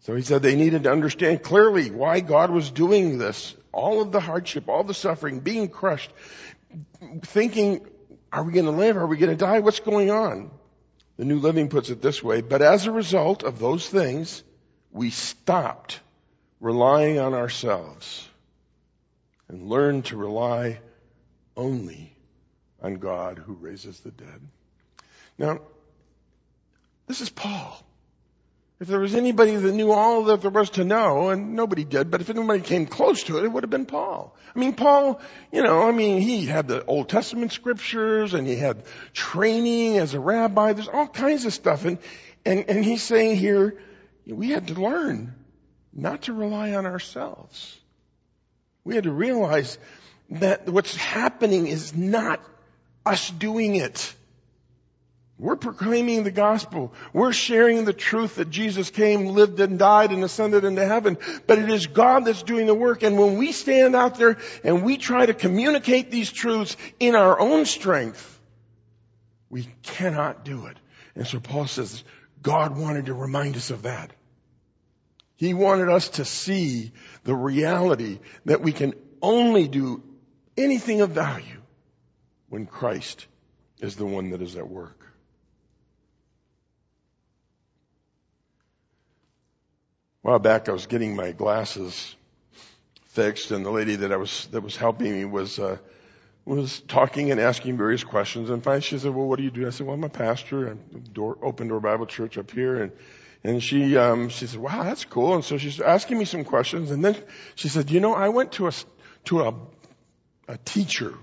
So 0.00 0.14
he 0.14 0.22
said 0.22 0.42
they 0.42 0.54
needed 0.54 0.84
to 0.84 0.92
understand 0.92 1.42
clearly 1.42 1.90
why 1.90 2.20
God 2.20 2.50
was 2.50 2.70
doing 2.70 3.18
this. 3.18 3.54
All 3.72 4.00
of 4.00 4.12
the 4.12 4.20
hardship, 4.20 4.68
all 4.68 4.84
the 4.84 4.94
suffering, 4.94 5.40
being 5.40 5.68
crushed, 5.68 6.12
thinking, 7.22 7.84
are 8.30 8.44
we 8.44 8.52
going 8.52 8.66
to 8.66 8.70
live? 8.70 8.96
Are 8.96 9.06
we 9.06 9.16
going 9.16 9.30
to 9.30 9.36
die? 9.36 9.58
What's 9.58 9.80
going 9.80 10.10
on? 10.10 10.50
The 11.16 11.24
New 11.24 11.38
Living 11.38 11.68
puts 11.68 11.90
it 11.90 12.02
this 12.02 12.22
way, 12.22 12.42
but 12.42 12.62
as 12.62 12.86
a 12.86 12.92
result 12.92 13.42
of 13.42 13.58
those 13.58 13.88
things, 13.88 14.44
we 14.92 15.10
stopped 15.10 16.00
relying 16.60 17.18
on 17.18 17.34
ourselves 17.34 18.28
and 19.48 19.68
learn 19.68 20.02
to 20.02 20.16
rely 20.16 20.80
only 21.56 22.14
on 22.82 22.94
God 22.96 23.38
who 23.38 23.54
raises 23.54 24.00
the 24.00 24.10
dead. 24.10 24.40
Now, 25.38 25.60
this 27.06 27.20
is 27.20 27.30
Paul. 27.30 27.82
If 28.80 28.88
there 28.88 28.98
was 28.98 29.14
anybody 29.14 29.54
that 29.54 29.72
knew 29.72 29.92
all 29.92 30.24
that 30.24 30.42
there 30.42 30.50
was 30.50 30.70
to 30.70 30.84
know, 30.84 31.28
and 31.28 31.54
nobody 31.54 31.84
did, 31.84 32.10
but 32.10 32.20
if 32.20 32.28
anybody 32.28 32.60
came 32.60 32.86
close 32.86 33.22
to 33.24 33.38
it, 33.38 33.44
it 33.44 33.48
would 33.48 33.62
have 33.62 33.70
been 33.70 33.86
Paul. 33.86 34.36
I 34.54 34.58
mean, 34.58 34.74
Paul, 34.74 35.20
you 35.52 35.62
know, 35.62 35.82
I 35.82 35.92
mean, 35.92 36.20
he 36.20 36.44
had 36.44 36.66
the 36.66 36.84
Old 36.84 37.08
Testament 37.08 37.52
scriptures 37.52 38.34
and 38.34 38.46
he 38.46 38.56
had 38.56 38.82
training 39.12 39.98
as 39.98 40.14
a 40.14 40.20
rabbi. 40.20 40.72
There's 40.72 40.88
all 40.88 41.06
kinds 41.06 41.44
of 41.44 41.54
stuff. 41.54 41.84
And, 41.84 41.98
and, 42.44 42.64
and 42.68 42.84
he's 42.84 43.02
saying 43.02 43.36
here, 43.36 43.80
we 44.26 44.50
had 44.50 44.68
to 44.68 44.74
learn 44.74 45.34
not 45.94 46.22
to 46.22 46.32
rely 46.32 46.74
on 46.74 46.86
ourselves. 46.86 47.78
We 48.84 48.94
had 48.94 49.04
to 49.04 49.12
realize 49.12 49.78
that 50.30 50.68
what's 50.68 50.94
happening 50.96 51.66
is 51.66 51.94
not 51.94 52.40
us 53.06 53.30
doing 53.30 53.76
it. 53.76 54.14
We're 55.38 55.56
proclaiming 55.56 56.22
the 56.22 56.30
gospel. 56.30 56.92
We're 57.12 57.32
sharing 57.32 57.84
the 57.84 57.92
truth 57.92 58.36
that 58.36 58.50
Jesus 58.50 58.90
came, 58.90 59.26
lived 59.26 59.58
and 59.58 59.78
died 59.78 60.12
and 60.12 60.22
ascended 60.22 60.64
into 60.64 60.86
heaven. 60.86 61.18
But 61.46 61.58
it 61.58 61.70
is 61.70 61.86
God 61.86 62.24
that's 62.24 62.44
doing 62.44 62.66
the 62.66 62.74
work. 62.74 63.02
And 63.02 63.18
when 63.18 63.36
we 63.36 63.50
stand 63.50 63.96
out 63.96 64.16
there 64.16 64.38
and 64.62 64.84
we 64.84 64.96
try 64.96 65.26
to 65.26 65.34
communicate 65.34 66.10
these 66.10 66.30
truths 66.30 66.76
in 67.00 67.16
our 67.16 67.38
own 67.38 67.64
strength, 67.66 68.40
we 69.50 69.68
cannot 69.82 70.44
do 70.44 70.66
it. 70.66 70.76
And 71.16 71.26
so 71.26 71.40
Paul 71.40 71.66
says, 71.66 72.04
God 72.40 72.78
wanted 72.78 73.06
to 73.06 73.14
remind 73.14 73.56
us 73.56 73.70
of 73.70 73.82
that. 73.82 74.12
He 75.36 75.54
wanted 75.54 75.88
us 75.88 76.10
to 76.10 76.24
see 76.24 76.92
the 77.24 77.34
reality 77.34 78.20
that 78.44 78.60
we 78.60 78.72
can 78.72 78.94
only 79.20 79.68
do 79.68 80.02
anything 80.56 81.00
of 81.00 81.10
value 81.10 81.60
when 82.48 82.66
Christ 82.66 83.26
is 83.80 83.96
the 83.96 84.06
one 84.06 84.30
that 84.30 84.42
is 84.42 84.56
at 84.56 84.68
work. 84.68 85.00
A 90.22 90.28
while 90.28 90.38
back, 90.38 90.68
I 90.68 90.72
was 90.72 90.86
getting 90.86 91.16
my 91.16 91.32
glasses 91.32 92.14
fixed, 93.08 93.50
and 93.50 93.64
the 93.64 93.70
lady 93.70 93.96
that 93.96 94.12
I 94.12 94.16
was 94.16 94.46
that 94.52 94.62
was 94.62 94.76
helping 94.76 95.12
me 95.12 95.24
was 95.24 95.58
uh, 95.58 95.76
was 96.44 96.80
talking 96.80 97.30
and 97.30 97.40
asking 97.40 97.76
various 97.76 98.04
questions. 98.04 98.50
And 98.50 98.62
finally, 98.62 98.82
she 98.82 98.98
said, 98.98 99.14
"Well, 99.14 99.26
what 99.26 99.36
do 99.36 99.42
you 99.42 99.50
do?" 99.50 99.66
I 99.66 99.70
said, 99.70 99.86
"Well, 99.86 99.94
I'm 99.94 100.04
a 100.04 100.08
pastor. 100.08 100.68
I'm 100.68 100.80
door, 101.12 101.38
Open 101.42 101.68
Door 101.68 101.80
Bible 101.80 102.06
Church 102.06 102.38
up 102.38 102.50
here." 102.50 102.82
And 102.82 102.92
and 103.44 103.62
she 103.62 103.96
um, 103.96 104.30
she 104.30 104.46
said, 104.46 104.58
"Wow, 104.58 104.82
that's 104.82 105.04
cool." 105.04 105.34
And 105.34 105.44
so 105.44 105.58
she's 105.58 105.80
asking 105.80 106.18
me 106.18 106.24
some 106.24 106.44
questions, 106.44 106.90
and 106.90 107.04
then 107.04 107.16
she 107.54 107.68
said, 107.68 107.90
"You 107.90 108.00
know, 108.00 108.14
I 108.14 108.30
went 108.30 108.52
to 108.52 108.68
a 108.68 108.72
to 109.26 109.42
a 109.42 109.54
a 110.48 110.58
teacher 110.58 111.14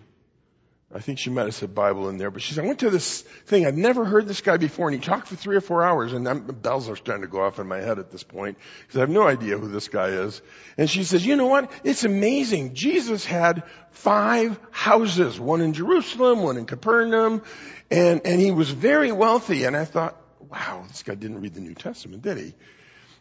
I 0.94 1.00
think 1.00 1.20
she 1.20 1.30
might 1.30 1.46
have 1.46 1.56
said 1.56 1.74
Bible 1.74 2.10
in 2.10 2.18
there, 2.18 2.32
but 2.32 2.42
she 2.42 2.54
said, 2.54 2.66
I 2.66 2.68
went 2.68 2.80
to 2.80 2.90
this 2.90 3.22
thing. 3.22 3.66
I'd 3.66 3.78
never 3.78 4.04
heard 4.04 4.28
this 4.28 4.42
guy 4.42 4.58
before, 4.58 4.90
and 4.90 5.02
he 5.02 5.06
talked 5.06 5.28
for 5.28 5.38
three 5.38 5.56
or 5.56 5.62
four 5.62 5.84
hours, 5.84 6.12
and 6.12 6.28
I'm, 6.28 6.42
bells 6.42 6.90
are 6.90 6.98
starting 6.98 7.22
to 7.22 7.30
go 7.30 7.42
off 7.42 7.60
in 7.60 7.68
my 7.68 7.80
head 7.80 7.98
at 7.98 8.12
this 8.12 8.24
point, 8.24 8.58
because 8.82 8.98
I 8.98 9.00
have 9.02 9.10
no 9.10 9.26
idea 9.26 9.58
who 9.58 9.70
this 9.70 9.88
guy 9.88 10.08
is. 10.08 10.42
And 10.78 10.90
she 10.90 11.06
says, 11.06 11.26
you 11.26 11.38
know 11.38 11.48
what? 11.48 11.72
It's 11.86 12.04
amazing. 12.04 12.74
Jesus 12.74 13.26
had 13.26 13.64
five 13.92 14.60
houses, 14.72 15.40
one 15.40 15.62
in 15.62 15.74
Jerusalem, 15.74 16.44
one 16.44 16.58
in 16.58 16.66
Capernaum, 16.66 17.42
and, 17.90 18.22
and 18.26 18.42
he 18.42 18.52
was 18.52 18.70
very 18.70 19.14
wealthy. 19.14 19.64
And 19.64 19.78
I 19.78 19.86
thought, 19.86 20.21
wow, 20.52 20.84
this 20.88 21.04
guy 21.04 21.16
didn't 21.16 21.42
read 21.42 21.54
the 21.54 21.62
New 21.62 21.74
Testament, 21.74 22.22
did 22.22 22.38
he? 22.38 22.54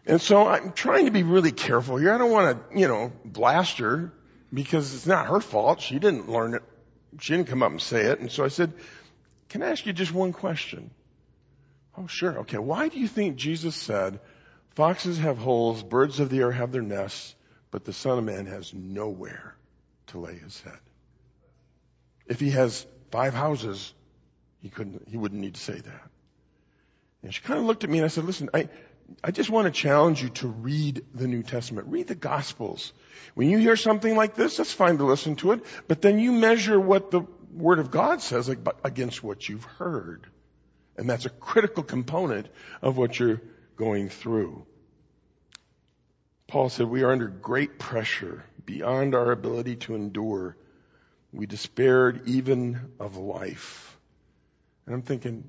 And 0.06 0.20
so 0.20 0.48
I'm 0.48 0.72
trying 0.72 1.04
to 1.04 1.10
be 1.10 1.22
really 1.22 1.52
careful 1.52 1.96
here. 1.96 2.12
I 2.12 2.18
don't 2.18 2.30
want 2.30 2.72
to, 2.72 2.78
you 2.78 2.88
know, 2.88 3.12
blast 3.24 3.78
her 3.78 4.12
because 4.52 4.94
it's 4.94 5.06
not 5.06 5.26
her 5.26 5.40
fault. 5.40 5.80
She 5.80 5.98
didn't 5.98 6.28
learn 6.28 6.54
it 6.54 6.62
she 7.18 7.34
didn't 7.34 7.48
come 7.48 7.62
up 7.62 7.70
and 7.70 7.80
say 7.80 8.02
it. 8.02 8.20
And 8.20 8.30
so 8.30 8.44
I 8.44 8.48
said, 8.48 8.72
can 9.48 9.62
I 9.62 9.70
ask 9.70 9.84
you 9.84 9.92
just 9.92 10.12
one 10.12 10.32
question? 10.32 10.90
Oh, 11.96 12.06
sure. 12.06 12.40
Okay. 12.40 12.58
Why 12.58 12.88
do 12.88 13.00
you 13.00 13.08
think 13.08 13.36
Jesus 13.36 13.74
said, 13.74 14.20
foxes 14.74 15.18
have 15.18 15.38
holes, 15.38 15.82
birds 15.82 16.20
of 16.20 16.30
the 16.30 16.38
air 16.38 16.52
have 16.52 16.72
their 16.72 16.82
nests, 16.82 17.34
but 17.70 17.84
the 17.84 17.92
son 17.92 18.18
of 18.18 18.24
man 18.24 18.46
has 18.46 18.72
nowhere 18.72 19.56
to 20.08 20.18
lay 20.18 20.36
his 20.36 20.60
head? 20.60 20.78
If 22.26 22.38
he 22.38 22.50
has 22.50 22.86
five 23.10 23.34
houses, 23.34 23.92
he 24.62 24.68
couldn't, 24.68 25.08
he 25.08 25.16
wouldn't 25.16 25.40
need 25.40 25.54
to 25.54 25.60
say 25.60 25.80
that. 25.80 26.09
And 27.22 27.34
she 27.34 27.42
kind 27.42 27.60
of 27.60 27.66
looked 27.66 27.84
at 27.84 27.90
me 27.90 27.98
and 27.98 28.04
I 28.04 28.08
said, 28.08 28.24
listen, 28.24 28.50
I, 28.54 28.68
I 29.22 29.30
just 29.30 29.50
want 29.50 29.66
to 29.66 29.70
challenge 29.70 30.22
you 30.22 30.30
to 30.30 30.48
read 30.48 31.04
the 31.14 31.26
New 31.26 31.42
Testament. 31.42 31.88
Read 31.88 32.06
the 32.06 32.14
Gospels. 32.14 32.92
When 33.34 33.50
you 33.50 33.58
hear 33.58 33.76
something 33.76 34.16
like 34.16 34.34
this, 34.34 34.56
that's 34.56 34.72
fine 34.72 34.98
to 34.98 35.04
listen 35.04 35.36
to 35.36 35.52
it, 35.52 35.64
but 35.88 36.00
then 36.00 36.18
you 36.18 36.32
measure 36.32 36.80
what 36.80 37.10
the 37.10 37.22
Word 37.52 37.78
of 37.78 37.90
God 37.90 38.22
says 38.22 38.48
against 38.48 39.22
what 39.22 39.48
you've 39.48 39.64
heard. 39.64 40.26
And 40.96 41.08
that's 41.08 41.26
a 41.26 41.30
critical 41.30 41.82
component 41.82 42.48
of 42.82 42.96
what 42.96 43.18
you're 43.18 43.42
going 43.76 44.08
through. 44.08 44.66
Paul 46.46 46.68
said, 46.68 46.86
we 46.86 47.02
are 47.02 47.12
under 47.12 47.28
great 47.28 47.78
pressure 47.78 48.44
beyond 48.64 49.14
our 49.14 49.30
ability 49.30 49.76
to 49.76 49.94
endure. 49.94 50.56
We 51.32 51.46
despaired 51.46 52.22
even 52.26 52.92
of 52.98 53.16
life. 53.16 53.96
And 54.86 54.94
I'm 54.94 55.02
thinking, 55.02 55.44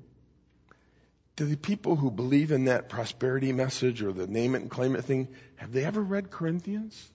do 1.36 1.46
the 1.46 1.56
people 1.56 1.96
who 1.96 2.10
believe 2.10 2.52
in 2.52 2.66
that 2.66 2.88
prosperity 2.88 3.52
message 3.52 4.02
or 4.02 4.12
the 4.12 4.26
name 4.26 4.54
it 4.54 4.62
and 4.62 4.70
claim 4.70 4.96
it 4.96 5.04
thing, 5.04 5.28
have 5.56 5.72
they 5.72 5.84
ever 5.84 6.00
read 6.00 6.30
Corinthians? 6.30 7.10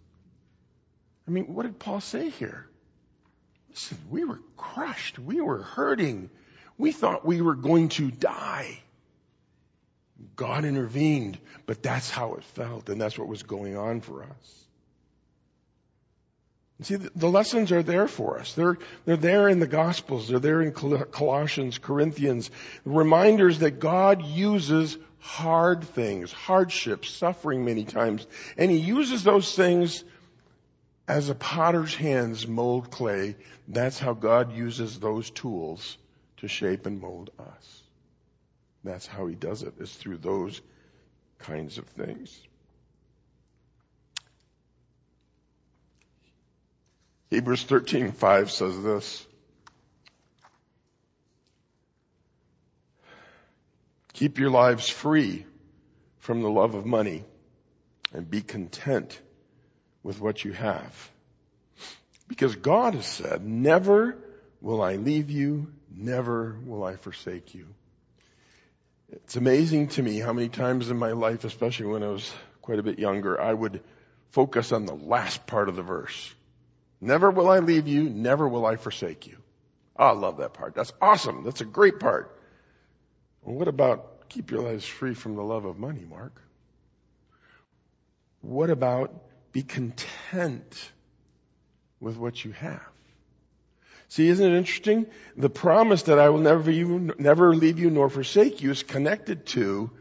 I 1.28 1.32
mean, 1.32 1.54
what 1.54 1.64
did 1.64 1.78
Paul 1.78 2.02
say 2.02 2.30
here? 2.30 2.68
Listen, 3.70 3.98
we 4.10 4.24
were 4.24 4.40
crushed. 4.56 5.20
We 5.20 5.42
were 5.42 5.62
hurting. 5.62 6.30
We 6.78 6.92
thought 6.92 7.26
we 7.26 7.42
were 7.42 7.56
going 7.56 7.90
to 7.90 8.10
die. 8.10 8.80
God 10.36 10.66
intervened, 10.66 11.38
but 11.68 11.84
that's 11.84 12.10
how 12.10 12.36
it 12.36 12.44
felt, 12.44 12.90
and 12.90 13.00
that's 13.00 13.20
what 13.20 13.28
was 13.28 13.44
going 13.44 13.78
on 13.78 14.02
for 14.02 14.24
us. 14.24 14.67
See, 16.82 16.96
the 16.96 17.30
lessons 17.30 17.72
are 17.72 17.82
there 17.82 18.08
for 18.08 18.40
us. 18.40 18.54
They're, 18.54 18.78
they're 19.06 19.18
there 19.18 19.50
in 19.50 19.60
the 19.60 19.68
Gospels. 19.68 20.28
They're 20.28 20.40
there 20.40 20.62
in 20.62 20.74
Colossians, 20.74 21.80
Corinthians. 21.80 22.52
Reminders 22.86 23.60
that 23.60 23.80
God 23.80 24.24
uses 24.24 24.98
hard 25.20 25.84
things, 25.84 26.32
hardships, 26.32 27.10
suffering 27.10 27.66
many 27.66 27.84
times. 27.84 28.28
And 28.58 28.70
He 28.70 28.78
uses 28.78 29.24
those 29.24 29.56
things 29.56 30.04
as 31.08 31.30
a 31.30 31.36
potter's 31.36 31.96
hands 31.96 32.48
mold 32.48 32.92
clay. 32.92 33.36
That's 33.68 33.98
how 33.98 34.14
God 34.14 34.56
uses 34.56 35.00
those 35.00 35.32
tools 35.32 35.98
to 36.38 36.48
shape 36.48 36.86
and 36.86 37.02
mold 37.02 37.32
us. 37.40 37.82
That's 38.84 39.08
how 39.08 39.26
He 39.26 39.34
does 39.34 39.64
it, 39.64 39.74
is 39.80 39.92
through 39.92 40.18
those 40.18 40.62
kinds 41.40 41.80
of 41.80 41.86
things. 41.88 42.40
Hebrews 47.30 47.66
13:5 47.66 48.50
says 48.50 48.84
this. 48.84 49.26
Keep 54.14 54.40
your 54.40 54.50
lives 54.50 54.90
free 54.90 55.46
from 56.20 56.42
the 56.42 56.50
love 56.50 56.74
of 56.74 56.86
money 56.86 57.24
and 58.14 58.30
be 58.30 58.42
content 58.42 59.20
with 60.04 60.20
what 60.20 60.44
you 60.44 60.54
have. 60.54 61.12
Because 62.28 62.56
God 62.56 62.96
has 62.96 63.06
said, 63.06 63.46
never 63.46 64.18
will 64.62 64.82
I 64.82 64.96
leave 64.96 65.30
you, 65.30 65.72
never 65.96 66.58
will 66.66 66.84
I 66.84 66.96
forsake 66.96 67.54
you. 67.54 67.68
It's 69.12 69.36
amazing 69.36 69.90
to 69.90 70.04
me 70.04 70.20
how 70.20 70.34
many 70.34 70.50
times 70.50 70.90
in 70.90 70.98
my 70.98 71.12
life, 71.12 71.44
especially 71.44 71.88
when 71.88 72.04
I 72.04 72.08
was 72.08 72.34
quite 72.62 72.80
a 72.80 72.84
bit 72.84 73.00
younger, 73.00 73.40
I 73.40 73.54
would 73.54 73.82
focus 74.32 74.72
on 74.72 74.86
the 74.86 74.96
last 74.96 75.46
part 75.46 75.70
of 75.70 75.76
the 75.76 75.82
verse. 75.82 76.34
Never 77.00 77.30
will 77.30 77.50
I 77.50 77.60
leave 77.60 77.88
you, 77.88 78.04
never 78.10 78.48
will 78.48 78.66
I 78.66 78.76
forsake 78.76 79.28
you. 79.28 79.38
Oh, 79.98 80.06
I 80.06 80.12
love 80.12 80.38
that 80.38 80.54
part. 80.54 80.76
That's 80.76 80.94
awesome. 81.02 81.44
That's 81.44 81.62
a 81.62 81.66
great 81.66 82.00
part. 82.00 82.40
Well, 83.44 83.56
what 83.56 83.68
about 83.68 84.30
keep 84.30 84.52
your 84.52 84.62
lives 84.62 84.86
free 84.86 85.14
from 85.14 85.36
the 85.36 85.44
love 85.44 85.66
of 85.66 85.78
money, 85.78 86.06
Mark? 86.08 86.42
What 88.42 88.70
about 88.70 89.14
be 89.52 89.64
content 89.64 90.92
with 92.00 92.18
what 92.18 92.44
you 92.44 92.52
have? 92.52 92.82
See, 94.10 94.28
isn't 94.30 94.54
it 94.54 94.58
interesting? 94.58 95.08
The 95.36 95.50
promise 95.50 96.04
that 96.04 96.18
I 96.20 96.30
will 96.30 96.40
never, 96.40 96.72
you, 96.72 97.14
never 97.18 97.54
leave 97.54 97.80
you 97.80 97.90
nor 97.90 98.10
forsake 98.10 98.62
you 98.62 98.72
is 98.72 98.84
connected 98.84 99.46
to 99.48 99.92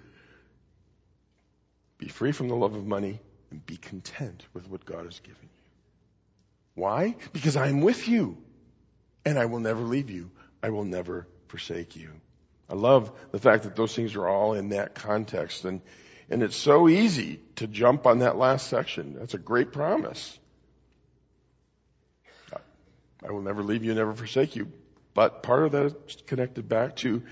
be 1.99 2.09
free 2.09 2.33
from 2.33 2.49
the 2.49 2.55
love 2.55 2.75
of 2.77 2.87
money 2.87 3.21
and 3.51 3.65
be 3.65 3.77
content 3.77 4.45
with 4.53 4.69
what 4.69 4.85
God 4.85 5.07
has 5.07 5.19
given 5.21 5.43
you. 5.43 5.56
Why? 6.77 7.17
Because 7.33 7.57
I'm 7.57 7.81
with 7.81 8.07
you 8.07 8.37
and 9.25 9.39
I 9.39 9.47
will 9.47 9.61
never 9.61 9.81
leave 9.81 10.11
you. 10.11 10.31
I 10.63 10.71
will 10.71 10.85
never 10.85 11.27
forsake 11.49 11.97
you. 11.97 12.11
I 12.69 12.75
love 12.75 13.11
the 13.33 13.39
fact 13.39 13.65
that 13.65 13.75
those 13.75 13.95
things 13.95 14.15
are 14.15 14.29
all 14.29 14.53
in 14.53 14.69
that 14.69 14.95
context 14.95 15.65
and, 15.65 15.81
and 16.29 16.43
it's 16.43 16.57
so 16.57 16.89
easy 16.89 17.41
to 17.57 17.67
jump 17.67 18.07
on 18.07 18.19
that 18.19 18.37
last 18.37 18.69
section. 18.69 19.17
That's 19.19 19.35
a 19.35 19.39
great 19.39 19.73
promise. 19.73 20.39
I 23.27 23.33
will 23.33 23.43
never 23.43 23.63
leave 23.63 23.83
you, 23.83 23.95
never 23.95 24.15
forsake 24.15 24.55
you. 24.55 24.71
But 25.15 25.43
part 25.43 25.65
of 25.65 25.73
that 25.73 25.87
is 25.87 26.23
connected 26.27 26.69
back 26.69 26.97
to 26.97 27.23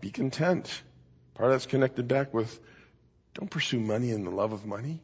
be 0.00 0.10
content. 0.10 0.82
Part 1.34 1.50
of 1.50 1.54
that's 1.54 1.66
connected 1.66 2.06
back 2.06 2.32
with 2.32 2.60
don't 3.34 3.50
pursue 3.50 3.80
money 3.80 4.12
and 4.12 4.24
the 4.24 4.30
love 4.30 4.52
of 4.52 4.64
money. 4.64 5.00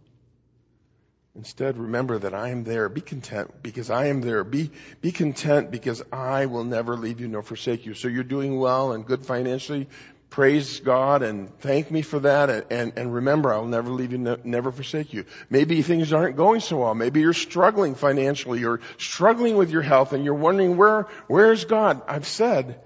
Instead, 1.36 1.78
remember 1.78 2.18
that 2.18 2.34
I 2.34 2.48
am 2.48 2.64
there. 2.64 2.88
Be 2.88 3.00
content 3.00 3.62
because 3.62 3.88
I 3.88 4.06
am 4.06 4.20
there. 4.20 4.42
Be, 4.42 4.70
be 5.00 5.12
content 5.12 5.70
because 5.70 6.02
I 6.12 6.46
will 6.46 6.64
never 6.64 6.96
leave 6.96 7.20
you 7.20 7.28
nor 7.28 7.42
forsake 7.42 7.86
you. 7.86 7.94
So 7.94 8.08
you're 8.08 8.24
doing 8.24 8.58
well 8.58 8.92
and 8.92 9.06
good 9.06 9.24
financially. 9.24 9.88
Praise 10.28 10.80
God 10.80 11.22
and 11.22 11.56
thank 11.60 11.90
me 11.90 12.02
for 12.02 12.20
that. 12.20 12.50
And, 12.50 12.66
and, 12.70 12.92
and 12.96 13.14
remember, 13.14 13.52
I'll 13.52 13.64
never 13.64 13.90
leave 13.90 14.10
you, 14.10 14.18
ne- 14.18 14.38
never 14.42 14.72
forsake 14.72 15.12
you. 15.12 15.24
Maybe 15.48 15.82
things 15.82 16.12
aren't 16.12 16.36
going 16.36 16.60
so 16.60 16.78
well. 16.78 16.94
Maybe 16.96 17.20
you're 17.20 17.32
struggling 17.32 17.94
financially. 17.94 18.58
You're 18.58 18.80
struggling 18.98 19.56
with 19.56 19.70
your 19.70 19.82
health 19.82 20.12
and 20.12 20.24
you're 20.24 20.34
wondering 20.34 20.76
where, 20.76 21.06
where's 21.28 21.64
God? 21.64 22.02
I've 22.08 22.26
said, 22.26 22.80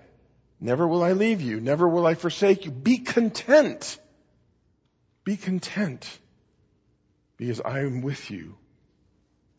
never 0.61 0.87
will 0.87 1.03
I 1.03 1.13
leave 1.13 1.41
you. 1.41 1.61
Never 1.61 1.89
will 1.89 2.07
I 2.07 2.15
forsake 2.15 2.67
you. 2.67 2.71
Be 2.71 2.99
content. 2.99 3.99
Be 5.25 5.39
content 5.39 6.19
because 7.37 7.61
I 7.61 7.81
am 7.81 8.03
with 8.03 8.31
you. 8.31 8.57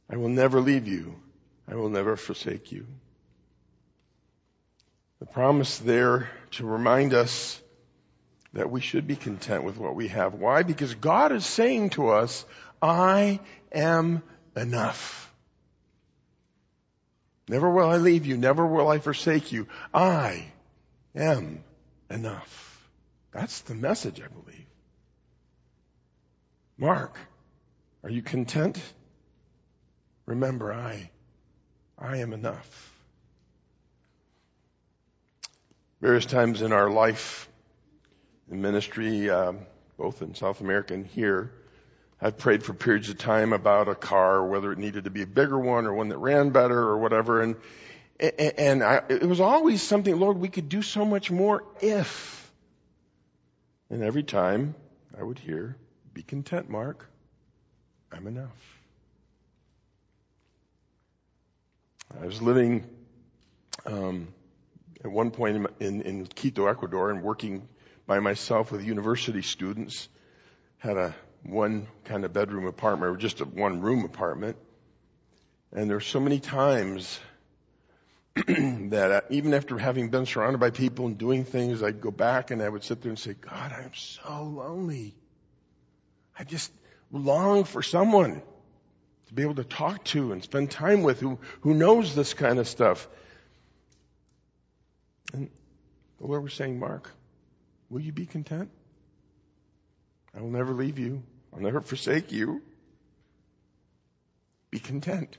I 0.09 0.17
will 0.17 0.29
never 0.29 0.59
leave 0.59 0.87
you. 0.87 1.15
I 1.67 1.75
will 1.75 1.89
never 1.89 2.15
forsake 2.15 2.71
you. 2.71 2.85
The 5.19 5.25
promise 5.25 5.79
there 5.79 6.29
to 6.51 6.65
remind 6.65 7.13
us 7.13 7.61
that 8.53 8.69
we 8.69 8.81
should 8.81 9.07
be 9.07 9.15
content 9.15 9.63
with 9.63 9.77
what 9.77 9.95
we 9.95 10.07
have. 10.09 10.33
Why? 10.33 10.63
Because 10.63 10.93
God 10.95 11.31
is 11.31 11.45
saying 11.45 11.91
to 11.91 12.09
us, 12.09 12.45
I 12.81 13.39
am 13.71 14.23
enough. 14.55 15.33
Never 17.47 17.69
will 17.69 17.89
I 17.89 17.97
leave 17.97 18.25
you. 18.25 18.37
Never 18.37 18.65
will 18.65 18.87
I 18.87 18.99
forsake 18.99 19.51
you. 19.51 19.67
I 19.93 20.45
am 21.15 21.63
enough. 22.09 22.89
That's 23.31 23.61
the 23.61 23.75
message, 23.75 24.21
I 24.21 24.27
believe. 24.27 24.65
Mark, 26.77 27.17
are 28.05 28.11
you 28.11 28.21
content? 28.21 28.79
Remember, 30.27 30.71
I, 30.71 31.09
I 31.97 32.17
am 32.17 32.33
enough. 32.33 32.93
Various 36.01 36.27
times 36.27 36.61
in 36.61 36.71
our 36.71 36.91
life, 36.91 37.49
in 38.51 38.61
ministry, 38.61 39.31
um, 39.31 39.61
both 39.97 40.21
in 40.21 40.35
South 40.35 40.61
America 40.61 40.93
and 40.93 41.07
here, 41.07 41.51
I've 42.21 42.37
prayed 42.37 42.61
for 42.61 42.75
periods 42.75 43.09
of 43.09 43.17
time 43.17 43.53
about 43.53 43.87
a 43.87 43.95
car, 43.95 44.45
whether 44.45 44.71
it 44.71 44.77
needed 44.77 45.05
to 45.05 45.09
be 45.09 45.23
a 45.23 45.27
bigger 45.27 45.57
one 45.57 45.87
or 45.87 45.93
one 45.95 46.09
that 46.09 46.19
ran 46.19 46.51
better 46.51 46.77
or 46.77 46.99
whatever. 46.99 47.41
And, 47.41 47.55
and 48.19 48.83
I, 48.83 49.01
it 49.09 49.25
was 49.25 49.41
always 49.41 49.81
something, 49.81 50.15
Lord, 50.19 50.37
we 50.37 50.49
could 50.49 50.69
do 50.69 50.83
so 50.83 51.05
much 51.05 51.31
more 51.31 51.63
if. 51.81 52.53
And 53.89 54.03
every 54.03 54.21
time 54.21 54.75
I 55.19 55.23
would 55.23 55.39
hear, 55.39 55.75
be 56.13 56.21
content, 56.21 56.69
Mark. 56.69 57.09
I'm 58.15 58.27
enough. 58.27 58.79
I 62.21 62.25
was 62.25 62.41
living 62.41 62.85
um, 63.85 64.29
at 65.03 65.11
one 65.11 65.31
point 65.31 65.67
in, 65.81 66.01
in, 66.01 66.25
Quito, 66.25 66.67
Ecuador, 66.67 67.11
and 67.11 67.23
working 67.23 67.67
by 68.07 68.19
myself 68.19 68.71
with 68.71 68.85
university 68.85 69.41
students. 69.41 70.07
Had 70.77 70.95
a 70.95 71.13
one 71.43 71.87
kind 72.05 72.23
of 72.23 72.31
bedroom 72.31 72.67
apartment, 72.67 73.11
or 73.11 73.17
just 73.17 73.41
a 73.41 73.45
one 73.45 73.81
room 73.81 74.05
apartment. 74.05 74.55
And 75.73 75.89
there 75.89 75.97
were 75.97 76.01
so 76.01 76.21
many 76.21 76.39
times 76.39 77.19
that 78.35 79.25
even 79.29 79.53
after 79.53 79.77
having 79.77 80.09
been 80.09 80.25
surrounded 80.25 80.59
by 80.59 80.69
people 80.69 81.07
and 81.07 81.17
doing 81.17 81.43
things, 81.43 81.83
I'd 81.83 81.99
go 81.99 82.11
back 82.11 82.51
and 82.51 82.61
I 82.61 82.69
would 82.69 82.85
sit 82.85 83.01
there 83.01 83.09
and 83.09 83.19
say, 83.19 83.33
God, 83.33 83.73
I'm 83.73 83.93
so 83.93 84.43
lonely. 84.43 85.15
I 86.39 86.45
just 86.45 86.71
long 87.11 87.63
for 87.63 87.81
someone 87.81 88.41
to 89.27 89.33
be 89.33 89.41
able 89.41 89.55
to 89.55 89.63
talk 89.63 90.03
to 90.05 90.31
and 90.31 90.43
spend 90.43 90.71
time 90.71 91.03
with 91.03 91.19
who, 91.19 91.39
who 91.61 91.73
knows 91.73 92.15
this 92.15 92.33
kind 92.33 92.59
of 92.59 92.67
stuff. 92.67 93.07
And 95.33 95.49
the 96.19 96.27
Lord 96.27 96.43
was 96.43 96.53
saying, 96.53 96.79
Mark, 96.79 97.11
Will 97.89 98.01
you 98.01 98.11
be 98.11 98.25
content? 98.25 98.69
I 100.35 100.41
will 100.41 100.49
never 100.49 100.73
leave 100.73 100.99
you. 100.99 101.23
I'll 101.53 101.61
never 101.61 101.81
forsake 101.81 102.31
you. 102.31 102.61
Be 104.71 104.79
content. 104.79 105.37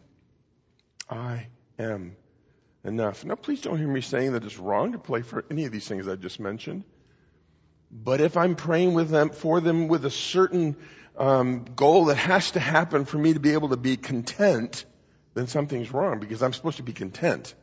I 1.11 1.48
am 1.79 2.16
enough. 2.85 3.24
Now 3.24 3.35
please 3.35 3.61
don't 3.61 3.79
hear 3.79 3.88
me 3.88 4.00
saying 4.00 4.33
that 4.33 4.44
it's 4.44 4.59
wrong 4.59 4.92
to 4.92 4.98
pray 4.98 5.22
for 5.22 5.44
any 5.50 5.64
of 5.66 5.72
these 5.72 5.87
things 5.87 6.09
I 6.09 6.16
just 6.16 6.40
mentioned. 6.40 6.85
But 7.90 8.20
if 8.20 8.37
I'm 8.37 8.57
praying 8.57 8.94
with 8.94 9.11
them, 9.11 9.31
for 9.31 9.61
them 9.61 9.88
with 9.88 10.05
a 10.05 10.11
certain 10.11 10.76
um, 11.16 11.64
goal 11.64 12.07
that 12.07 12.16
has 12.16 12.52
to 12.52 12.61
happen 12.61 13.05
for 13.05 13.18
me 13.18 13.35
to 13.35 13.40
be 13.40 13.52
able 13.52 13.70
to 13.70 13.76
be 13.76 13.96
content, 13.96 14.85
then 15.35 15.46
something's 15.46 15.92
wrong 15.92 16.20
because 16.20 16.42
I'm 16.42 16.52
supposed 16.52 16.76
to 16.79 16.83
be 16.83 16.92
content. 16.92 17.55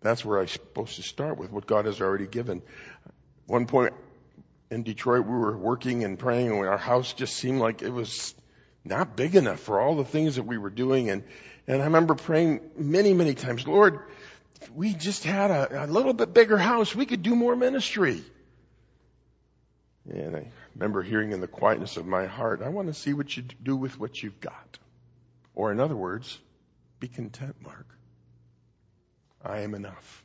That's 0.00 0.24
where 0.24 0.40
I'm 0.40 0.48
supposed 0.48 0.96
to 0.96 1.02
start 1.02 1.38
with 1.38 1.50
what 1.50 1.66
God 1.66 1.86
has 1.86 2.00
already 2.00 2.26
given. 2.26 2.62
One 3.46 3.66
point 3.66 3.94
in 4.70 4.82
Detroit, 4.82 5.26
we 5.26 5.32
were 5.32 5.56
working 5.56 6.04
and 6.04 6.18
praying, 6.18 6.50
and 6.50 6.66
our 6.66 6.78
house 6.78 7.12
just 7.12 7.36
seemed 7.36 7.60
like 7.60 7.82
it 7.82 7.90
was 7.90 8.34
not 8.84 9.16
big 9.16 9.34
enough 9.34 9.60
for 9.60 9.80
all 9.80 9.96
the 9.96 10.04
things 10.04 10.36
that 10.36 10.44
we 10.44 10.58
were 10.58 10.70
doing. 10.70 11.10
And, 11.10 11.24
and 11.66 11.80
I 11.82 11.86
remember 11.86 12.14
praying 12.14 12.60
many, 12.76 13.12
many 13.12 13.34
times, 13.34 13.66
Lord, 13.66 14.00
we 14.74 14.92
just 14.94 15.24
had 15.24 15.50
a, 15.50 15.84
a 15.84 15.86
little 15.86 16.12
bit 16.12 16.32
bigger 16.34 16.58
house, 16.58 16.94
we 16.94 17.06
could 17.06 17.22
do 17.22 17.34
more 17.34 17.56
ministry. 17.56 18.22
And 20.10 20.36
I 20.36 20.46
remember 20.78 21.02
hearing 21.02 21.32
in 21.32 21.40
the 21.40 21.48
quietness 21.48 21.96
of 21.96 22.06
my 22.06 22.26
heart, 22.26 22.62
I 22.62 22.68
want 22.68 22.86
to 22.86 22.94
see 22.94 23.12
what 23.12 23.36
you 23.36 23.42
do 23.42 23.76
with 23.76 23.98
what 23.98 24.22
you've 24.22 24.40
got. 24.40 24.78
Or 25.54 25.72
in 25.72 25.80
other 25.80 25.96
words, 25.96 26.38
be 27.00 27.08
content, 27.08 27.56
Mark. 27.64 27.86
I 29.44 29.60
am 29.60 29.74
enough. 29.74 30.24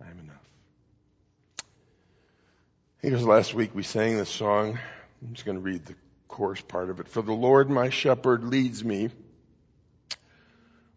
I 0.00 0.08
am 0.08 0.20
enough. 0.20 0.36
I 1.58 3.02
think 3.02 3.12
it 3.12 3.16
was 3.16 3.26
last 3.26 3.52
week 3.52 3.74
we 3.74 3.82
sang 3.82 4.16
this 4.16 4.30
song. 4.30 4.78
I'm 5.22 5.34
just 5.34 5.44
going 5.44 5.56
to 5.56 5.62
read 5.62 5.84
the 5.86 5.96
chorus 6.28 6.60
part 6.60 6.90
of 6.90 7.00
it. 7.00 7.08
For 7.08 7.22
the 7.22 7.32
Lord 7.32 7.68
my 7.68 7.90
shepherd 7.90 8.44
leads 8.44 8.84
me, 8.84 9.10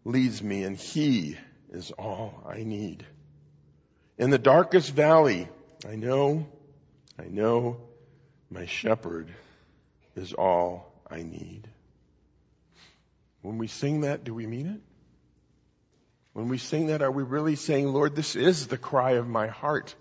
leads 0.04 0.40
me, 0.40 0.62
and 0.62 0.76
he 0.76 1.36
is 1.72 1.90
all 1.90 2.44
I 2.46 2.62
need. 2.62 3.04
In 4.18 4.30
the 4.30 4.38
darkest 4.38 4.92
valley, 4.92 5.48
I 5.88 5.96
know, 5.96 6.46
I 7.18 7.24
know 7.24 7.83
my 8.54 8.66
shepherd 8.66 9.26
is 10.14 10.32
all 10.32 10.92
I 11.10 11.22
need. 11.22 11.66
When 13.42 13.58
we 13.58 13.66
sing 13.66 14.02
that, 14.02 14.22
do 14.22 14.32
we 14.32 14.46
mean 14.46 14.68
it? 14.68 14.80
When 16.34 16.48
we 16.48 16.58
sing 16.58 16.86
that, 16.86 17.02
are 17.02 17.10
we 17.10 17.24
really 17.24 17.56
saying, 17.56 17.92
Lord, 17.92 18.14
this 18.14 18.36
is 18.36 18.68
the 18.68 18.78
cry 18.78 19.12
of 19.12 19.26
my 19.26 19.48
heart? 19.48 19.96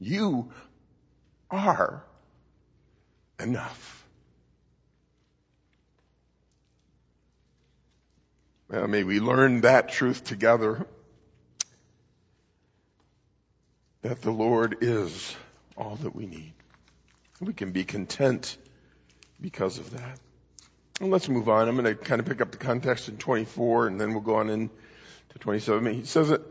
You 0.00 0.50
are 1.52 2.02
enough. 3.38 4.06
Well, 8.68 8.88
may 8.88 9.04
we 9.04 9.20
learn 9.20 9.60
that 9.60 9.88
truth 9.88 10.24
together 10.24 10.84
that 14.02 14.20
the 14.20 14.32
Lord 14.32 14.78
is 14.80 15.36
all 15.76 15.94
that 16.02 16.16
we 16.16 16.26
need. 16.26 16.54
We 17.40 17.52
can 17.52 17.70
be 17.70 17.84
content 17.84 18.56
because 19.40 19.78
of 19.78 19.92
that. 19.92 20.18
Well, 21.00 21.10
let's 21.10 21.28
move 21.28 21.48
on. 21.48 21.68
I'm 21.68 21.76
going 21.76 21.84
to 21.84 21.94
kind 21.94 22.20
of 22.20 22.26
pick 22.26 22.40
up 22.40 22.50
the 22.50 22.56
context 22.56 23.08
in 23.08 23.16
24 23.16 23.86
and 23.86 24.00
then 24.00 24.10
we'll 24.10 24.22
go 24.22 24.36
on 24.36 24.50
in 24.50 24.70
to 25.30 25.38
27. 25.38 25.94
He 25.94 26.04
says 26.04 26.32
it 26.32 26.42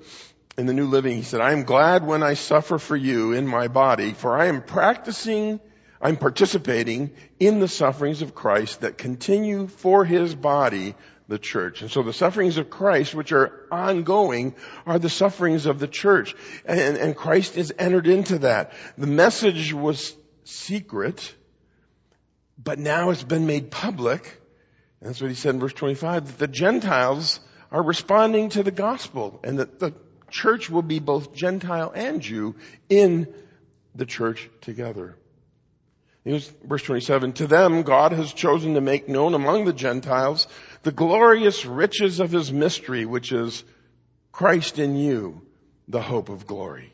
in 0.57 0.65
the 0.65 0.73
New 0.73 0.87
Living. 0.87 1.17
He 1.17 1.23
said, 1.23 1.41
I 1.41 1.51
am 1.51 1.63
glad 1.63 2.05
when 2.05 2.23
I 2.23 2.35
suffer 2.35 2.77
for 2.77 2.95
you 2.95 3.33
in 3.33 3.45
my 3.45 3.67
body, 3.67 4.13
for 4.13 4.37
I 4.37 4.45
am 4.45 4.61
practicing, 4.61 5.59
I'm 6.01 6.15
participating 6.15 7.11
in 7.37 7.59
the 7.59 7.67
sufferings 7.67 8.21
of 8.21 8.33
Christ 8.33 8.81
that 8.81 8.97
continue 8.97 9.67
for 9.67 10.05
his 10.05 10.33
body, 10.33 10.95
the 11.27 11.37
church. 11.37 11.81
And 11.81 11.91
so 11.91 12.01
the 12.01 12.13
sufferings 12.13 12.57
of 12.57 12.69
Christ, 12.69 13.13
which 13.13 13.33
are 13.33 13.67
ongoing, 13.69 14.55
are 14.85 14.99
the 14.99 15.09
sufferings 15.09 15.65
of 15.65 15.79
the 15.79 15.87
church. 15.89 16.33
And, 16.65 16.95
and 16.95 17.15
Christ 17.15 17.57
is 17.57 17.73
entered 17.77 18.07
into 18.07 18.39
that. 18.39 18.71
The 18.97 19.07
message 19.07 19.73
was 19.73 20.15
secret 20.47 21.35
but 22.57 22.79
now 22.79 23.11
it's 23.11 23.23
been 23.23 23.45
made 23.45 23.71
public. 23.71 24.41
And 24.99 25.09
that's 25.09 25.21
what 25.21 25.29
he 25.29 25.35
said 25.35 25.55
in 25.55 25.59
verse 25.59 25.73
25, 25.73 26.27
that 26.27 26.37
the 26.39 26.47
Gentiles 26.47 27.39
are 27.71 27.83
responding 27.83 28.49
to 28.49 28.63
the 28.63 28.71
gospel 28.71 29.39
and 29.43 29.59
that 29.59 29.79
the 29.79 29.93
church 30.29 30.69
will 30.69 30.81
be 30.81 30.99
both 30.99 31.33
Gentile 31.33 31.91
and 31.93 32.21
Jew 32.21 32.55
in 32.89 33.33
the 33.93 34.05
church 34.05 34.49
together. 34.61 35.15
Here's 36.23 36.47
verse 36.63 36.83
27. 36.83 37.33
To 37.33 37.47
them, 37.47 37.83
God 37.83 38.11
has 38.11 38.33
chosen 38.33 38.73
to 38.73 38.81
make 38.81 39.07
known 39.07 39.33
among 39.33 39.65
the 39.65 39.73
Gentiles 39.73 40.47
the 40.83 40.91
glorious 40.91 41.65
riches 41.65 42.19
of 42.19 42.31
his 42.31 42.51
mystery, 42.51 43.05
which 43.05 43.31
is 43.31 43.63
Christ 44.31 44.77
in 44.77 44.95
you, 44.95 45.41
the 45.87 46.01
hope 46.01 46.29
of 46.29 46.45
glory. 46.45 46.93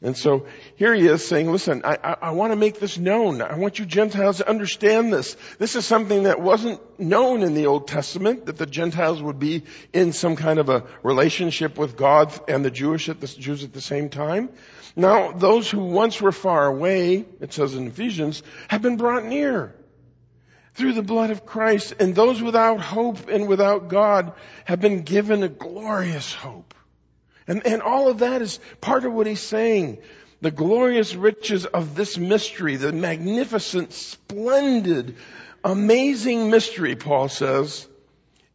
And 0.00 0.16
so 0.16 0.46
here 0.76 0.94
he 0.94 1.06
is 1.06 1.26
saying, 1.26 1.50
listen, 1.50 1.82
I, 1.84 1.98
I, 2.02 2.16
I 2.22 2.30
want 2.30 2.52
to 2.52 2.56
make 2.56 2.78
this 2.78 2.98
known. 2.98 3.42
I 3.42 3.56
want 3.56 3.80
you 3.80 3.86
Gentiles 3.86 4.38
to 4.38 4.48
understand 4.48 5.12
this. 5.12 5.36
This 5.58 5.74
is 5.74 5.84
something 5.84 6.22
that 6.22 6.40
wasn't 6.40 6.80
known 7.00 7.42
in 7.42 7.54
the 7.54 7.66
Old 7.66 7.88
Testament, 7.88 8.46
that 8.46 8.58
the 8.58 8.66
Gentiles 8.66 9.20
would 9.20 9.40
be 9.40 9.64
in 9.92 10.12
some 10.12 10.36
kind 10.36 10.60
of 10.60 10.68
a 10.68 10.84
relationship 11.02 11.76
with 11.76 11.96
God 11.96 12.32
and 12.48 12.64
the 12.64 12.70
Jewish 12.70 13.08
at 13.08 13.20
the 13.20 13.26
Jews 13.26 13.64
at 13.64 13.72
the 13.72 13.80
same 13.80 14.08
time. 14.08 14.50
Now, 14.94 15.32
those 15.32 15.68
who 15.68 15.80
once 15.80 16.20
were 16.20 16.32
far 16.32 16.66
away, 16.66 17.24
it 17.40 17.52
says 17.52 17.74
in 17.74 17.88
Ephesians, 17.88 18.42
have 18.68 18.82
been 18.82 18.96
brought 18.96 19.24
near 19.24 19.74
through 20.74 20.92
the 20.92 21.02
blood 21.02 21.30
of 21.30 21.44
Christ, 21.44 21.94
and 21.98 22.14
those 22.14 22.40
without 22.40 22.80
hope 22.80 23.28
and 23.28 23.48
without 23.48 23.88
God 23.88 24.32
have 24.64 24.80
been 24.80 25.02
given 25.02 25.42
a 25.42 25.48
glorious 25.48 26.32
hope. 26.32 26.72
And, 27.48 27.66
and 27.66 27.82
all 27.82 28.08
of 28.08 28.18
that 28.18 28.42
is 28.42 28.60
part 28.80 29.04
of 29.04 29.12
what 29.12 29.26
he's 29.26 29.40
saying. 29.40 29.98
The 30.40 30.50
glorious 30.50 31.14
riches 31.16 31.66
of 31.66 31.96
this 31.96 32.16
mystery, 32.16 32.76
the 32.76 32.92
magnificent, 32.92 33.92
splendid, 33.92 35.16
amazing 35.64 36.50
mystery, 36.50 36.94
Paul 36.94 37.28
says, 37.28 37.88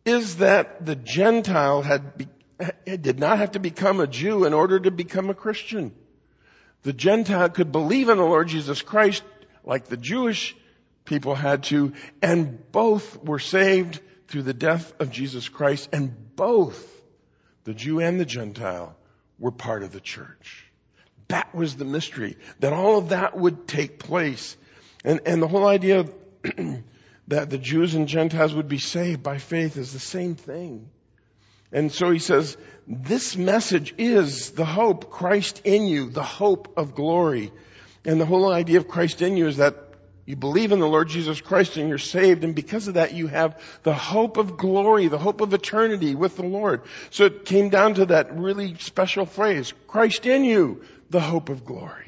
is 0.06 0.38
that 0.38 0.86
the 0.86 0.95
Gentile 0.95 1.82
had 1.82 2.17
be, 2.17 2.27
did 2.86 3.19
not 3.19 3.39
have 3.39 3.51
to 3.51 3.60
become 3.60 3.99
a 3.99 4.08
Jew 4.08 4.45
in 4.45 4.53
order 4.53 4.79
to 4.79 4.91
become 4.91 5.29
a 5.29 5.34
Christian. 5.34 5.93
The 6.84 6.93
Gentile 6.93 7.49
could 7.49 7.71
believe 7.71 8.10
in 8.10 8.17
the 8.17 8.23
Lord 8.23 8.47
Jesus 8.47 8.82
Christ 8.82 9.23
like 9.65 9.86
the 9.86 9.97
Jewish 9.97 10.56
people 11.06 11.36
had 11.36 11.63
to, 11.63 11.93
and 12.21 12.71
both 12.71 13.21
were 13.23 13.39
saved 13.39 13.99
through 14.27 14.43
the 14.43 14.53
death 14.53 14.93
of 14.99 15.12
Jesus 15.12 15.49
Christ, 15.49 15.89
and 15.91 16.36
both 16.36 16.92
the 17.63 17.73
Jew 17.73 17.99
and 17.99 18.19
the 18.19 18.26
Gentile 18.26 18.95
were 19.39 19.52
part 19.52 19.84
of 19.84 19.91
the 19.91 19.99
church. 19.99 20.69
That 21.28 21.54
was 21.56 21.76
the 21.76 21.86
mystery, 21.86 22.38
that 22.60 22.73
all 22.73 22.97
of 22.97 23.10
that 23.10 23.38
would 23.38 23.67
take 23.67 23.99
place. 23.99 24.56
And, 25.04 25.21
and 25.26 25.41
the 25.41 25.47
whole 25.47 25.65
idea 25.65 26.06
that 27.28 27.49
the 27.49 27.58
Jews 27.58 27.95
and 27.95 28.08
Gentiles 28.08 28.54
would 28.54 28.67
be 28.67 28.80
saved 28.80 29.23
by 29.23 29.38
faith 29.38 29.78
is 29.78 29.93
the 29.93 29.99
same 29.99 30.36
thing. 30.36 30.89
And 31.71 31.91
so 31.91 32.12
he 32.12 32.19
says, 32.19 32.56
this 32.88 33.36
message 33.36 33.95
is 33.97 34.52
the 34.52 34.65
hope, 34.65 35.10
Christ 35.10 35.62
in 35.63 35.88
you, 35.88 36.10
the 36.10 36.23
hope 36.23 36.73
of 36.78 36.93
glory. 36.93 37.52
And 38.06 38.21
the 38.21 38.26
whole 38.26 38.52
idea 38.52 38.78
of 38.78 38.88
Christ 38.88 39.21
in 39.21 39.38
you 39.38 39.47
is 39.47 39.58
that 39.58 39.76
you 40.25 40.38
believe 40.38 40.71
in 40.71 40.79
the 40.79 40.88
Lord 40.88 41.09
Jesus 41.09 41.41
Christ 41.41 41.75
and 41.75 41.89
you're 41.89 41.97
saved, 41.97 42.43
and 42.45 42.55
because 42.55 42.88
of 42.88 42.93
that 42.93 43.13
you 43.13 43.27
have 43.27 43.62
the 43.83 43.93
hope 43.93 44.38
of 44.38 44.55
glory, 44.55 45.09
the 45.09 45.17
hope 45.17 45.41
of 45.41 45.53
eternity 45.53 46.15
with 46.15 46.38
the 46.38 46.45
Lord. 46.45 46.83
So 47.09 47.25
it 47.25 47.45
came 47.45 47.69
down 47.69 47.95
to 47.95 48.05
that 48.05 48.38
really 48.38 48.75
special 48.75 49.25
phrase, 49.25 49.73
Christ 49.88 50.25
in 50.25 50.45
you, 50.45 50.83
the 51.09 51.19
hope 51.19 51.49
of 51.49 51.65
glory. 51.65 52.07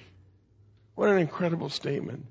What 0.95 1.09
an 1.09 1.17
incredible 1.17 1.69
statement. 1.69 2.25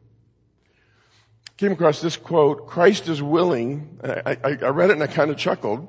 Came 1.59 1.73
across 1.73 2.01
this 2.01 2.17
quote, 2.17 2.67
Christ 2.67 3.09
is 3.09 3.23
willing, 3.23 4.01
I, 4.03 4.39
I, 4.43 4.51
I 4.51 4.69
read 4.69 4.89
it 4.91 4.95
and 4.95 5.03
I 5.03 5.07
kind 5.07 5.31
of 5.31 5.37
chuckled, 5.37 5.87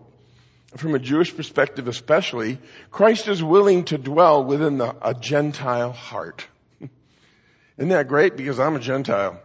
from 0.75 0.93
a 0.93 0.99
Jewish 0.99 1.34
perspective 1.36 1.88
especially, 1.88 2.60
Christ 2.91 3.29
is 3.29 3.41
willing 3.41 3.86
to 3.86 3.97
dwell 3.97 4.43
within 4.43 4.77
the, 4.77 4.93
a 5.01 5.13
Gentile 5.13 5.93
heart. 5.93 6.45
Isn't 7.77 7.89
that 7.89 8.10
great? 8.10 8.36
Because 8.36 8.60
I'm 8.60 8.75
a 8.75 8.79
Gentile. 8.79 9.39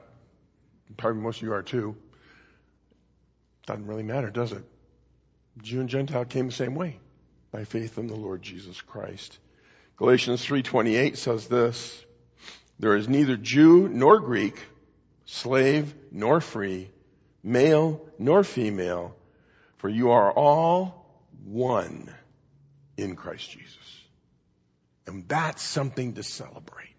Probably 0.96 1.22
most 1.22 1.38
of 1.38 1.42
you 1.42 1.52
are 1.52 1.62
too. 1.62 1.96
Doesn't 3.66 3.86
really 3.86 4.02
matter, 4.02 4.30
does 4.30 4.52
it? 4.52 4.64
Jew 5.62 5.80
and 5.80 5.88
Gentile 5.88 6.24
came 6.24 6.46
the 6.46 6.52
same 6.52 6.74
way 6.74 6.98
by 7.52 7.64
faith 7.64 7.98
in 7.98 8.06
the 8.06 8.16
Lord 8.16 8.42
Jesus 8.42 8.80
Christ. 8.80 9.38
Galatians 9.96 10.44
3:28 10.44 11.16
says 11.16 11.46
this, 11.46 12.04
there 12.80 12.96
is 12.96 13.08
neither 13.08 13.36
Jew 13.36 13.88
nor 13.88 14.20
Greek, 14.20 14.58
slave 15.26 15.94
nor 16.10 16.40
free, 16.40 16.90
male 17.42 18.00
nor 18.18 18.42
female, 18.42 19.14
for 19.76 19.90
you 19.90 20.12
are 20.12 20.32
all 20.32 21.06
one 21.44 22.12
in 22.96 23.16
Christ 23.16 23.50
Jesus. 23.50 23.76
And 25.06 25.28
that's 25.28 25.62
something 25.62 26.14
to 26.14 26.22
celebrate. 26.22 26.94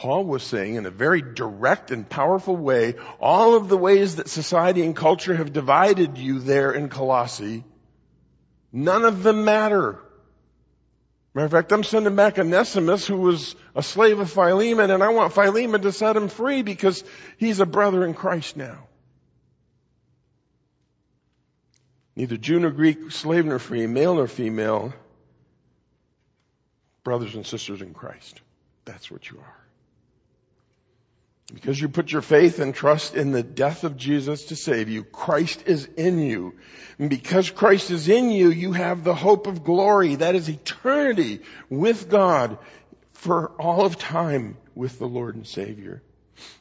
Paul 0.00 0.24
was 0.24 0.42
saying 0.42 0.76
in 0.76 0.86
a 0.86 0.90
very 0.90 1.20
direct 1.20 1.90
and 1.90 2.08
powerful 2.08 2.56
way, 2.56 2.94
all 3.20 3.54
of 3.54 3.68
the 3.68 3.76
ways 3.76 4.16
that 4.16 4.30
society 4.30 4.82
and 4.82 4.96
culture 4.96 5.34
have 5.36 5.52
divided 5.52 6.16
you 6.16 6.38
there 6.38 6.72
in 6.72 6.88
Colossae, 6.88 7.64
none 8.72 9.04
of 9.04 9.22
them 9.22 9.44
matter. 9.44 9.98
Matter 11.34 11.44
of 11.44 11.52
fact, 11.52 11.70
I'm 11.70 11.84
sending 11.84 12.16
back 12.16 12.38
Onesimus 12.38 13.06
who 13.06 13.18
was 13.18 13.54
a 13.74 13.82
slave 13.82 14.20
of 14.20 14.30
Philemon 14.30 14.90
and 14.90 15.02
I 15.02 15.10
want 15.10 15.34
Philemon 15.34 15.82
to 15.82 15.92
set 15.92 16.16
him 16.16 16.28
free 16.28 16.62
because 16.62 17.04
he's 17.36 17.60
a 17.60 17.66
brother 17.66 18.02
in 18.06 18.14
Christ 18.14 18.56
now. 18.56 18.78
Neither 22.16 22.38
Jew 22.38 22.58
nor 22.58 22.70
Greek, 22.70 23.10
slave 23.10 23.44
nor 23.44 23.58
free, 23.58 23.86
male 23.86 24.14
nor 24.14 24.28
female, 24.28 24.94
brothers 27.04 27.34
and 27.34 27.44
sisters 27.44 27.82
in 27.82 27.92
Christ. 27.92 28.40
That's 28.86 29.10
what 29.10 29.28
you 29.28 29.36
are. 29.36 29.59
Because 31.52 31.80
you 31.80 31.88
put 31.88 32.12
your 32.12 32.22
faith 32.22 32.58
and 32.60 32.74
trust 32.74 33.14
in 33.14 33.32
the 33.32 33.42
death 33.42 33.84
of 33.84 33.96
Jesus 33.96 34.46
to 34.46 34.56
save 34.56 34.88
you, 34.88 35.02
Christ 35.02 35.64
is 35.66 35.86
in 35.96 36.18
you. 36.20 36.54
And 36.98 37.10
because 37.10 37.50
Christ 37.50 37.90
is 37.90 38.08
in 38.08 38.30
you, 38.30 38.50
you 38.50 38.72
have 38.72 39.02
the 39.02 39.14
hope 39.14 39.46
of 39.46 39.64
glory. 39.64 40.16
That 40.16 40.34
is 40.34 40.48
eternity 40.48 41.40
with 41.68 42.08
God 42.08 42.58
for 43.12 43.48
all 43.60 43.84
of 43.84 43.98
time 43.98 44.56
with 44.74 44.98
the 44.98 45.08
Lord 45.08 45.34
and 45.34 45.46
Savior. 45.46 46.02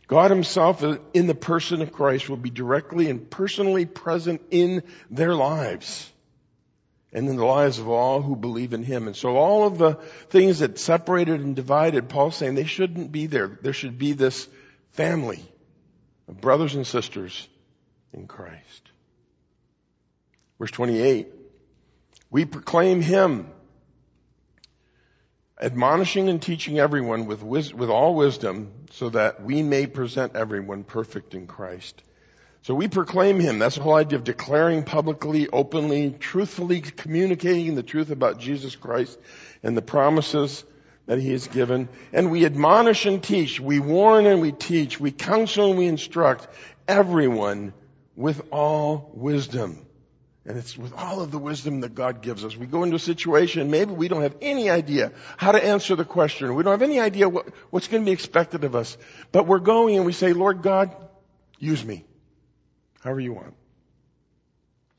God 0.08 0.32
himself 0.32 0.84
uh, 0.84 0.98
in 1.14 1.28
the 1.28 1.36
person 1.36 1.82
of 1.82 1.92
Christ 1.92 2.30
will 2.30 2.38
be 2.38 2.50
directly 2.50 3.10
and 3.10 3.30
personally 3.30 3.86
present 3.86 4.42
in 4.50 4.84
their 5.12 5.36
lives 5.36 6.12
and 7.14 7.28
in 7.30 7.36
the 7.36 7.46
lives 7.46 7.80
of 7.80 7.88
all 7.88 8.22
who 8.22 8.36
believe 8.36 8.74
in 8.74 8.84
him. 8.84 9.08
And 9.08 9.16
so 9.16 9.38
all 9.38 9.66
of 9.66 9.78
the 9.78 9.96
things 10.30 10.60
that 10.60 10.80
separated 10.80 11.42
and 11.42 11.56
divided, 11.56 12.10
Paul's 12.10 12.36
saying 12.36 12.56
they 12.56 12.66
shouldn't 12.66 13.12
be 13.12 13.28
there. 13.28 13.60
There 13.62 13.74
should 13.74 13.98
be 13.98 14.14
this 14.14 14.48
family 14.92 15.44
of 16.28 16.40
brothers 16.42 16.76
and 16.76 16.86
sisters 16.86 17.48
in 18.14 18.28
Christ. 18.28 18.92
Verse 20.60 20.72
28. 20.72 21.28
We 22.32 22.46
proclaim 22.46 23.02
him, 23.02 23.50
admonishing 25.60 26.30
and 26.30 26.42
teaching 26.42 26.78
everyone 26.78 27.26
with, 27.26 27.42
wis- 27.42 27.74
with 27.74 27.90
all 27.90 28.14
wisdom 28.14 28.72
so 28.92 29.10
that 29.10 29.44
we 29.44 29.64
may 29.64 29.88
present 29.88 30.36
everyone 30.36 30.84
perfect 30.84 31.34
in 31.34 31.48
Christ. 31.48 32.04
So 32.62 32.76
we 32.76 32.88
proclaim 32.88 33.40
him. 33.40 33.58
That's 33.58 33.76
the 33.76 33.82
whole 33.82 33.96
idea 33.96 34.20
of 34.20 34.26
declaring 34.26 34.84
publicly, 34.84 35.48
openly, 35.48 36.12
truthfully 36.12 36.82
communicating 36.82 37.76
the 37.76 37.84
truth 37.84 38.12
about 38.12 38.40
Jesus 38.40 38.76
Christ 38.76 39.18
and 39.64 39.76
the 39.76 39.82
promises 39.82 40.64
that 41.10 41.18
he 41.18 41.32
has 41.32 41.48
given. 41.48 41.90
And 42.14 42.30
we 42.30 42.46
admonish 42.46 43.08
and 43.08 43.22
teach. 43.22 43.60
We 43.60 43.80
warn 43.80 44.28
and 44.28 44.42
we 44.42 44.52
teach. 44.52 45.00
We 45.00 45.10
counsel 45.10 45.72
and 45.72 45.80
we 45.80 45.88
instruct 45.88 46.48
everyone 46.88 47.74
with 48.16 48.44
all 48.52 49.10
wisdom. 49.16 49.84
And 50.46 50.56
it's 50.56 50.78
with 50.78 50.94
all 50.94 51.22
of 51.22 51.32
the 51.32 51.40
wisdom 51.40 51.82
that 51.82 51.96
God 51.96 52.22
gives 52.22 52.46
us. 52.46 52.56
We 52.56 52.68
go 52.68 52.84
into 52.84 52.98
a 52.98 53.00
situation, 53.00 53.72
maybe 53.72 53.92
we 53.92 54.08
don't 54.08 54.22
have 54.22 54.36
any 54.40 54.70
idea 54.70 55.12
how 55.36 55.52
to 55.52 55.64
answer 55.64 55.96
the 55.96 56.06
question. 56.06 56.54
We 56.54 56.62
don't 56.62 56.74
have 56.74 56.84
any 56.84 57.00
idea 57.00 57.28
what, 57.28 57.48
what's 57.72 57.88
going 57.88 58.04
to 58.04 58.06
be 58.06 58.14
expected 58.14 58.64
of 58.64 58.76
us. 58.76 58.96
But 59.32 59.48
we're 59.48 59.58
going 59.58 59.96
and 59.96 60.06
we 60.06 60.14
say, 60.14 60.34
Lord 60.34 60.62
God, 60.62 60.96
use 61.58 61.84
me. 61.84 62.06
However 63.02 63.20
you 63.20 63.34
want. 63.34 63.56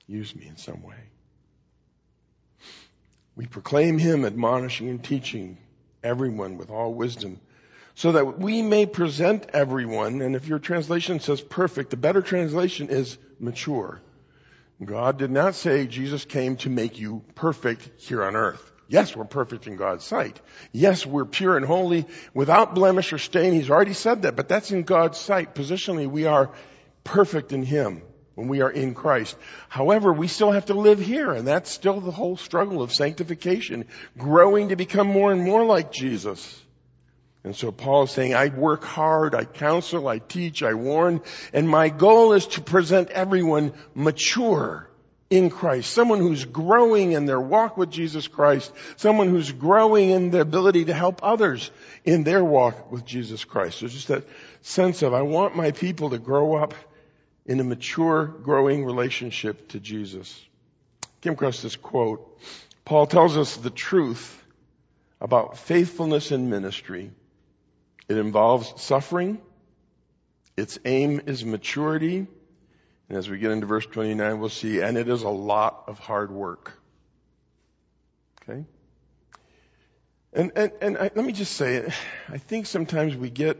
Use 0.08 0.34
me 0.34 0.48
in 0.48 0.56
some 0.56 0.82
way. 0.82 0.96
We 3.36 3.46
proclaim 3.46 3.96
Him 3.96 4.24
admonishing 4.24 4.88
and 4.88 5.04
teaching 5.04 5.56
everyone 6.02 6.56
with 6.58 6.70
all 6.70 6.92
wisdom 6.94 7.40
so 7.94 8.12
that 8.12 8.38
we 8.38 8.62
may 8.62 8.86
present 8.86 9.50
everyone, 9.52 10.22
and 10.22 10.34
if 10.34 10.48
your 10.48 10.58
translation 10.58 11.20
says 11.20 11.40
perfect, 11.40 11.90
the 11.90 11.96
better 11.96 12.22
translation 12.22 12.88
is 12.88 13.18
mature. 13.38 14.00
God 14.82 15.18
did 15.18 15.30
not 15.30 15.54
say 15.54 15.86
Jesus 15.86 16.24
came 16.24 16.56
to 16.58 16.70
make 16.70 16.98
you 16.98 17.22
perfect 17.34 17.86
here 18.00 18.24
on 18.24 18.36
earth. 18.36 18.72
Yes, 18.88 19.14
we're 19.14 19.26
perfect 19.26 19.66
in 19.66 19.76
God's 19.76 20.04
sight. 20.04 20.40
Yes, 20.72 21.04
we're 21.04 21.26
pure 21.26 21.56
and 21.56 21.66
holy 21.66 22.06
without 22.32 22.74
blemish 22.74 23.12
or 23.12 23.18
stain. 23.18 23.52
He's 23.52 23.70
already 23.70 23.92
said 23.92 24.22
that, 24.22 24.34
but 24.34 24.48
that's 24.48 24.72
in 24.72 24.84
God's 24.84 25.18
sight. 25.18 25.54
Positionally, 25.54 26.08
we 26.08 26.24
are 26.24 26.50
perfect 27.04 27.52
in 27.52 27.62
Him 27.62 28.02
when 28.40 28.48
we 28.48 28.62
are 28.62 28.70
in 28.70 28.94
Christ. 28.94 29.36
However, 29.68 30.14
we 30.14 30.26
still 30.26 30.50
have 30.50 30.66
to 30.66 30.74
live 30.74 30.98
here, 30.98 31.30
and 31.30 31.46
that's 31.46 31.70
still 31.70 32.00
the 32.00 32.10
whole 32.10 32.38
struggle 32.38 32.80
of 32.80 32.90
sanctification, 32.90 33.84
growing 34.16 34.70
to 34.70 34.76
become 34.76 35.06
more 35.06 35.30
and 35.30 35.42
more 35.42 35.62
like 35.62 35.92
Jesus. 35.92 36.58
And 37.44 37.54
so 37.54 37.70
Paul 37.70 38.04
is 38.04 38.12
saying, 38.12 38.34
I 38.34 38.48
work 38.48 38.82
hard, 38.82 39.34
I 39.34 39.44
counsel, 39.44 40.08
I 40.08 40.20
teach, 40.20 40.62
I 40.62 40.72
warn, 40.72 41.20
and 41.52 41.68
my 41.68 41.90
goal 41.90 42.32
is 42.32 42.46
to 42.48 42.62
present 42.62 43.10
everyone 43.10 43.74
mature 43.94 44.88
in 45.28 45.50
Christ. 45.50 45.92
Someone 45.92 46.20
who's 46.20 46.46
growing 46.46 47.12
in 47.12 47.26
their 47.26 47.40
walk 47.40 47.76
with 47.76 47.90
Jesus 47.90 48.26
Christ. 48.26 48.72
Someone 48.96 49.28
who's 49.28 49.52
growing 49.52 50.10
in 50.10 50.30
the 50.30 50.40
ability 50.40 50.86
to 50.86 50.94
help 50.94 51.20
others 51.22 51.70
in 52.06 52.24
their 52.24 52.42
walk 52.42 52.90
with 52.90 53.04
Jesus 53.04 53.44
Christ. 53.44 53.80
There's 53.80 53.92
just 53.92 54.08
that 54.08 54.24
sense 54.62 55.02
of, 55.02 55.12
I 55.12 55.22
want 55.22 55.54
my 55.54 55.72
people 55.72 56.10
to 56.10 56.18
grow 56.18 56.56
up 56.56 56.74
in 57.46 57.60
a 57.60 57.64
mature, 57.64 58.26
growing 58.26 58.84
relationship 58.84 59.68
to 59.68 59.80
Jesus. 59.80 60.40
Came 61.20 61.34
across 61.34 61.62
this 61.62 61.76
quote. 61.76 62.40
Paul 62.84 63.06
tells 63.06 63.36
us 63.36 63.56
the 63.56 63.70
truth 63.70 64.36
about 65.20 65.58
faithfulness 65.58 66.32
in 66.32 66.48
ministry 66.48 67.10
it 68.10 68.18
involves 68.18 68.82
suffering. 68.82 69.40
Its 70.56 70.80
aim 70.84 71.20
is 71.26 71.44
maturity. 71.44 72.26
And 73.08 73.18
as 73.18 73.30
we 73.30 73.38
get 73.38 73.52
into 73.52 73.66
verse 73.66 73.86
29, 73.86 74.40
we'll 74.40 74.48
see, 74.48 74.80
and 74.80 74.98
it 74.98 75.08
is 75.08 75.22
a 75.22 75.28
lot 75.28 75.84
of 75.86 76.00
hard 76.00 76.32
work. 76.32 76.72
Okay? 78.42 78.64
And, 80.32 80.50
and, 80.56 80.72
and 80.82 80.98
I, 80.98 81.12
let 81.14 81.24
me 81.24 81.32
just 81.32 81.52
say, 81.52 81.88
I 82.28 82.38
think 82.38 82.66
sometimes 82.66 83.14
we 83.14 83.30
get, 83.30 83.58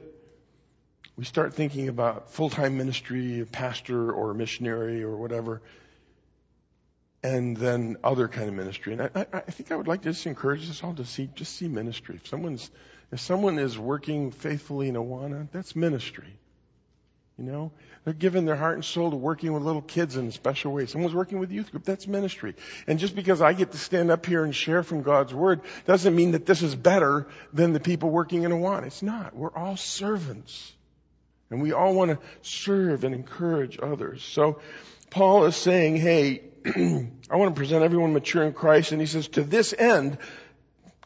we 1.21 1.27
start 1.27 1.53
thinking 1.53 1.89
about 1.89 2.31
full-time 2.31 2.79
ministry, 2.79 3.41
a 3.41 3.45
pastor 3.45 4.11
or 4.11 4.31
a 4.31 4.35
missionary 4.35 5.03
or 5.03 5.19
whatever, 5.19 5.61
and 7.23 7.55
then 7.59 7.99
other 8.03 8.27
kind 8.27 8.49
of 8.49 8.55
ministry. 8.55 8.95
And 8.95 9.03
I, 9.03 9.27
I, 9.31 9.41
think 9.41 9.71
I 9.71 9.77
would 9.77 9.87
like 9.87 10.01
to 10.01 10.13
just 10.13 10.25
encourage 10.25 10.71
us 10.71 10.83
all 10.83 10.95
to 10.95 11.05
see, 11.05 11.29
just 11.35 11.55
see 11.55 11.69
ministry. 11.69 12.15
If 12.17 12.27
someone's 12.27 12.71
if 13.13 13.21
someone 13.21 13.59
is 13.59 13.79
working 13.79 14.31
faithfully 14.31 14.89
in 14.89 14.95
Awana, 14.95 15.49
that's 15.53 15.77
ministry. 15.77 16.39
You 17.37 17.45
know, 17.45 17.73
they're 18.07 18.15
giving 18.15 18.47
their 18.47 18.57
heart 18.57 18.77
and 18.77 18.85
soul 18.85 19.11
to 19.11 19.17
working 19.17 19.53
with 19.53 19.63
little 19.63 19.83
kids 19.83 20.17
in 20.17 20.29
a 20.29 20.33
special 20.33 20.73
way. 20.73 20.87
Someone's 20.87 21.15
working 21.15 21.39
with 21.39 21.53
youth 21.53 21.71
group, 21.71 21.85
that's 21.85 22.07
ministry. 22.07 22.55
And 22.87 22.99
just 22.99 23.15
because 23.15 23.43
I 23.43 23.53
get 23.53 23.73
to 23.73 23.79
stand 23.79 24.11
up 24.11 24.25
here 24.25 24.43
and 24.43 24.57
share 24.57 24.83
from 24.83 25.03
God's 25.03 25.35
Word 25.35 25.61
doesn't 25.85 26.17
mean 26.17 26.31
that 26.31 26.47
this 26.47 26.63
is 26.63 26.75
better 26.75 27.27
than 27.53 27.75
the 27.75 27.81
people 27.81 28.09
working 28.09 28.45
in 28.45 28.53
Awana. 28.53 28.87
It's 28.87 29.03
not. 29.03 29.37
We're 29.37 29.55
all 29.55 29.77
servants. 29.77 30.73
And 31.51 31.61
we 31.61 31.73
all 31.73 31.95
want 31.95 32.13
to 32.13 32.19
serve 32.43 33.05
and 33.05 33.15
encourage 33.15 33.79
others. 33.83 34.23
So 34.23 34.61
Paul 35.11 35.47
is 35.47 35.57
saying, 35.57 35.97
hey, 35.97 36.43
I 36.65 37.37
want 37.37 37.55
to 37.55 37.59
present 37.59 37.83
everyone 37.83 38.13
mature 38.13 38.45
in 38.45 38.53
Christ. 38.53 38.93
And 38.93 39.01
he 39.01 39.07
says, 39.07 39.29
to 39.29 39.43
this 39.43 39.75
end, 39.77 40.19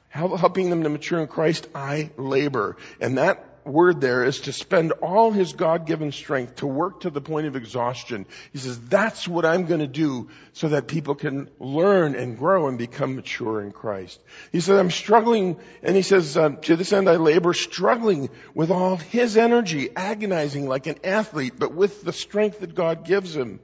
helping 0.08 0.70
them 0.70 0.82
to 0.82 0.88
mature 0.88 1.20
in 1.20 1.28
Christ, 1.28 1.66
I 1.74 2.10
labor. 2.16 2.76
And 3.00 3.18
that 3.18 3.53
word 3.64 4.00
there 4.00 4.24
is 4.24 4.40
to 4.40 4.52
spend 4.52 4.92
all 4.92 5.30
his 5.30 5.52
God-given 5.52 6.12
strength 6.12 6.56
to 6.56 6.66
work 6.66 7.00
to 7.00 7.10
the 7.10 7.20
point 7.20 7.46
of 7.46 7.56
exhaustion. 7.56 8.26
He 8.52 8.58
says, 8.58 8.78
that's 8.80 9.28
what 9.28 9.44
I'm 9.44 9.66
going 9.66 9.80
to 9.80 9.86
do 9.86 10.28
so 10.52 10.68
that 10.68 10.88
people 10.88 11.14
can 11.14 11.48
learn 11.58 12.14
and 12.14 12.36
grow 12.36 12.68
and 12.68 12.76
become 12.76 13.16
mature 13.16 13.60
in 13.60 13.72
Christ. 13.72 14.20
He 14.52 14.60
says, 14.60 14.78
I'm 14.78 14.90
struggling, 14.90 15.58
and 15.82 15.94
he 15.94 16.02
says, 16.02 16.36
uh, 16.36 16.50
to 16.50 16.76
this 16.76 16.92
end 16.92 17.08
I 17.08 17.16
labor, 17.16 17.54
struggling 17.54 18.30
with 18.54 18.70
all 18.70 18.96
his 18.96 19.36
energy, 19.36 19.90
agonizing 19.94 20.66
like 20.66 20.86
an 20.86 20.96
athlete, 21.04 21.54
but 21.58 21.72
with 21.72 22.02
the 22.02 22.12
strength 22.12 22.60
that 22.60 22.74
God 22.74 23.04
gives 23.04 23.36
him. 23.36 23.60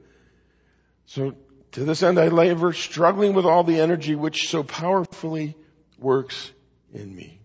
So 1.07 1.35
to 1.73 1.83
this 1.83 2.03
end 2.03 2.19
I 2.19 2.29
labor, 2.29 2.71
struggling 2.73 3.33
with 3.33 3.45
all 3.45 3.63
the 3.63 3.81
energy 3.81 4.15
which 4.15 4.47
so 4.47 4.63
powerfully 4.63 5.55
works 5.99 6.51
in 6.93 7.13
me, 7.13 7.40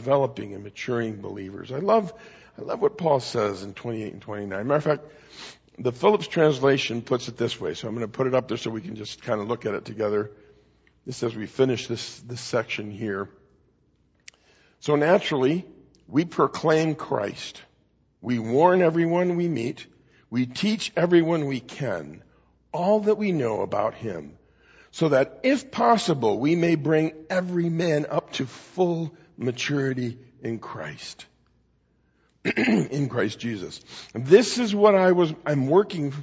developing 0.00 0.54
and 0.54 0.64
maturing 0.64 1.20
believers. 1.20 1.70
I 1.70 1.80
love, 1.80 2.14
I 2.58 2.62
love 2.62 2.80
what 2.80 2.96
Paul 2.96 3.20
says 3.20 3.62
in 3.62 3.74
28 3.74 4.14
and 4.14 4.22
29. 4.22 4.66
Matter 4.66 4.76
of 4.76 4.84
fact, 4.84 5.04
the 5.78 5.92
Phillips 5.92 6.26
translation 6.26 7.02
puts 7.02 7.28
it 7.28 7.36
this 7.36 7.60
way, 7.60 7.74
so 7.74 7.86
I'm 7.86 7.94
going 7.94 8.06
to 8.06 8.10
put 8.10 8.26
it 8.26 8.34
up 8.34 8.48
there 8.48 8.56
so 8.56 8.70
we 8.70 8.80
can 8.80 8.96
just 8.96 9.20
kind 9.20 9.42
of 9.42 9.48
look 9.48 9.66
at 9.66 9.74
it 9.74 9.84
together. 9.84 10.30
This 11.04 11.18
says 11.18 11.36
we 11.36 11.44
finish 11.44 11.86
this, 11.86 12.18
this 12.20 12.40
section 12.40 12.90
here. 12.90 13.28
So 14.78 14.96
naturally, 14.96 15.66
we 16.08 16.24
proclaim 16.24 16.94
Christ. 16.94 17.60
We 18.22 18.38
warn 18.38 18.80
everyone 18.80 19.36
we 19.36 19.48
meet. 19.48 19.86
We 20.30 20.46
teach 20.46 20.92
everyone 20.96 21.44
we 21.44 21.60
can 21.60 22.22
all 22.72 23.00
that 23.00 23.18
we 23.18 23.32
know 23.32 23.60
about 23.60 23.92
Him 23.92 24.38
so 24.92 25.10
that 25.10 25.40
if 25.42 25.70
possible, 25.70 26.38
we 26.38 26.56
may 26.56 26.74
bring 26.74 27.12
every 27.28 27.68
man 27.68 28.06
up 28.08 28.32
to 28.34 28.46
full 28.46 29.14
maturity 29.40 30.18
in 30.42 30.58
Christ. 30.58 31.26
in 32.44 33.08
Christ 33.08 33.38
Jesus. 33.38 33.80
This 34.14 34.58
is 34.58 34.74
what 34.74 34.94
I 34.94 35.12
was, 35.12 35.34
I'm 35.44 35.66
working 35.66 36.14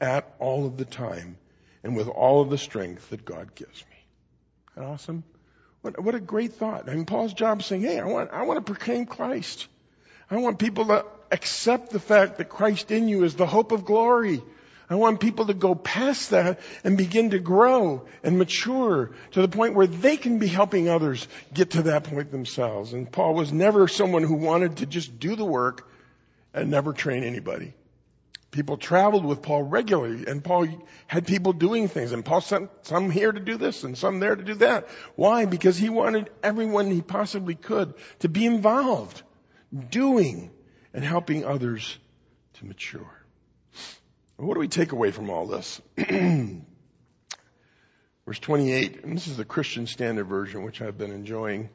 at 0.00 0.34
all 0.38 0.66
of 0.66 0.76
the 0.76 0.84
time 0.84 1.36
and 1.84 1.96
with 1.96 2.08
all 2.08 2.40
of 2.40 2.50
the 2.50 2.58
strength 2.58 3.10
that 3.10 3.24
God 3.24 3.54
gives 3.54 3.84
me. 3.90 3.96
Isn't 4.72 4.82
that 4.82 4.92
awesome? 4.92 5.24
What, 5.82 6.02
what 6.02 6.14
a 6.14 6.20
great 6.20 6.54
thought. 6.54 6.88
I 6.88 6.94
mean, 6.94 7.04
Paul's 7.04 7.32
job 7.32 7.60
is 7.60 7.66
saying, 7.66 7.82
hey, 7.82 8.00
I 8.00 8.06
want, 8.06 8.30
I 8.32 8.42
want 8.42 8.64
to 8.64 8.72
proclaim 8.72 9.06
Christ. 9.06 9.68
I 10.30 10.38
want 10.38 10.58
people 10.58 10.86
to 10.86 11.04
accept 11.30 11.90
the 11.90 12.00
fact 12.00 12.38
that 12.38 12.48
Christ 12.48 12.90
in 12.90 13.08
you 13.08 13.22
is 13.22 13.36
the 13.36 13.46
hope 13.46 13.70
of 13.70 13.84
glory. 13.84 14.42
I 14.88 14.94
want 14.94 15.18
people 15.20 15.46
to 15.46 15.54
go 15.54 15.74
past 15.74 16.30
that 16.30 16.60
and 16.84 16.96
begin 16.96 17.30
to 17.30 17.40
grow 17.40 18.06
and 18.22 18.38
mature 18.38 19.10
to 19.32 19.42
the 19.42 19.48
point 19.48 19.74
where 19.74 19.88
they 19.88 20.16
can 20.16 20.38
be 20.38 20.46
helping 20.46 20.88
others 20.88 21.26
get 21.52 21.70
to 21.72 21.82
that 21.82 22.04
point 22.04 22.30
themselves. 22.30 22.92
And 22.92 23.10
Paul 23.10 23.34
was 23.34 23.52
never 23.52 23.88
someone 23.88 24.22
who 24.22 24.34
wanted 24.34 24.78
to 24.78 24.86
just 24.86 25.18
do 25.18 25.34
the 25.34 25.44
work 25.44 25.90
and 26.54 26.70
never 26.70 26.92
train 26.92 27.24
anybody. 27.24 27.74
People 28.52 28.76
traveled 28.76 29.24
with 29.24 29.42
Paul 29.42 29.64
regularly 29.64 30.24
and 30.26 30.42
Paul 30.42 30.68
had 31.08 31.26
people 31.26 31.52
doing 31.52 31.88
things 31.88 32.12
and 32.12 32.24
Paul 32.24 32.40
sent 32.40 32.70
some 32.82 33.10
here 33.10 33.32
to 33.32 33.40
do 33.40 33.56
this 33.56 33.82
and 33.82 33.98
some 33.98 34.20
there 34.20 34.36
to 34.36 34.44
do 34.44 34.54
that. 34.54 34.88
Why? 35.16 35.46
Because 35.46 35.76
he 35.76 35.88
wanted 35.88 36.30
everyone 36.44 36.90
he 36.92 37.02
possibly 37.02 37.56
could 37.56 37.94
to 38.20 38.28
be 38.28 38.46
involved, 38.46 39.20
doing 39.90 40.52
and 40.94 41.04
helping 41.04 41.44
others 41.44 41.98
to 42.54 42.66
mature. 42.66 43.25
What 44.36 44.54
do 44.54 44.60
we 44.60 44.68
take 44.68 44.92
away 44.92 45.10
from 45.12 45.30
all 45.30 45.46
this? 45.46 45.80
Verse 48.26 48.38
28, 48.40 49.04
and 49.04 49.16
this 49.16 49.28
is 49.28 49.36
the 49.36 49.44
Christian 49.44 49.86
Standard 49.86 50.26
Version, 50.26 50.62
which 50.62 50.82
I've 50.82 50.98
been 50.98 51.12
enjoying. 51.12 51.70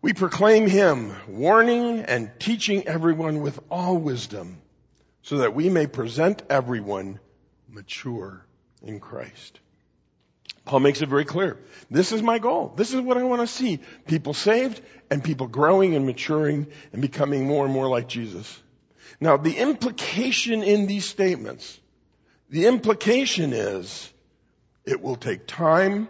We 0.00 0.12
proclaim 0.14 0.66
Him, 0.68 1.12
warning 1.28 2.00
and 2.00 2.30
teaching 2.38 2.86
everyone 2.86 3.40
with 3.40 3.58
all 3.70 3.98
wisdom, 3.98 4.62
so 5.22 5.38
that 5.38 5.54
we 5.54 5.68
may 5.68 5.86
present 5.86 6.42
everyone 6.48 7.20
mature 7.68 8.46
in 8.82 9.00
Christ. 9.00 9.60
Paul 10.64 10.80
makes 10.80 11.02
it 11.02 11.08
very 11.08 11.24
clear. 11.24 11.58
This 11.90 12.12
is 12.12 12.22
my 12.22 12.38
goal. 12.38 12.72
This 12.76 12.94
is 12.94 13.00
what 13.00 13.18
I 13.18 13.24
want 13.24 13.40
to 13.42 13.46
see. 13.46 13.80
People 14.06 14.34
saved 14.34 14.80
and 15.10 15.24
people 15.24 15.48
growing 15.48 15.96
and 15.96 16.06
maturing 16.06 16.68
and 16.92 17.02
becoming 17.02 17.46
more 17.46 17.64
and 17.64 17.74
more 17.74 17.88
like 17.88 18.06
Jesus. 18.06 18.62
Now, 19.20 19.36
the 19.36 19.56
implication 19.56 20.62
in 20.62 20.86
these 20.86 21.04
statements, 21.04 21.78
the 22.50 22.66
implication 22.66 23.52
is 23.52 24.12
it 24.84 25.02
will 25.02 25.16
take 25.16 25.46
time 25.46 26.08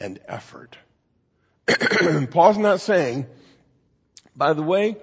and 0.00 0.18
effort. 0.26 0.76
Paul's 2.30 2.58
not 2.58 2.80
saying, 2.80 3.26
by 4.36 4.52
the 4.52 4.62
way, 4.62 4.96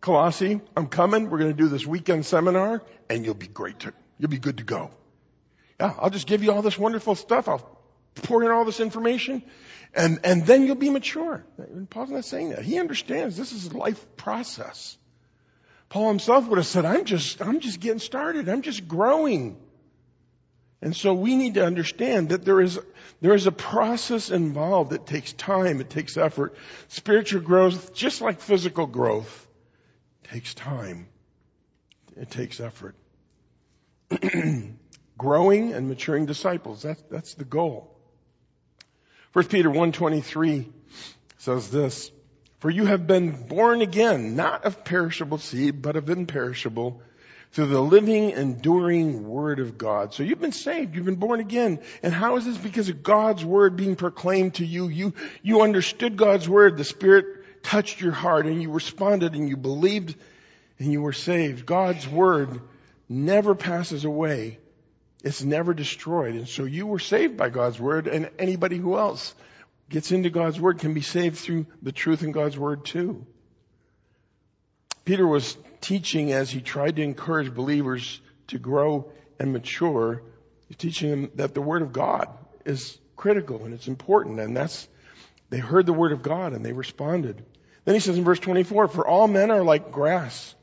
Colossi, 0.00 0.60
I'm 0.76 0.88
coming. 0.88 1.30
We're 1.30 1.38
going 1.38 1.56
to 1.56 1.56
do 1.56 1.68
this 1.68 1.86
weekend 1.86 2.26
seminar 2.26 2.82
and 3.08 3.24
you'll 3.24 3.34
be 3.34 3.46
great 3.46 3.80
to, 3.80 3.92
you'll 4.18 4.30
be 4.30 4.38
good 4.38 4.58
to 4.58 4.64
go. 4.64 4.90
Yeah, 5.80 5.94
I'll 5.98 6.10
just 6.10 6.26
give 6.26 6.42
you 6.42 6.52
all 6.52 6.62
this 6.62 6.78
wonderful 6.78 7.14
stuff. 7.14 7.48
I'll 7.48 7.78
pour 8.14 8.42
in 8.42 8.50
all 8.50 8.64
this 8.64 8.80
information 8.80 9.42
and, 9.94 10.20
and 10.24 10.44
then 10.46 10.66
you'll 10.66 10.74
be 10.76 10.90
mature. 10.90 11.44
And 11.58 11.88
Paul's 11.88 12.10
not 12.10 12.24
saying 12.24 12.50
that. 12.50 12.62
He 12.62 12.78
understands 12.78 13.36
this 13.36 13.52
is 13.52 13.66
a 13.66 13.76
life 13.76 14.16
process. 14.16 14.96
Paul 15.92 16.08
himself 16.08 16.48
would 16.48 16.56
have 16.56 16.66
said, 16.66 16.86
I'm 16.86 17.04
just, 17.04 17.42
I'm 17.42 17.60
just 17.60 17.78
getting 17.78 17.98
started. 17.98 18.48
I'm 18.48 18.62
just 18.62 18.88
growing. 18.88 19.58
And 20.80 20.96
so 20.96 21.12
we 21.12 21.36
need 21.36 21.54
to 21.54 21.66
understand 21.66 22.30
that 22.30 22.46
there 22.46 22.62
is, 22.62 22.80
there 23.20 23.34
is 23.34 23.46
a 23.46 23.52
process 23.52 24.30
involved 24.30 24.92
that 24.92 25.06
takes 25.06 25.34
time, 25.34 25.82
it 25.82 25.90
takes 25.90 26.16
effort. 26.16 26.56
Spiritual 26.88 27.42
growth, 27.42 27.92
just 27.92 28.22
like 28.22 28.40
physical 28.40 28.86
growth, 28.86 29.46
takes 30.30 30.54
time. 30.54 31.08
It 32.16 32.30
takes 32.30 32.58
effort. 32.58 32.94
Growing 35.18 35.74
and 35.74 35.88
maturing 35.90 36.24
disciples, 36.24 36.84
that, 36.84 37.10
that's 37.10 37.34
the 37.34 37.44
goal. 37.44 37.94
1 39.34 39.44
Peter 39.44 39.68
1.23 39.68 40.72
says 41.36 41.70
this, 41.70 42.10
For 42.62 42.70
you 42.70 42.84
have 42.84 43.08
been 43.08 43.32
born 43.32 43.82
again, 43.82 44.36
not 44.36 44.66
of 44.66 44.84
perishable 44.84 45.38
seed, 45.38 45.82
but 45.82 45.96
of 45.96 46.08
imperishable, 46.08 47.02
through 47.50 47.66
the 47.66 47.82
living, 47.82 48.30
enduring 48.30 49.26
Word 49.26 49.58
of 49.58 49.76
God. 49.76 50.14
So 50.14 50.22
you've 50.22 50.40
been 50.40 50.52
saved. 50.52 50.94
You've 50.94 51.04
been 51.04 51.16
born 51.16 51.40
again. 51.40 51.80
And 52.04 52.14
how 52.14 52.36
is 52.36 52.44
this? 52.44 52.56
Because 52.56 52.88
of 52.88 53.02
God's 53.02 53.44
Word 53.44 53.74
being 53.74 53.96
proclaimed 53.96 54.54
to 54.54 54.64
you. 54.64 54.86
You, 54.86 55.12
you 55.42 55.62
understood 55.62 56.16
God's 56.16 56.48
Word. 56.48 56.76
The 56.76 56.84
Spirit 56.84 57.64
touched 57.64 58.00
your 58.00 58.12
heart 58.12 58.46
and 58.46 58.62
you 58.62 58.70
responded 58.70 59.34
and 59.34 59.48
you 59.48 59.56
believed 59.56 60.14
and 60.78 60.92
you 60.92 61.02
were 61.02 61.12
saved. 61.12 61.66
God's 61.66 62.06
Word 62.06 62.60
never 63.08 63.56
passes 63.56 64.04
away. 64.04 64.60
It's 65.24 65.42
never 65.42 65.74
destroyed. 65.74 66.36
And 66.36 66.48
so 66.48 66.62
you 66.62 66.86
were 66.86 67.00
saved 67.00 67.36
by 67.36 67.48
God's 67.48 67.80
Word 67.80 68.06
and 68.06 68.30
anybody 68.38 68.76
who 68.76 68.96
else 68.96 69.34
gets 69.92 70.10
into 70.10 70.30
God's 70.30 70.58
Word 70.58 70.78
can 70.78 70.94
be 70.94 71.02
saved 71.02 71.36
through 71.36 71.66
the 71.82 71.92
truth 71.92 72.22
in 72.22 72.32
God's 72.32 72.58
Word 72.58 72.84
too. 72.84 73.26
Peter 75.04 75.26
was 75.26 75.56
teaching 75.80 76.32
as 76.32 76.50
he 76.50 76.60
tried 76.60 76.96
to 76.96 77.02
encourage 77.02 77.54
believers 77.54 78.20
to 78.48 78.58
grow 78.58 79.12
and 79.38 79.52
mature. 79.52 80.22
He's 80.68 80.78
teaching 80.78 81.10
them 81.10 81.30
that 81.34 81.54
the 81.54 81.60
Word 81.60 81.82
of 81.82 81.92
God 81.92 82.28
is 82.64 82.98
critical 83.16 83.64
and 83.64 83.74
it's 83.74 83.86
important 83.86 84.40
and 84.40 84.56
that's, 84.56 84.88
they 85.50 85.58
heard 85.58 85.84
the 85.84 85.92
Word 85.92 86.12
of 86.12 86.22
God 86.22 86.54
and 86.54 86.64
they 86.64 86.72
responded. 86.72 87.44
Then 87.84 87.94
he 87.94 88.00
says 88.00 88.16
in 88.16 88.24
verse 88.24 88.38
24, 88.38 88.88
for 88.88 89.06
all 89.06 89.28
men 89.28 89.50
are 89.50 89.62
like 89.62 89.92
grass. 89.92 90.54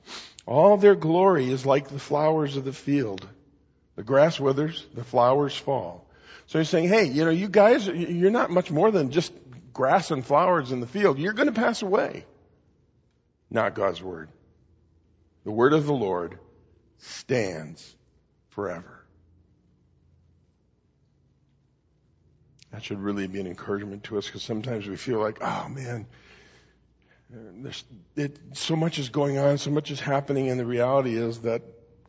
All 0.47 0.77
their 0.77 0.95
glory 0.95 1.51
is 1.51 1.65
like 1.65 1.89
the 1.89 1.99
flowers 1.99 2.57
of 2.57 2.65
the 2.65 2.73
field. 2.73 3.27
The 3.95 4.03
grass 4.03 4.39
withers, 4.39 4.83
the 4.95 5.03
flowers 5.03 5.55
fall. 5.55 6.08
So 6.49 6.57
he's 6.57 6.67
saying, 6.67 6.87
hey, 6.87 7.03
you 7.03 7.25
know, 7.25 7.29
you 7.29 7.47
guys, 7.47 7.85
you're 7.85 8.31
not 8.31 8.49
much 8.49 8.71
more 8.71 8.89
than 8.89 9.11
just 9.11 9.31
grass 9.71 10.09
and 10.09 10.25
flowers 10.25 10.71
in 10.71 10.79
the 10.79 10.87
field. 10.87 11.19
You're 11.19 11.33
going 11.33 11.47
to 11.47 11.53
pass 11.53 11.83
away. 11.83 12.25
Not 13.51 13.75
God's 13.75 14.01
word. 14.01 14.29
The 15.43 15.51
word 15.51 15.73
of 15.73 15.85
the 15.85 15.93
Lord 15.93 16.39
stands 16.97 17.95
forever. 18.47 19.05
That 22.71 22.83
should 22.83 22.99
really 22.99 23.27
be 23.27 23.39
an 23.39 23.45
encouragement 23.45 24.05
to 24.05 24.17
us 24.17 24.25
because 24.25 24.41
sometimes 24.41 24.87
we 24.87 24.95
feel 24.95 25.19
like, 25.19 25.43
oh 25.43 25.69
man, 25.69 26.07
there's, 27.29 27.83
it, 28.15 28.39
so 28.53 28.75
much 28.75 28.97
is 28.97 29.09
going 29.09 29.37
on, 29.37 29.59
so 29.59 29.69
much 29.69 29.91
is 29.91 29.99
happening, 29.99 30.49
and 30.49 30.59
the 30.59 30.65
reality 30.65 31.15
is 31.15 31.41
that 31.41 31.61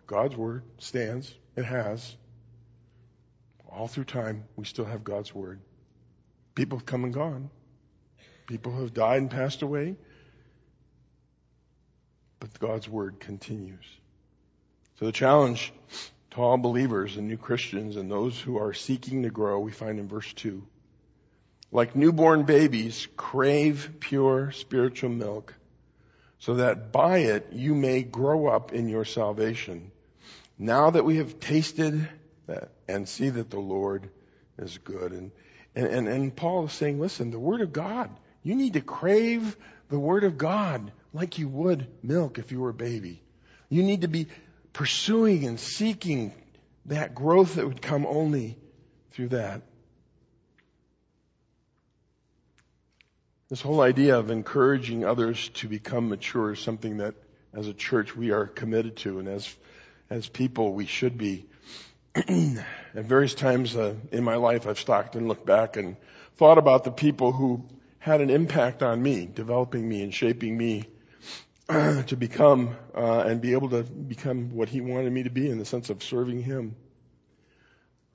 God's 0.07 0.35
word 0.35 0.63
stands. 0.79 1.31
It 1.57 1.67
has. 1.67 2.17
All 3.81 3.89
through 3.89 4.05
time, 4.05 4.45
we 4.57 4.67
still 4.67 4.85
have 4.85 5.05
God's 5.05 5.35
word. 5.35 5.59
People 6.55 6.77
have 6.77 6.85
come 6.85 7.03
and 7.03 7.15
gone. 7.15 7.49
People 8.47 8.79
have 8.79 8.93
died 8.93 9.23
and 9.23 9.31
passed 9.31 9.63
away. 9.63 9.97
But 12.41 12.61
God's 12.61 12.87
word 12.87 13.21
continues. 13.21 13.87
So 14.99 15.07
the 15.07 15.13
challenge 15.13 15.73
to 16.33 16.43
all 16.43 16.59
believers 16.59 17.17
and 17.17 17.27
new 17.27 17.39
Christians 17.39 17.97
and 17.97 18.11
those 18.11 18.39
who 18.39 18.59
are 18.59 18.75
seeking 18.75 19.23
to 19.23 19.31
grow, 19.31 19.59
we 19.61 19.73
find 19.73 19.99
in 19.99 20.09
verse 20.09 20.31
2. 20.35 20.63
Like 21.73 21.97
newborn 21.97 22.43
babies, 22.43 23.09
crave 23.17 23.95
pure 23.99 24.53
spiritual 24.53 25.09
milk 25.09 25.55
so 26.39 26.57
that 26.57 26.93
by 26.93 27.21
it 27.21 27.47
you 27.53 27.75
may 27.75 28.03
grow 28.03 28.47
up 28.47 28.75
in 28.75 28.91
your 28.91 29.07
salvation. 29.07 29.91
Now 30.59 30.91
that 30.91 31.07
we 31.07 31.17
have 31.17 31.41
tasted 31.41 32.07
that 32.51 32.71
and 32.87 33.09
see 33.09 33.31
that 33.31 33.51
the 33.51 33.59
Lord 33.59 34.11
is 34.59 34.79
good. 34.79 35.13
And, 35.13 35.31
and, 35.75 35.87
and, 35.87 36.09
and 36.09 36.37
Paul 36.37 36.67
is 36.67 36.73
saying, 36.73 37.01
listen, 37.01 37.31
the 37.31 37.39
Word 37.39 37.63
of 37.63 37.73
God, 37.73 38.11
you 38.43 38.55
need 38.55 38.75
to 38.75 38.81
crave 38.81 39.57
the 39.89 39.99
Word 39.99 40.25
of 40.25 40.39
God 40.39 40.93
like 41.13 41.39
you 41.39 41.49
would 41.49 41.87
milk 42.03 42.39
if 42.39 42.53
you 42.53 42.61
were 42.61 42.71
a 42.71 42.75
baby. 42.75 43.23
You 43.69 43.83
need 43.83 44.03
to 44.03 44.09
be 44.09 44.27
pursuing 44.73 45.47
and 45.47 45.59
seeking 45.59 46.33
that 46.87 47.15
growth 47.15 47.55
that 47.55 47.67
would 47.67 47.83
come 47.83 48.07
only 48.07 48.57
through 49.13 49.29
that. 49.29 49.63
This 53.49 53.61
whole 53.61 53.81
idea 53.81 54.17
of 54.17 54.31
encouraging 54.31 55.05
others 55.05 55.49
to 55.55 55.69
become 55.69 56.09
mature 56.09 56.53
is 56.53 56.61
something 56.61 56.99
that 56.99 57.15
as 57.53 57.67
a 57.67 57.75
church 57.75 58.15
we 58.15 58.31
are 58.31 58.47
committed 58.47 58.97
to 58.99 59.19
and 59.19 59.29
as, 59.29 59.57
as 60.09 60.29
people 60.29 60.73
we 60.73 60.87
should 60.87 61.19
be. 61.19 61.47
At 62.17 63.05
various 63.05 63.35
times 63.35 63.77
uh, 63.77 63.95
in 64.11 64.25
my 64.25 64.35
life 64.35 64.67
I've 64.67 64.81
stopped 64.81 65.15
and 65.15 65.29
looked 65.29 65.47
back 65.47 65.77
and 65.77 65.97
thought 66.37 66.59
about 66.59 66.83
the 66.83 66.91
people 66.91 67.31
who 67.31 67.69
had 68.01 68.21
an 68.21 68.31
impact 68.31 68.83
on 68.83 69.01
me, 69.01 69.27
developing 69.27 69.89
me 69.89 70.03
and 70.03 70.13
shaping 70.13 70.57
me 70.57 70.87
to 71.69 72.17
become 72.19 72.77
uh, 72.97 73.21
and 73.21 73.41
be 73.41 73.53
able 73.53 73.69
to 73.69 73.85
become 73.85 74.57
what 74.57 74.69
he 74.69 74.81
wanted 74.81 75.13
me 75.13 75.23
to 75.23 75.31
be 75.31 75.49
in 75.49 75.59
the 75.59 75.65
sense 75.65 75.89
of 75.89 76.03
serving 76.03 76.43
him. 76.43 76.75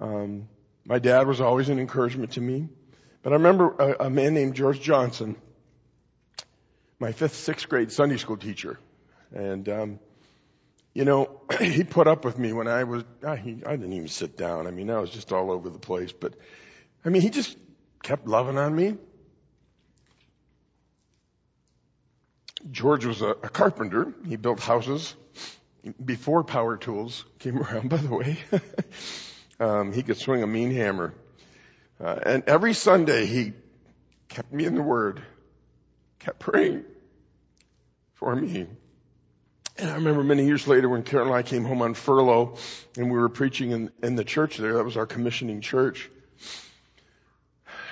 Um, 0.02 0.50
my 0.84 1.00
dad 1.00 1.26
was 1.26 1.40
always 1.40 1.70
an 1.70 1.80
encouragement 1.80 2.34
to 2.34 2.42
me, 2.42 2.68
but 3.24 3.32
I 3.32 3.38
remember 3.38 3.76
a, 3.80 4.08
a 4.08 4.10
man 4.10 4.34
named 4.34 4.56
George 4.56 4.82
Johnson, 4.82 5.38
my 7.00 7.14
fifth, 7.14 7.36
sixth 7.36 7.70
grade 7.70 7.94
Sunday 7.94 8.18
school 8.18 8.38
teacher, 8.38 8.78
and 9.34 9.70
um, 9.70 10.00
you 10.94 11.06
know 11.06 11.35
he 11.60 11.84
put 11.84 12.08
up 12.08 12.26
with 12.26 12.38
me 12.38 12.54
when 12.54 12.68
I 12.68 12.84
was 12.84 13.04
I, 13.26 13.36
he, 13.36 13.62
I 13.66 13.76
didn't 13.76 13.94
even 13.94 14.08
sit 14.08 14.38
down. 14.38 14.68
I 14.68 14.72
mean 14.72 14.90
I 14.90 15.00
was 15.00 15.10
just 15.10 15.32
all 15.32 15.52
over 15.52 15.70
the 15.70 15.80
place, 15.80 16.12
but 16.12 16.34
I 17.04 17.10
mean 17.10 17.22
he 17.22 17.30
just 17.30 17.58
kept 18.04 18.28
loving 18.28 18.58
on 18.58 18.76
me 18.76 18.98
George 22.72 23.06
was 23.06 23.22
a, 23.22 23.30
a 23.30 23.50
carpenter. 23.50 24.14
He 24.26 24.36
built 24.38 24.60
houses 24.60 25.16
before 26.04 26.44
power 26.44 26.78
tools 26.78 27.26
came 27.40 27.58
around, 27.62 27.90
by 27.90 27.98
the 27.98 28.10
way. 28.10 28.38
um, 29.60 29.94
he 29.94 30.04
could 30.04 30.18
swing 30.18 30.44
a 30.44 30.48
mean 30.48 30.72
hammer. 30.72 31.14
Uh, 32.00 32.20
and 32.24 32.44
every 32.48 32.74
Sunday 32.74 33.26
he 33.26 33.54
kept 34.28 34.52
me 34.52 34.66
in 34.66 34.76
the 34.76 34.82
Word, 34.82 35.22
kept 36.20 36.40
praying 36.40 36.84
for 38.16 38.36
me. 38.36 38.68
And 39.78 39.90
I 39.90 39.96
remember 39.96 40.24
many 40.24 40.46
years 40.46 40.68
later 40.68 40.88
when 40.88 41.04
Carol 41.04 41.28
and 41.28 41.36
I 41.36 41.44
came 41.44 41.66
home 41.66 41.82
on 41.82 41.94
furlough 41.96 42.58
and 42.98 43.12
we 43.12 43.18
were 43.18 43.30
preaching 43.30 43.72
in, 43.72 43.92
in 44.02 44.16
the 44.16 44.24
church 44.24 44.58
there. 44.58 44.74
That 44.74 44.86
was 44.86 44.96
our 44.96 45.06
commissioning 45.06 45.60
church. 45.62 46.10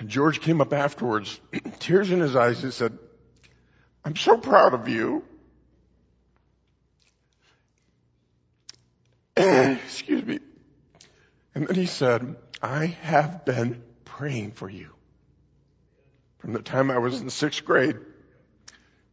George 0.06 0.40
came 0.42 0.62
up 0.62 0.74
afterwards, 0.74 1.40
tears 1.80 2.10
in 2.10 2.20
his 2.20 2.36
eyes, 2.36 2.64
and 2.64 2.74
said, 2.74 2.98
I'm 4.06 4.16
so 4.16 4.38
proud 4.38 4.74
of 4.74 4.88
you. 4.88 5.24
Excuse 9.38 10.26
me. 10.26 10.40
And 11.54 11.68
then 11.68 11.76
he 11.76 11.86
said, 11.86 12.36
I 12.62 12.86
have 12.86 13.46
been 13.46 13.84
praying 14.06 14.52
for 14.52 14.70
you 14.70 14.90
from 16.40 16.54
the 16.54 16.62
time 16.62 16.92
I 16.92 16.98
was 16.98 17.22
in 17.22 17.30
sixth 17.30 17.64
grade 17.66 17.98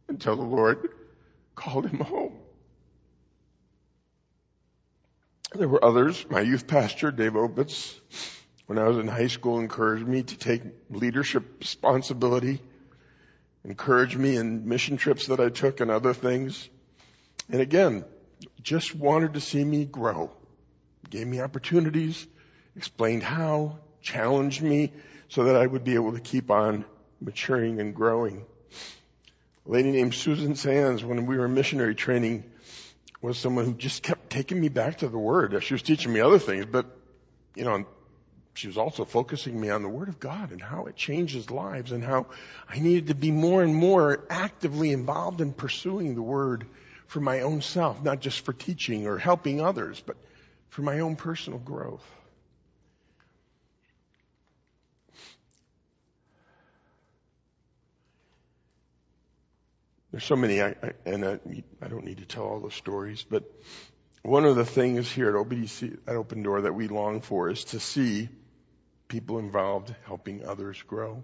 until 0.07 0.35
the 0.35 0.43
Lord 0.43 0.89
called 1.55 1.87
him 1.87 1.99
home. 1.99 2.40
There 5.53 5.67
were 5.67 5.83
others. 5.83 6.25
My 6.29 6.41
youth 6.41 6.67
pastor, 6.67 7.11
Dave 7.11 7.33
Opitz, 7.33 7.99
when 8.67 8.79
I 8.79 8.87
was 8.87 8.97
in 8.97 9.07
high 9.07 9.27
school, 9.27 9.59
encouraged 9.59 10.07
me 10.07 10.23
to 10.23 10.37
take 10.37 10.61
leadership 10.89 11.43
responsibility 11.59 12.61
encouraged 13.63 14.17
me 14.17 14.35
in 14.35 14.67
mission 14.67 14.97
trips 14.97 15.27
that 15.27 15.39
I 15.39 15.49
took 15.49 15.79
and 15.79 15.91
other 15.91 16.13
things. 16.13 16.67
And 17.49 17.61
again, 17.61 18.05
just 18.61 18.95
wanted 18.95 19.33
to 19.35 19.41
see 19.41 19.63
me 19.63 19.85
grow. 19.85 20.31
Gave 21.09 21.27
me 21.27 21.41
opportunities, 21.41 22.25
explained 22.75 23.23
how, 23.23 23.79
challenged 24.01 24.61
me 24.61 24.93
so 25.29 25.45
that 25.45 25.55
I 25.55 25.65
would 25.65 25.83
be 25.83 25.95
able 25.95 26.13
to 26.13 26.19
keep 26.19 26.49
on 26.49 26.85
maturing 27.19 27.79
and 27.79 27.93
growing. 27.93 28.45
A 29.67 29.71
lady 29.71 29.91
named 29.91 30.15
Susan 30.15 30.55
Sands, 30.55 31.03
when 31.03 31.25
we 31.27 31.37
were 31.37 31.45
in 31.45 31.53
missionary 31.53 31.93
training, 31.93 32.50
was 33.21 33.37
someone 33.37 33.65
who 33.65 33.73
just 33.73 34.03
kept 34.03 34.29
taking 34.29 34.59
me 34.59 34.69
back 34.69 34.99
to 34.99 35.07
the 35.07 35.17
Word. 35.17 35.61
She 35.63 35.73
was 35.73 35.81
teaching 35.83 36.11
me 36.11 36.19
other 36.19 36.39
things, 36.39 36.65
but 36.65 36.85
you 37.55 37.63
know, 37.63 37.85
she 38.53 38.67
was 38.67 38.77
also 38.77 39.05
focusing 39.05 39.59
me 39.59 39.69
on 39.69 39.81
the 39.83 39.89
Word 39.89 40.09
of 40.09 40.19
God 40.19 40.51
and 40.51 40.61
how 40.61 40.85
it 40.85 40.95
changes 40.95 41.49
lives 41.49 41.91
and 41.91 42.03
how 42.03 42.27
I 42.67 42.79
needed 42.79 43.07
to 43.07 43.15
be 43.15 43.31
more 43.31 43.63
and 43.63 43.75
more 43.75 44.25
actively 44.29 44.91
involved 44.91 45.41
in 45.41 45.53
pursuing 45.53 46.15
the 46.15 46.21
Word 46.21 46.65
for 47.07 47.19
my 47.19 47.41
own 47.41 47.61
self, 47.61 48.01
not 48.01 48.19
just 48.19 48.43
for 48.45 48.53
teaching 48.53 49.07
or 49.07 49.17
helping 49.17 49.61
others, 49.61 50.01
but 50.05 50.17
for 50.69 50.81
my 50.81 50.99
own 50.99 51.15
personal 51.15 51.59
growth. 51.59 52.05
There's 60.11 60.25
so 60.25 60.35
many, 60.35 60.61
I, 60.61 60.75
I, 60.83 60.91
and 61.05 61.25
I, 61.25 61.39
I, 61.81 61.87
don't 61.87 62.03
need 62.03 62.17
to 62.17 62.25
tell 62.25 62.43
all 62.43 62.59
the 62.59 62.69
stories, 62.69 63.25
but 63.29 63.43
one 64.23 64.43
of 64.43 64.57
the 64.57 64.65
things 64.65 65.09
here 65.09 65.29
at 65.29 65.35
OBDC, 65.35 65.99
at 66.05 66.15
Open 66.15 66.43
Door 66.43 66.63
that 66.63 66.75
we 66.75 66.89
long 66.89 67.21
for 67.21 67.49
is 67.49 67.63
to 67.65 67.79
see 67.79 68.27
people 69.07 69.39
involved 69.39 69.95
helping 70.05 70.45
others 70.45 70.81
grow. 70.85 71.23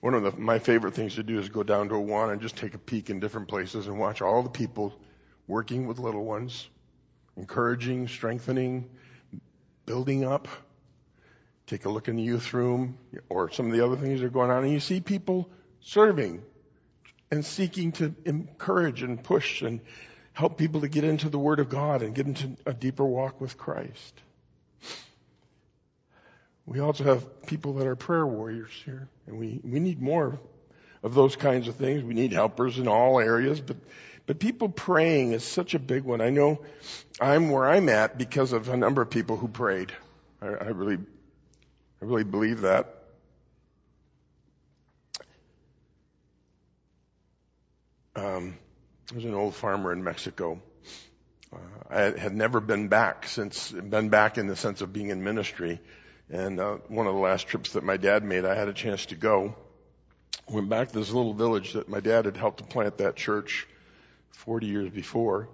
One 0.00 0.14
of 0.14 0.22
the, 0.22 0.32
my 0.32 0.58
favorite 0.58 0.94
things 0.94 1.16
to 1.16 1.22
do 1.22 1.38
is 1.38 1.50
go 1.50 1.62
down 1.62 1.90
to 1.90 1.94
Awana 1.94 2.32
and 2.32 2.40
just 2.40 2.56
take 2.56 2.72
a 2.72 2.78
peek 2.78 3.10
in 3.10 3.20
different 3.20 3.48
places 3.48 3.86
and 3.86 3.98
watch 3.98 4.22
all 4.22 4.42
the 4.42 4.48
people 4.48 4.98
working 5.46 5.86
with 5.86 5.98
little 5.98 6.24
ones, 6.24 6.66
encouraging, 7.36 8.08
strengthening, 8.08 8.88
building 9.84 10.24
up. 10.24 10.48
Take 11.66 11.84
a 11.84 11.90
look 11.90 12.08
in 12.08 12.16
the 12.16 12.22
youth 12.22 12.54
room 12.54 12.96
or 13.28 13.50
some 13.50 13.66
of 13.66 13.72
the 13.72 13.84
other 13.84 13.96
things 13.96 14.20
that 14.20 14.26
are 14.26 14.30
going 14.30 14.50
on 14.50 14.64
and 14.64 14.72
you 14.72 14.80
see 14.80 15.00
people 15.00 15.50
serving 15.80 16.42
and 17.30 17.44
seeking 17.44 17.92
to 17.92 18.14
encourage 18.24 19.02
and 19.02 19.22
push 19.22 19.62
and 19.62 19.80
help 20.32 20.58
people 20.58 20.82
to 20.82 20.88
get 20.88 21.04
into 21.04 21.28
the 21.28 21.38
Word 21.38 21.60
of 21.60 21.68
God 21.68 22.02
and 22.02 22.14
get 22.14 22.26
into 22.26 22.56
a 22.66 22.72
deeper 22.72 23.04
walk 23.04 23.40
with 23.40 23.56
Christ. 23.56 24.20
We 26.66 26.80
also 26.80 27.04
have 27.04 27.46
people 27.46 27.74
that 27.74 27.86
are 27.86 27.96
prayer 27.96 28.26
warriors 28.26 28.72
here, 28.84 29.08
and 29.26 29.38
we, 29.38 29.60
we 29.62 29.78
need 29.78 30.02
more 30.02 30.38
of 31.02 31.14
those 31.14 31.36
kinds 31.36 31.68
of 31.68 31.76
things. 31.76 32.02
We 32.02 32.14
need 32.14 32.32
helpers 32.32 32.78
in 32.78 32.88
all 32.88 33.20
areas, 33.20 33.60
but, 33.60 33.76
but 34.26 34.40
people 34.40 34.68
praying 34.68 35.32
is 35.32 35.44
such 35.44 35.74
a 35.74 35.78
big 35.78 36.02
one. 36.02 36.20
I 36.20 36.30
know 36.30 36.60
I'm 37.20 37.50
where 37.50 37.66
I'm 37.68 37.88
at 37.88 38.18
because 38.18 38.52
of 38.52 38.68
a 38.68 38.76
number 38.76 39.00
of 39.00 39.10
people 39.10 39.36
who 39.36 39.46
prayed. 39.46 39.92
I, 40.42 40.46
I 40.46 40.68
really, 40.68 40.96
I 40.96 42.04
really 42.04 42.24
believe 42.24 42.62
that. 42.62 42.95
Um, 48.16 48.56
was 49.14 49.24
an 49.24 49.34
old 49.34 49.54
farmer 49.54 49.92
in 49.92 50.02
Mexico. 50.02 50.60
Uh, 51.52 51.58
I 51.90 52.00
had 52.18 52.34
never 52.34 52.60
been 52.60 52.88
back 52.88 53.28
since, 53.28 53.70
been 53.70 54.08
back 54.08 54.38
in 54.38 54.46
the 54.46 54.56
sense 54.56 54.80
of 54.80 54.92
being 54.92 55.10
in 55.10 55.22
ministry. 55.22 55.80
And 56.30 56.58
uh, 56.58 56.78
one 56.88 57.06
of 57.06 57.14
the 57.14 57.20
last 57.20 57.46
trips 57.46 57.74
that 57.74 57.84
my 57.84 57.98
dad 57.98 58.24
made, 58.24 58.46
I 58.46 58.54
had 58.54 58.68
a 58.68 58.72
chance 58.72 59.06
to 59.06 59.16
go. 59.16 59.54
Went 60.48 60.70
back 60.70 60.88
to 60.88 60.98
this 60.98 61.10
little 61.10 61.34
village 61.34 61.74
that 61.74 61.90
my 61.90 62.00
dad 62.00 62.24
had 62.24 62.38
helped 62.38 62.58
to 62.58 62.64
plant 62.64 62.98
that 62.98 63.16
church 63.16 63.68
40 64.30 64.66
years 64.66 64.90
before. 64.90 65.50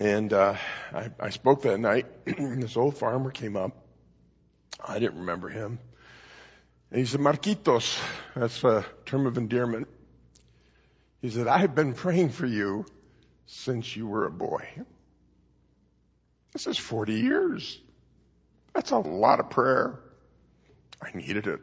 And 0.00 0.32
uh, 0.32 0.54
I, 0.94 1.10
I 1.18 1.30
spoke 1.30 1.62
that 1.62 1.78
night. 1.78 2.06
this 2.24 2.76
old 2.76 2.96
farmer 2.96 3.32
came 3.32 3.56
up. 3.56 3.76
I 4.82 5.00
didn't 5.00 5.18
remember 5.18 5.48
him. 5.48 5.80
And 6.90 7.00
he 7.00 7.06
said, 7.06 7.20
Marquitos, 7.20 8.00
that's 8.36 8.62
a 8.62 8.86
term 9.04 9.26
of 9.26 9.36
endearment. 9.36 9.88
He 11.22 11.30
said, 11.30 11.46
I 11.46 11.58
have 11.58 11.74
been 11.74 11.94
praying 11.94 12.30
for 12.30 12.46
you 12.46 12.84
since 13.46 13.96
you 13.96 14.08
were 14.08 14.26
a 14.26 14.30
boy. 14.30 14.68
This 16.52 16.66
is 16.66 16.76
40 16.76 17.14
years. 17.14 17.80
That's 18.74 18.90
a 18.90 18.98
lot 18.98 19.38
of 19.38 19.48
prayer. 19.48 20.00
I 21.00 21.16
needed 21.16 21.46
it. 21.46 21.60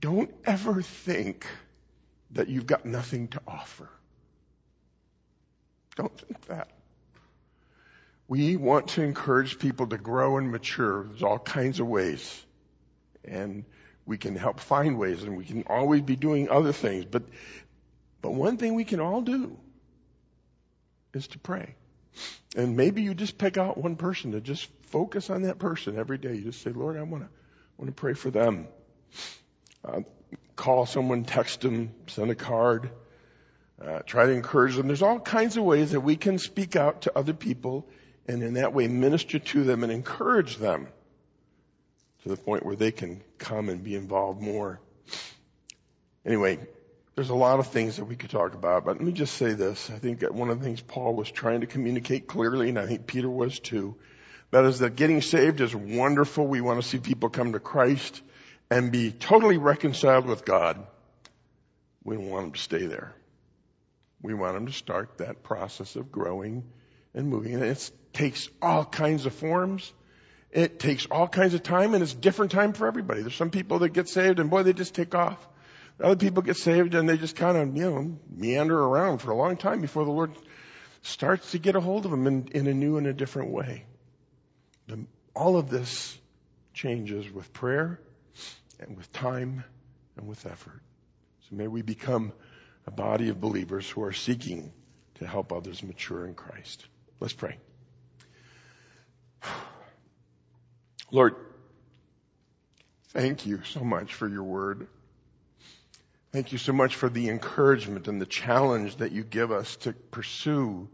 Don't 0.00 0.34
ever 0.44 0.82
think 0.82 1.46
that 2.32 2.48
you've 2.48 2.66
got 2.66 2.84
nothing 2.84 3.28
to 3.28 3.40
offer. 3.46 3.88
Don't 5.94 6.18
think 6.18 6.46
that. 6.46 6.70
We 8.26 8.56
want 8.56 8.88
to 8.88 9.02
encourage 9.02 9.58
people 9.58 9.86
to 9.88 9.98
grow 9.98 10.38
and 10.38 10.50
mature. 10.50 11.04
There's 11.04 11.22
all 11.22 11.38
kinds 11.38 11.78
of 11.80 11.86
ways. 11.86 12.44
And 13.24 13.64
we 14.10 14.18
can 14.18 14.34
help 14.34 14.58
find 14.58 14.98
ways 14.98 15.22
and 15.22 15.36
we 15.36 15.44
can 15.44 15.62
always 15.68 16.02
be 16.02 16.16
doing 16.16 16.50
other 16.50 16.72
things. 16.72 17.04
But, 17.04 17.22
but 18.20 18.32
one 18.32 18.56
thing 18.56 18.74
we 18.74 18.84
can 18.84 18.98
all 18.98 19.20
do 19.20 19.56
is 21.14 21.28
to 21.28 21.38
pray. 21.38 21.76
And 22.56 22.76
maybe 22.76 23.02
you 23.02 23.14
just 23.14 23.38
pick 23.38 23.56
out 23.56 23.78
one 23.78 23.94
person 23.94 24.32
to 24.32 24.40
just 24.40 24.68
focus 24.88 25.30
on 25.30 25.42
that 25.42 25.60
person 25.60 25.96
every 25.96 26.18
day. 26.18 26.34
You 26.34 26.42
just 26.42 26.60
say, 26.60 26.70
Lord, 26.70 26.96
I 26.96 27.02
want 27.04 27.22
to, 27.22 27.30
want 27.78 27.86
to 27.86 27.92
pray 27.92 28.14
for 28.14 28.32
them. 28.32 28.66
Uh, 29.84 30.00
call 30.56 30.86
someone, 30.86 31.22
text 31.22 31.60
them, 31.60 31.92
send 32.08 32.32
a 32.32 32.34
card, 32.34 32.90
uh, 33.80 34.00
try 34.00 34.26
to 34.26 34.32
encourage 34.32 34.74
them. 34.74 34.88
There's 34.88 35.02
all 35.02 35.20
kinds 35.20 35.56
of 35.56 35.62
ways 35.62 35.92
that 35.92 36.00
we 36.00 36.16
can 36.16 36.40
speak 36.40 36.74
out 36.74 37.02
to 37.02 37.16
other 37.16 37.32
people 37.32 37.86
and 38.26 38.42
in 38.42 38.54
that 38.54 38.74
way 38.74 38.88
minister 38.88 39.38
to 39.38 39.62
them 39.62 39.84
and 39.84 39.92
encourage 39.92 40.56
them 40.56 40.88
to 42.22 42.28
the 42.28 42.36
point 42.36 42.64
where 42.64 42.76
they 42.76 42.92
can 42.92 43.22
come 43.38 43.68
and 43.68 43.82
be 43.82 43.94
involved 43.94 44.40
more. 44.40 44.80
Anyway, 46.24 46.58
there's 47.14 47.30
a 47.30 47.34
lot 47.34 47.58
of 47.58 47.68
things 47.68 47.96
that 47.96 48.04
we 48.04 48.16
could 48.16 48.30
talk 48.30 48.54
about, 48.54 48.84
but 48.84 48.96
let 48.96 49.04
me 49.04 49.12
just 49.12 49.34
say 49.34 49.52
this. 49.52 49.90
I 49.90 49.98
think 49.98 50.20
that 50.20 50.34
one 50.34 50.50
of 50.50 50.58
the 50.58 50.64
things 50.64 50.80
Paul 50.80 51.14
was 51.14 51.30
trying 51.30 51.62
to 51.62 51.66
communicate 51.66 52.26
clearly, 52.26 52.68
and 52.68 52.78
I 52.78 52.86
think 52.86 53.06
Peter 53.06 53.28
was 53.28 53.58
too, 53.58 53.96
that 54.50 54.64
is 54.64 54.80
that 54.80 54.96
getting 54.96 55.22
saved 55.22 55.60
is 55.60 55.74
wonderful. 55.74 56.46
We 56.46 56.60
want 56.60 56.82
to 56.82 56.88
see 56.88 56.98
people 56.98 57.28
come 57.28 57.52
to 57.52 57.60
Christ 57.60 58.20
and 58.70 58.90
be 58.90 59.12
totally 59.12 59.58
reconciled 59.58 60.26
with 60.26 60.44
God. 60.44 60.84
We 62.04 62.16
don't 62.16 62.28
want 62.28 62.44
them 62.46 62.52
to 62.52 62.60
stay 62.60 62.86
there. 62.86 63.14
We 64.22 64.34
want 64.34 64.54
them 64.54 64.66
to 64.66 64.72
start 64.72 65.18
that 65.18 65.42
process 65.42 65.96
of 65.96 66.10
growing 66.10 66.64
and 67.14 67.28
moving. 67.28 67.54
And 67.54 67.62
it 67.62 67.90
takes 68.12 68.48
all 68.60 68.84
kinds 68.84 69.26
of 69.26 69.34
forms. 69.34 69.92
It 70.52 70.78
takes 70.80 71.06
all 71.06 71.28
kinds 71.28 71.54
of 71.54 71.62
time 71.62 71.94
and 71.94 72.02
it's 72.02 72.14
different 72.14 72.50
time 72.50 72.72
for 72.72 72.86
everybody. 72.86 73.22
There's 73.22 73.34
some 73.34 73.50
people 73.50 73.80
that 73.80 73.90
get 73.90 74.08
saved 74.08 74.40
and 74.40 74.50
boy, 74.50 74.64
they 74.64 74.72
just 74.72 74.94
take 74.94 75.14
off. 75.14 75.38
Other 76.02 76.16
people 76.16 76.42
get 76.42 76.56
saved 76.56 76.94
and 76.94 77.08
they 77.08 77.18
just 77.18 77.36
kind 77.36 77.56
of, 77.56 77.76
you 77.76 77.90
know, 77.90 78.18
meander 78.28 78.78
around 78.78 79.18
for 79.18 79.30
a 79.30 79.36
long 79.36 79.56
time 79.56 79.80
before 79.80 80.04
the 80.04 80.10
Lord 80.10 80.32
starts 81.02 81.52
to 81.52 81.58
get 81.58 81.76
a 81.76 81.80
hold 81.80 82.04
of 82.04 82.10
them 82.10 82.26
in, 82.26 82.48
in 82.48 82.66
a 82.66 82.74
new 82.74 82.96
and 82.96 83.06
a 83.06 83.12
different 83.12 83.50
way. 83.50 83.84
The, 84.88 85.04
all 85.34 85.56
of 85.56 85.70
this 85.70 86.18
changes 86.74 87.30
with 87.30 87.52
prayer 87.52 88.00
and 88.80 88.96
with 88.96 89.12
time 89.12 89.64
and 90.16 90.26
with 90.26 90.46
effort. 90.46 90.80
So 91.48 91.56
may 91.56 91.68
we 91.68 91.82
become 91.82 92.32
a 92.86 92.90
body 92.90 93.28
of 93.28 93.40
believers 93.40 93.88
who 93.88 94.02
are 94.02 94.12
seeking 94.12 94.72
to 95.16 95.26
help 95.26 95.52
others 95.52 95.82
mature 95.82 96.26
in 96.26 96.34
Christ. 96.34 96.86
Let's 97.20 97.34
pray. 97.34 97.58
Lord, 101.10 101.34
thank 103.08 103.46
you 103.46 103.62
so 103.64 103.80
much 103.80 104.14
for 104.14 104.28
your 104.28 104.44
word. 104.44 104.86
Thank 106.32 106.52
you 106.52 106.58
so 106.58 106.72
much 106.72 106.94
for 106.94 107.08
the 107.08 107.28
encouragement 107.28 108.06
and 108.06 108.20
the 108.20 108.26
challenge 108.26 108.96
that 108.96 109.10
you 109.10 109.24
give 109.24 109.50
us 109.50 109.76
to 109.78 109.92
pursue 109.92 110.88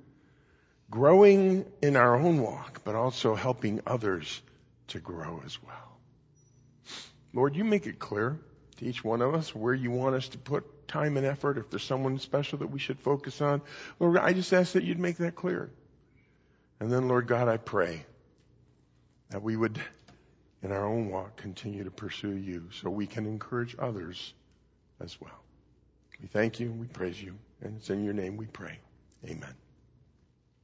growing 0.90 1.66
in 1.82 1.96
our 1.96 2.16
own 2.16 2.40
walk, 2.40 2.80
but 2.84 2.94
also 2.94 3.34
helping 3.34 3.80
others 3.86 4.40
to 4.88 5.00
grow 5.00 5.42
as 5.44 5.62
well. 5.62 5.98
Lord, 7.34 7.54
you 7.54 7.64
make 7.64 7.86
it 7.86 7.98
clear 7.98 8.38
to 8.78 8.84
each 8.86 9.04
one 9.04 9.20
of 9.20 9.34
us 9.34 9.54
where 9.54 9.74
you 9.74 9.90
want 9.90 10.14
us 10.14 10.28
to 10.28 10.38
put 10.38 10.88
time 10.88 11.18
and 11.18 11.26
effort, 11.26 11.58
if 11.58 11.68
there's 11.68 11.84
someone 11.84 12.18
special 12.18 12.58
that 12.60 12.68
we 12.68 12.78
should 12.78 12.98
focus 13.00 13.42
on. 13.42 13.60
Lord, 13.98 14.16
I 14.16 14.32
just 14.32 14.52
ask 14.54 14.72
that 14.72 14.84
you'd 14.84 14.98
make 14.98 15.18
that 15.18 15.34
clear. 15.34 15.70
And 16.80 16.90
then, 16.90 17.08
Lord 17.08 17.26
God, 17.26 17.48
I 17.48 17.58
pray 17.58 18.06
that 19.30 19.42
we 19.42 19.56
would 19.56 19.78
in 20.66 20.72
our 20.72 20.84
own 20.84 21.08
walk 21.08 21.36
continue 21.36 21.84
to 21.84 21.90
pursue 21.92 22.36
you 22.36 22.68
so 22.72 22.90
we 22.90 23.06
can 23.06 23.24
encourage 23.24 23.76
others 23.78 24.34
as 25.00 25.20
well. 25.20 25.44
We 26.20 26.26
thank 26.26 26.58
you, 26.58 26.72
we 26.72 26.86
praise 26.88 27.22
you, 27.22 27.36
and 27.62 27.76
it's 27.76 27.88
in 27.88 28.04
your 28.04 28.14
name 28.14 28.36
we 28.36 28.46
pray. 28.46 28.78
Amen. 29.24 29.54